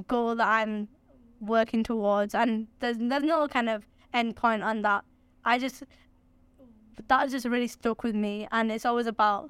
goal 0.07 0.35
that 0.35 0.47
I'm 0.47 0.87
working 1.39 1.83
towards. 1.83 2.33
And 2.35 2.67
there's 2.79 2.97
there's 2.99 3.23
no 3.23 3.47
kind 3.47 3.69
of 3.69 3.85
end 4.13 4.35
point 4.35 4.63
on 4.63 4.81
that. 4.81 5.03
I 5.43 5.57
just 5.59 5.83
that 7.07 7.29
just 7.29 7.45
really 7.45 7.67
stuck 7.67 8.03
with 8.03 8.15
me, 8.15 8.47
and 8.51 8.71
it's 8.71 8.85
always 8.85 9.07
about 9.07 9.49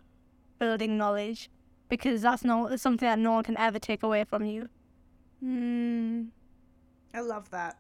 building 0.60 0.98
knowledge 0.98 1.50
because 1.90 2.22
that's 2.22 2.44
not 2.44 2.80
something 2.80 3.08
that 3.08 3.20
no 3.20 3.34
one 3.34 3.44
can 3.44 3.58
ever 3.58 3.80
take 3.80 4.04
away 4.04 4.24
from 4.24 4.46
you. 4.46 4.70
Mm, 5.44 6.28
I 7.14 7.20
love 7.22 7.50
that. 7.52 7.78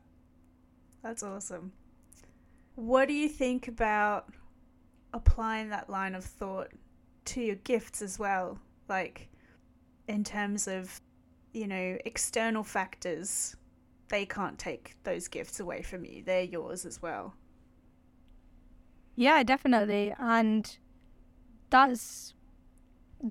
That's 1.03 1.23
awesome. 1.23 1.71
What 2.75 3.07
do 3.07 3.13
you 3.13 3.29
think 3.29 3.67
about 3.67 4.29
applying 5.13 5.69
that 5.69 5.89
line 5.89 6.15
of 6.15 6.23
thought 6.23 6.71
to 7.25 7.41
your 7.41 7.55
gifts 7.55 8.01
as 8.01 8.19
well? 8.19 8.59
Like, 8.89 9.29
in 10.07 10.23
terms 10.23 10.67
of, 10.67 10.99
you 11.53 11.67
know, 11.67 11.97
external 12.05 12.63
factors, 12.63 13.55
they 14.09 14.25
can't 14.25 14.59
take 14.59 14.95
those 15.03 15.27
gifts 15.27 15.59
away 15.59 15.81
from 15.81 16.05
you, 16.05 16.23
they're 16.23 16.43
yours 16.43 16.85
as 16.85 17.01
well. 17.01 17.33
Yeah, 19.15 19.43
definitely. 19.43 20.13
And 20.19 20.77
that's 21.69 22.33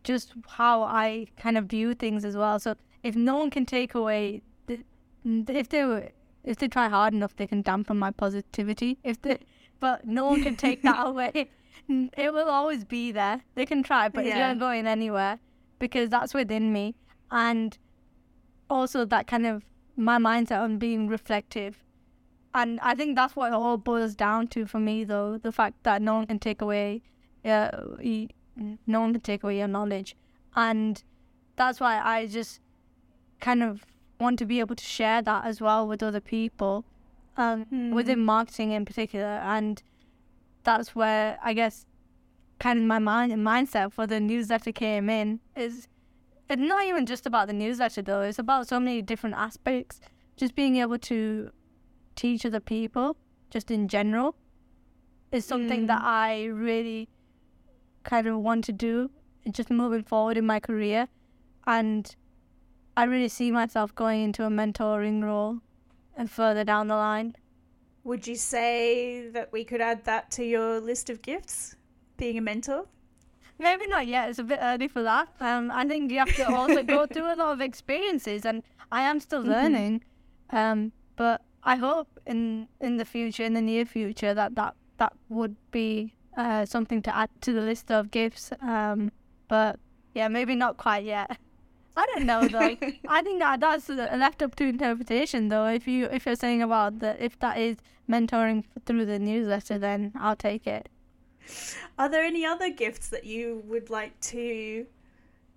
just 0.05 0.35
how 0.49 0.83
I 0.83 1.27
kind 1.37 1.59
of 1.59 1.67
view 1.67 1.95
things 1.95 2.25
as 2.25 2.37
well. 2.37 2.59
So 2.59 2.77
if 3.03 3.17
no 3.17 3.37
one 3.37 3.51
can 3.51 3.67
take 3.67 3.95
away, 3.95 4.43
the, 4.67 4.81
if 5.25 5.69
they 5.69 6.13
if 6.43 6.57
they 6.57 6.69
try 6.69 6.89
hard 6.89 7.13
enough, 7.13 7.37
they 7.37 7.47
can 7.47 7.63
dampen 7.63 7.99
my 7.99 8.11
positivity. 8.11 8.99
If 9.05 9.21
they, 9.23 9.39
but 9.79 10.07
no 10.07 10.27
one 10.27 10.43
can 10.43 10.57
take 10.57 10.83
that 10.83 11.07
away. 11.07 11.51
It 11.89 12.33
will 12.33 12.49
always 12.49 12.85
be 12.85 13.13
there. 13.13 13.43
They 13.55 13.67
can 13.67 13.83
try, 13.83 14.09
but 14.09 14.25
yeah. 14.25 14.31
it's 14.31 14.39
not 14.39 14.59
going 14.59 14.87
anywhere 14.87 15.39
because 15.79 16.09
that's 16.09 16.33
within 16.33 16.73
me. 16.73 16.95
And 17.31 17.77
also 18.69 19.05
that 19.05 19.27
kind 19.27 19.47
of 19.47 19.65
my 19.97 20.19
mindset 20.19 20.61
on 20.61 20.79
being 20.79 21.09
reflective 21.09 21.79
and 22.55 22.81
I 22.81 22.95
think 22.95 23.17
that's 23.17 23.37
what 23.37 23.53
it 23.53 23.55
all 23.55 23.77
boils 23.77 24.15
down 24.15 24.49
to 24.49 24.67
for 24.67 24.81
me, 24.81 25.05
though 25.05 25.39
the 25.39 25.53
fact 25.53 25.83
that 25.85 26.03
no 26.03 26.15
one 26.15 26.27
can 26.27 26.39
take 26.39 26.61
away, 26.63 27.03
uh, 27.45 27.71
no 28.87 29.01
one 29.01 29.13
can 29.13 29.21
take 29.21 29.43
away 29.43 29.59
your 29.59 29.69
knowledge, 29.69 30.17
and 30.57 31.03
that's 31.57 31.81
why 31.81 32.01
I 32.01 32.27
just 32.27 32.61
kind 33.41 33.63
of 33.63 33.85
want 34.19 34.39
to 34.39 34.47
be 34.47 34.61
able 34.61 34.77
to 34.77 34.85
share 34.85 35.23
that 35.23 35.45
as 35.45 35.61
well 35.61 35.87
with 35.87 36.03
other 36.03 36.21
people, 36.21 36.85
um, 37.37 37.65
Hmm. 37.67 37.93
within 37.93 38.25
marketing 38.25 38.73
in 38.73 38.85
particular, 38.85 39.41
and 39.43 39.83
that's 40.63 40.95
where 40.95 41.39
I 41.43 41.55
guess 41.55 41.87
kind 42.59 42.79
of 42.79 42.85
my 42.85 42.99
mind 42.99 43.33
mindset 43.33 43.93
for 43.93 44.07
the 44.07 44.21
newsletter 44.21 44.73
came 44.73 45.09
in 45.09 45.41
is 45.57 45.89
it's 46.51 46.61
not 46.61 46.85
even 46.85 47.07
just 47.07 47.25
about 47.25 47.47
the 47.47 47.55
newsletter 47.55 48.03
though. 48.03 48.23
It's 48.23 48.39
about 48.39 48.69
so 48.69 48.79
many 48.81 49.01
different 49.01 49.37
aspects. 49.37 50.01
Just 50.37 50.55
being 50.55 50.77
able 50.77 50.99
to 50.99 51.51
teach 52.23 52.45
other 52.49 52.61
people 52.75 53.17
just 53.57 53.71
in 53.77 53.89
general 53.97 54.35
is 55.39 55.45
something 55.53 55.87
that 55.91 56.03
i 56.03 56.45
really 56.69 57.09
kind 58.11 58.27
of 58.33 58.39
want 58.49 58.65
to 58.71 58.73
do 58.73 58.95
just 59.59 59.71
moving 59.83 60.03
forward 60.13 60.37
in 60.43 60.47
my 60.53 60.59
career 60.69 61.07
and 61.67 62.15
i 62.97 63.05
really 63.13 63.29
see 63.39 63.51
myself 63.51 63.95
going 63.95 64.23
into 64.29 64.45
a 64.45 64.51
mentoring 64.61 65.23
role 65.31 65.59
and 66.17 66.31
further 66.39 66.65
down 66.73 66.89
the 66.95 66.97
line 67.09 67.31
Would 68.11 68.27
you 68.27 68.35
say 68.37 69.29
that 69.37 69.53
we 69.55 69.63
could 69.71 69.83
add 69.87 70.05
that 70.05 70.31
to 70.37 70.45
your 70.45 70.69
list 70.81 71.11
of 71.13 71.21
gifts? 71.23 71.77
Being 72.21 72.39
a 72.39 72.45
mentor? 72.47 72.79
Maybe 73.67 73.87
not 73.91 74.07
yet. 74.13 74.31
It's 74.31 74.39
a 74.45 74.47
bit 74.53 74.59
early 74.69 74.89
for 74.95 75.03
that. 75.09 75.29
Um, 75.49 75.65
I 75.81 75.85
think 75.91 76.11
you 76.11 76.19
have 76.23 76.33
to 76.41 76.47
also 76.59 76.83
go 76.83 77.01
through 77.13 77.29
a 77.35 77.37
lot 77.43 77.53
of 77.57 77.61
experiences, 77.67 78.47
and 78.53 78.63
I 78.91 79.03
am 79.11 79.21
still 79.27 79.43
Mhm. 79.45 79.51
learning. 79.55 79.95
Um, 80.61 80.81
but 81.23 81.43
I 81.63 81.77
hope 81.77 82.09
in 82.27 82.69
in 82.81 82.97
the 82.97 83.05
future, 83.05 83.45
in 83.45 83.55
the 83.55 83.61
near 83.63 83.85
future, 83.85 84.35
that 84.35 84.55
that 84.55 84.75
that 84.99 85.13
would 85.29 85.57
be 85.71 86.15
uh, 86.37 86.65
something 86.65 87.03
to 87.03 87.15
add 87.15 87.31
to 87.43 87.53
the 87.53 87.61
list 87.61 87.91
of 87.91 88.11
gifts. 88.11 88.53
Um, 88.63 89.13
but 89.49 89.79
yeah, 90.15 90.29
maybe 90.29 90.55
not 90.55 90.77
quite 90.77 91.05
yet. 91.05 91.39
I 91.97 92.07
don't 92.15 92.25
know 92.25 92.49
though. 92.49 92.77
I 93.09 93.23
think 93.23 93.41
that 93.41 93.61
that's 93.61 93.89
left 93.89 94.43
up 94.43 94.55
to 94.57 94.65
interpretation 94.65 95.49
though. 95.49 95.67
If 95.67 95.87
you 95.87 96.07
if 96.07 96.27
you're 96.27 96.37
saying 96.37 96.63
about 96.63 97.01
that, 97.01 97.21
if 97.21 97.39
that 97.41 97.59
is 97.59 97.77
mentoring 98.09 98.65
through 98.87 99.07
the 99.07 99.19
newsletter, 99.19 99.79
then 99.79 100.13
I'll 100.19 100.37
take 100.37 100.67
it. 100.67 100.89
Are 101.99 102.09
there 102.09 102.25
any 102.25 102.45
other 102.45 102.71
gifts 102.71 103.09
that 103.09 103.25
you 103.25 103.63
would 103.67 103.91
like 103.91 104.19
to 104.21 104.87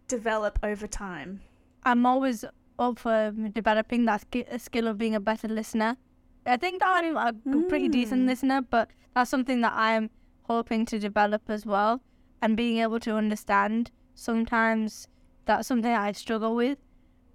develop 0.08 0.60
over 0.64 0.88
time? 0.88 1.42
I'm 1.84 2.06
always 2.06 2.46
up 2.80 3.00
for 3.00 3.32
developing 3.54 4.06
that 4.06 4.22
sk- 4.22 4.60
skill 4.62 4.88
of 4.88 4.98
being 4.98 5.16
a 5.16 5.20
better 5.20 5.48
listener. 5.48 5.98
I 6.46 6.58
think 6.58 6.80
that 6.82 7.04
I'm 7.04 7.16
a 7.18 7.34
pretty 7.70 7.88
decent 7.90 8.24
Mm. 8.24 8.28
listener, 8.28 8.62
but 8.62 8.90
that's 9.16 9.30
something 9.30 9.62
that 9.62 9.74
I'm 9.76 10.10
hoping 10.44 10.86
to 10.88 11.00
develop 11.00 11.44
as 11.50 11.66
well. 11.66 12.02
And 12.42 12.58
being 12.58 12.80
able 12.80 13.00
to 13.02 13.16
understand 13.16 13.92
sometimes 14.16 15.08
that's 15.46 15.68
something 15.68 15.92
I 15.94 16.12
struggle 16.14 16.56
with 16.56 16.78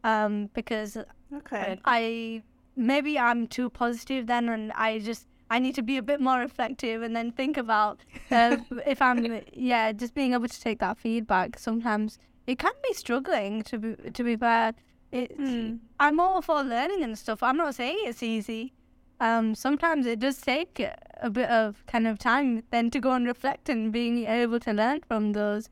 um, 0.05 0.51
because 0.55 0.97
Okay. 1.35 1.79
I 1.85 2.43
maybe 2.77 3.19
I'm 3.19 3.47
too 3.47 3.69
positive 3.71 4.27
then, 4.27 4.49
and 4.49 4.73
I 4.73 4.99
just 4.99 5.27
I 5.51 5.59
need 5.59 5.75
to 5.77 5.83
be 5.83 5.97
a 5.97 6.03
bit 6.03 6.21
more 6.21 6.39
reflective 6.39 7.03
and 7.03 7.15
then 7.17 7.33
think 7.33 7.57
about 7.57 8.01
uh, 8.31 8.57
if 8.87 9.01
I'm 9.03 9.41
yeah 9.53 9.93
just 9.93 10.15
being 10.15 10.33
able 10.35 10.49
to 10.49 10.61
take 10.61 10.79
that 10.81 10.99
feedback. 10.99 11.59
Sometimes 11.59 12.19
it 12.47 12.59
can 12.59 12.73
be 12.83 12.93
struggling 12.95 13.63
to 13.65 13.79
be 13.79 14.11
to 14.11 14.23
be 14.25 14.37
fair. 14.37 14.75
It, 15.11 15.39
Mm. 15.39 15.79
I'm 15.99 16.21
all 16.21 16.43
for 16.43 16.63
learning 16.63 17.03
and 17.03 17.19
stuff. 17.19 17.43
I'm 17.43 17.57
not 17.57 17.75
saying 17.75 17.99
it's 18.05 18.23
easy. 18.23 18.75
Um, 19.21 19.55
sometimes 19.55 20.07
it 20.07 20.21
does 20.21 20.41
take 20.41 20.81
a 21.21 21.31
bit 21.31 21.49
of 21.51 21.85
kind 21.87 22.07
of 22.07 22.19
time 22.19 22.63
then 22.71 22.91
to 22.91 23.01
go 23.01 23.13
and 23.13 23.27
reflect 23.27 23.69
and 23.69 23.91
being 23.93 24.27
able 24.27 24.61
to 24.61 24.73
learn 24.73 25.01
from 25.09 25.33
those. 25.33 25.71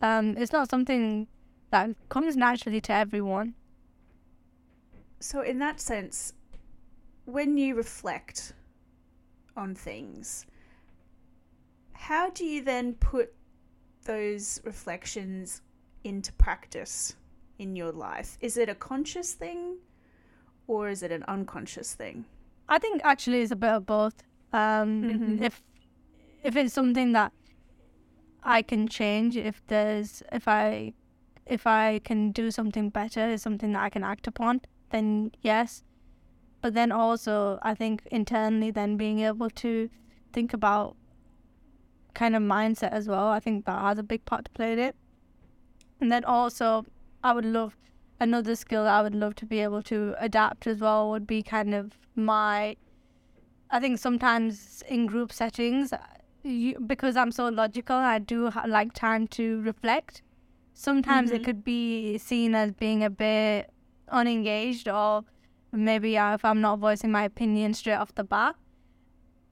Um, 0.00 0.36
it's 0.36 0.52
not 0.52 0.70
something 0.70 1.28
that 1.70 1.90
comes 2.08 2.36
naturally 2.36 2.80
to 2.80 2.92
everyone. 2.92 3.54
So, 5.20 5.42
in 5.42 5.58
that 5.58 5.80
sense, 5.80 6.32
when 7.26 7.58
you 7.58 7.74
reflect 7.74 8.54
on 9.56 9.74
things, 9.74 10.46
how 11.92 12.30
do 12.30 12.44
you 12.44 12.64
then 12.64 12.94
put 12.94 13.34
those 14.04 14.60
reflections 14.64 15.60
into 16.02 16.32
practice 16.32 17.14
in 17.60 17.76
your 17.76 17.92
life? 17.92 18.38
Is 18.40 18.56
it 18.56 18.68
a 18.68 18.74
conscious 18.74 19.34
thing 19.34 19.76
or 20.66 20.88
is 20.88 21.02
it 21.02 21.12
an 21.12 21.24
unconscious 21.28 21.94
thing? 21.94 22.24
I 22.68 22.78
think 22.78 23.02
actually 23.04 23.42
it's 23.42 23.52
a 23.52 23.56
bit 23.56 23.70
of 23.70 23.84
both. 23.86 24.22
Um, 24.52 25.02
Mhm. 25.04 25.42
If 25.42 25.62
if 26.42 26.56
it's 26.56 26.72
something 26.72 27.12
that 27.12 27.32
I 28.42 28.62
can 28.62 28.88
change, 28.88 29.36
if 29.36 29.62
there's 29.66 30.22
if 30.32 30.48
I 30.48 30.94
if 31.46 31.66
I 31.66 32.00
can 32.04 32.32
do 32.32 32.50
something 32.50 32.88
better, 32.90 33.28
it's 33.28 33.42
something 33.42 33.72
that 33.72 33.82
I 33.82 33.90
can 33.90 34.04
act 34.04 34.26
upon, 34.26 34.60
then 34.90 35.32
yes. 35.42 35.84
But 36.62 36.74
then 36.74 36.92
also, 36.92 37.58
I 37.62 37.74
think 37.74 38.02
internally, 38.10 38.70
then 38.70 38.96
being 38.96 39.20
able 39.20 39.50
to 39.64 39.90
think 40.32 40.52
about 40.54 40.96
kind 42.14 42.36
of 42.36 42.42
mindset 42.42 42.92
as 42.92 43.08
well. 43.08 43.28
I 43.28 43.40
think 43.40 43.64
that 43.66 43.80
has 43.80 43.98
a 43.98 44.02
big 44.02 44.24
part 44.24 44.44
to 44.44 44.50
play 44.50 44.72
in 44.72 44.78
it. 44.78 44.96
And 46.00 46.10
then 46.12 46.24
also, 46.24 46.84
I 47.22 47.32
would 47.32 47.44
love 47.44 47.76
another 48.18 48.54
skill 48.54 48.84
that 48.84 48.94
I 48.94 49.02
would 49.02 49.14
love 49.14 49.34
to 49.36 49.46
be 49.46 49.60
able 49.60 49.82
to 49.84 50.14
adapt 50.18 50.66
as 50.66 50.78
well 50.80 51.10
would 51.10 51.26
be 51.26 51.42
kind 51.42 51.74
of 51.74 51.92
my. 52.14 52.76
I 53.70 53.78
think 53.80 53.98
sometimes 53.98 54.82
in 54.88 55.06
group 55.06 55.32
settings, 55.32 55.92
you, 56.42 56.78
because 56.86 57.16
I'm 57.16 57.30
so 57.30 57.48
logical, 57.48 57.96
I 57.96 58.18
do 58.18 58.50
ha- 58.50 58.64
like 58.66 58.92
time 58.92 59.28
to 59.28 59.60
reflect. 59.62 60.22
Sometimes 60.74 61.30
it 61.30 61.42
Mhm. 61.42 61.44
could 61.44 61.64
be 61.64 62.18
seen 62.18 62.54
as 62.54 62.72
being 62.72 63.04
a 63.04 63.10
bit 63.10 63.70
unengaged, 64.08 64.88
or 64.88 65.24
maybe 65.72 66.16
uh, 66.18 66.34
if 66.34 66.44
I'm 66.44 66.60
not 66.60 66.78
voicing 66.80 67.12
my 67.12 67.22
opinion 67.24 67.74
straight 67.74 67.94
off 67.94 68.14
the 68.14 68.24
bat. 68.24 68.56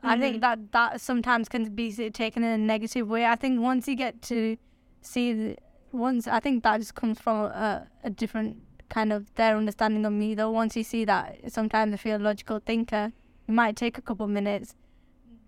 I 0.03 0.16
Mhm. 0.16 0.21
think 0.21 0.41
that 0.41 0.73
that 0.73 1.01
sometimes 1.01 1.49
can 1.49 1.75
be 1.75 1.93
taken 2.11 2.43
in 2.43 2.51
a 2.51 2.59
negative 2.59 3.09
way. 3.09 3.27
I 3.27 3.37
think 3.37 3.61
once 3.61 3.87
you 3.89 3.95
get 3.95 4.21
to 4.23 4.57
see, 5.01 5.33
the, 5.33 5.57
once 5.93 6.26
I 6.26 6.41
think 6.41 6.62
that 6.64 6.78
just 6.78 6.95
comes 6.95 7.20
from 7.20 7.47
a, 7.47 7.86
a 8.05 8.11
different 8.11 8.59
kind 8.89 9.12
of 9.12 9.34
their 9.34 9.57
understanding 9.57 10.05
of 10.07 10.12
me. 10.12 10.34
Though 10.34 10.51
once 10.51 10.76
you 10.76 10.84
see 10.84 11.05
that 11.05 11.53
sometimes 11.53 11.95
if 11.95 12.05
you're 12.05 12.16
a 12.16 12.18
logical 12.18 12.61
thinker, 12.61 13.12
it 13.47 13.53
might 13.53 13.76
take 13.76 13.99
a 13.99 14.03
couple 14.03 14.26
minutes. 14.26 14.74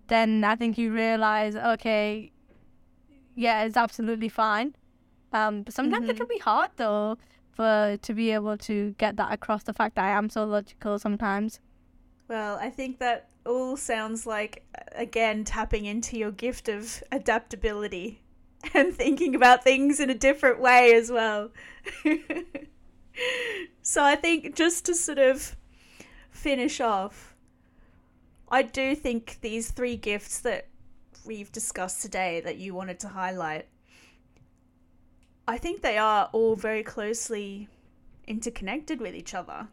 Then 0.07 0.43
I 0.43 0.55
think 0.55 0.77
you 0.77 0.93
realize, 0.93 1.55
okay, 1.55 2.31
yeah, 3.35 3.63
it's 3.63 3.77
absolutely 3.77 4.29
fine. 4.29 4.75
Um, 5.33 5.63
but 5.63 5.73
sometimes 5.73 6.09
it 6.09 6.15
Mhm. 6.15 6.17
can 6.17 6.27
be 6.27 6.39
hard 6.39 6.71
though 6.75 7.17
for 7.51 7.97
to 8.01 8.13
be 8.13 8.31
able 8.31 8.57
to 8.57 8.93
get 8.97 9.15
that 9.17 9.31
across. 9.31 9.63
The 9.63 9.73
fact 9.73 9.95
that 9.95 10.05
I 10.05 10.09
am 10.09 10.29
so 10.29 10.45
logical 10.45 10.99
sometimes. 10.99 11.59
Well, 12.27 12.57
I 12.57 12.69
think 12.69 12.99
that 12.99 13.29
all 13.45 13.75
sounds 13.75 14.25
like, 14.25 14.63
again, 14.93 15.43
tapping 15.43 15.85
into 15.85 16.17
your 16.17 16.31
gift 16.31 16.69
of 16.69 17.03
adaptability 17.11 18.20
and 18.73 18.93
thinking 18.93 19.35
about 19.35 19.63
things 19.63 19.99
in 19.99 20.09
a 20.09 20.15
different 20.15 20.59
way 20.59 20.93
as 20.93 21.11
well. 21.11 21.51
so 23.81 24.03
I 24.03 24.15
think 24.15 24.55
just 24.55 24.85
to 24.85 24.95
sort 24.95 25.19
of 25.19 25.55
finish 26.29 26.79
off, 26.79 27.35
I 28.49 28.63
do 28.63 28.95
think 28.95 29.39
these 29.41 29.71
three 29.71 29.95
gifts 29.95 30.39
that 30.39 30.67
we've 31.25 31.51
discussed 31.51 32.01
today 32.01 32.41
that 32.41 32.57
you 32.57 32.73
wanted 32.73 32.99
to 32.99 33.07
highlight, 33.09 33.67
I 35.47 35.57
think 35.57 35.81
they 35.81 35.97
are 35.97 36.29
all 36.31 36.55
very 36.55 36.83
closely 36.83 37.67
interconnected 38.27 38.99
with 38.99 39.15
each 39.15 39.33
other. 39.33 39.67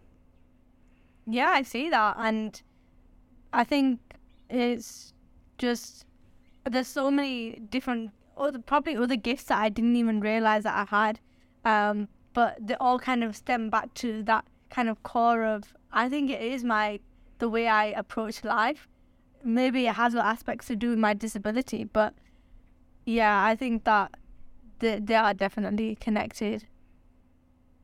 Yeah, 1.27 1.51
I 1.51 1.63
see 1.63 1.91
that, 1.91 2.17
and 2.19 2.61
I 3.53 3.65
think 3.65 4.01
it's 4.49 5.13
just 5.59 6.07
there's 6.65 6.87
so 6.87 7.11
many 7.11 7.61
different 7.71 8.13
other 8.39 8.59
probably 8.59 8.97
other 8.97 9.17
gifts 9.17 9.45
that 9.45 9.59
I 9.59 9.69
didn't 9.69 9.97
even 9.97 10.21
realize 10.21 10.65
that 10.65 10.89
I 10.89 10.97
had, 10.97 11.21
um, 11.65 12.09
but 12.33 12.57
they 12.61 12.75
all 12.75 12.99
kind 12.99 13.25
of 13.25 13.37
stem 13.37 13.71
back 13.71 13.95
to 13.95 14.23
that 14.25 14.45
kind 14.71 14.89
of 14.89 15.03
core 15.03 15.45
of 15.45 15.75
I 15.93 16.09
think 16.09 16.31
it 16.31 16.43
is 16.43 16.65
my 16.65 17.01
the 17.39 17.49
way 17.49 17.69
I 17.69 17.87
approach 17.87 18.45
life. 18.45 18.89
Maybe 19.45 19.87
it 19.87 19.95
has 19.95 20.15
aspects 20.15 20.67
to 20.67 20.77
do 20.77 20.91
with 20.91 20.99
my 20.99 21.15
disability, 21.15 21.85
but 21.85 22.15
yeah, 23.05 23.45
I 23.45 23.57
think 23.57 23.85
that 23.85 24.15
they, 24.81 24.99
they 24.99 25.15
are 25.15 25.35
definitely 25.35 25.97
connected. 25.97 26.67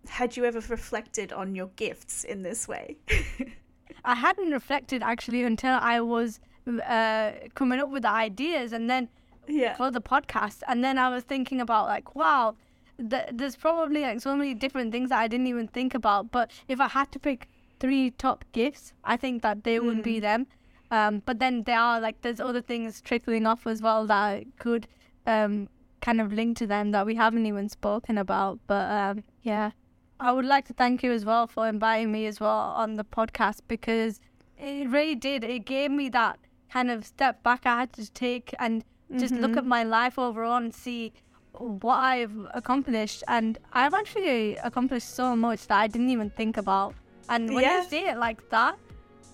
Had 0.08 0.36
you 0.36 0.44
ever 0.44 0.60
reflected 0.68 1.32
on 1.32 1.54
your 1.54 1.68
gifts 1.76 2.24
in 2.24 2.42
this 2.42 2.68
way? 2.68 2.98
I 4.04 4.16
hadn't 4.16 4.50
reflected 4.50 5.02
actually 5.02 5.42
until 5.44 5.78
I 5.80 6.00
was 6.00 6.40
uh, 6.86 7.32
coming 7.54 7.80
up 7.80 7.90
with 7.90 8.02
the 8.02 8.10
ideas 8.10 8.72
and 8.72 8.90
then 8.90 9.08
yeah. 9.48 9.74
for 9.76 9.90
the 9.90 10.00
podcast. 10.00 10.62
And 10.68 10.82
then 10.84 10.98
I 10.98 11.08
was 11.08 11.24
thinking 11.24 11.60
about 11.60 11.86
like, 11.86 12.14
wow, 12.14 12.56
th- 12.98 13.30
there's 13.32 13.56
probably 13.56 14.02
like 14.02 14.20
so 14.20 14.36
many 14.36 14.54
different 14.54 14.92
things 14.92 15.10
that 15.10 15.18
I 15.18 15.28
didn't 15.28 15.46
even 15.46 15.68
think 15.68 15.94
about. 15.94 16.30
But 16.30 16.50
if 16.68 16.80
I 16.80 16.88
had 16.88 17.12
to 17.12 17.18
pick 17.18 17.48
three 17.80 18.10
top 18.10 18.44
gifts, 18.52 18.92
I 19.04 19.16
think 19.16 19.42
that 19.42 19.64
they 19.64 19.80
would 19.80 20.02
be 20.02 20.20
them. 20.20 20.46
Um, 20.90 21.22
but 21.24 21.38
then 21.38 21.64
there 21.64 21.78
are 21.78 22.00
like 22.00 22.20
there's 22.22 22.40
other 22.40 22.60
things 22.60 23.00
trickling 23.00 23.46
off 23.46 23.66
as 23.66 23.82
well 23.82 24.06
that 24.06 24.44
could 24.58 24.86
um, 25.26 25.68
kind 26.00 26.20
of 26.20 26.32
link 26.32 26.56
to 26.58 26.66
them 26.66 26.92
that 26.92 27.06
we 27.06 27.14
haven't 27.14 27.46
even 27.46 27.68
spoken 27.68 28.18
about. 28.18 28.60
But 28.66 28.90
um, 28.90 29.24
yeah. 29.42 29.72
I 30.20 30.30
would 30.32 30.44
like 30.44 30.66
to 30.66 30.72
thank 30.72 31.02
you 31.02 31.10
as 31.10 31.24
well 31.24 31.46
for 31.46 31.68
inviting 31.68 32.12
me 32.12 32.26
as 32.26 32.38
well 32.38 32.72
on 32.76 32.94
the 32.94 33.04
podcast 33.04 33.60
because 33.66 34.20
it 34.56 34.88
really 34.88 35.16
did. 35.16 35.42
It 35.42 35.66
gave 35.66 35.90
me 35.90 36.08
that 36.10 36.38
kind 36.70 36.90
of 36.90 37.04
step 37.04 37.42
back 37.42 37.66
I 37.66 37.80
had 37.80 37.92
to 37.94 38.10
take 38.12 38.54
and 38.58 38.84
just 39.16 39.34
look 39.34 39.52
at 39.52 39.58
mm-hmm. 39.58 39.68
my 39.68 39.84
life 39.84 40.18
overall 40.18 40.56
and 40.56 40.74
see 40.74 41.12
what 41.52 41.96
I've 41.96 42.34
accomplished. 42.52 43.22
And 43.28 43.58
I've 43.72 43.94
actually 43.94 44.56
accomplished 44.56 45.14
so 45.14 45.36
much 45.36 45.66
that 45.68 45.78
I 45.78 45.86
didn't 45.86 46.10
even 46.10 46.30
think 46.30 46.56
about. 46.56 46.94
And 47.28 47.54
when 47.54 47.64
Yeah. 47.64 47.82
you 47.82 47.88
see 47.88 48.06
it 48.06 48.18
like 48.18 48.48
that, 48.50 48.76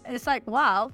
it's 0.05 0.27
like, 0.27 0.47
wow. 0.47 0.93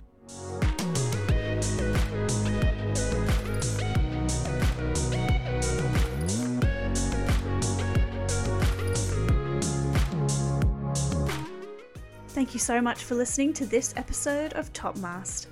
Thank 12.29 12.53
you 12.53 12.61
so 12.61 12.83
much 12.83 13.03
for 13.05 13.15
listening 13.15 13.55
to 13.55 13.65
this 13.65 13.95
episode 13.97 14.53
of 14.53 14.71
Top 14.75 14.97
Mast. 14.99 15.49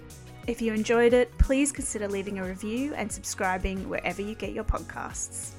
If 0.46 0.60
you 0.60 0.74
enjoyed 0.74 1.14
it, 1.14 1.36
please 1.38 1.72
consider 1.72 2.06
leaving 2.06 2.38
a 2.38 2.44
review 2.44 2.92
and 2.94 3.10
subscribing 3.10 3.88
wherever 3.88 4.20
you 4.20 4.34
get 4.34 4.52
your 4.52 4.64
podcasts. 4.64 5.52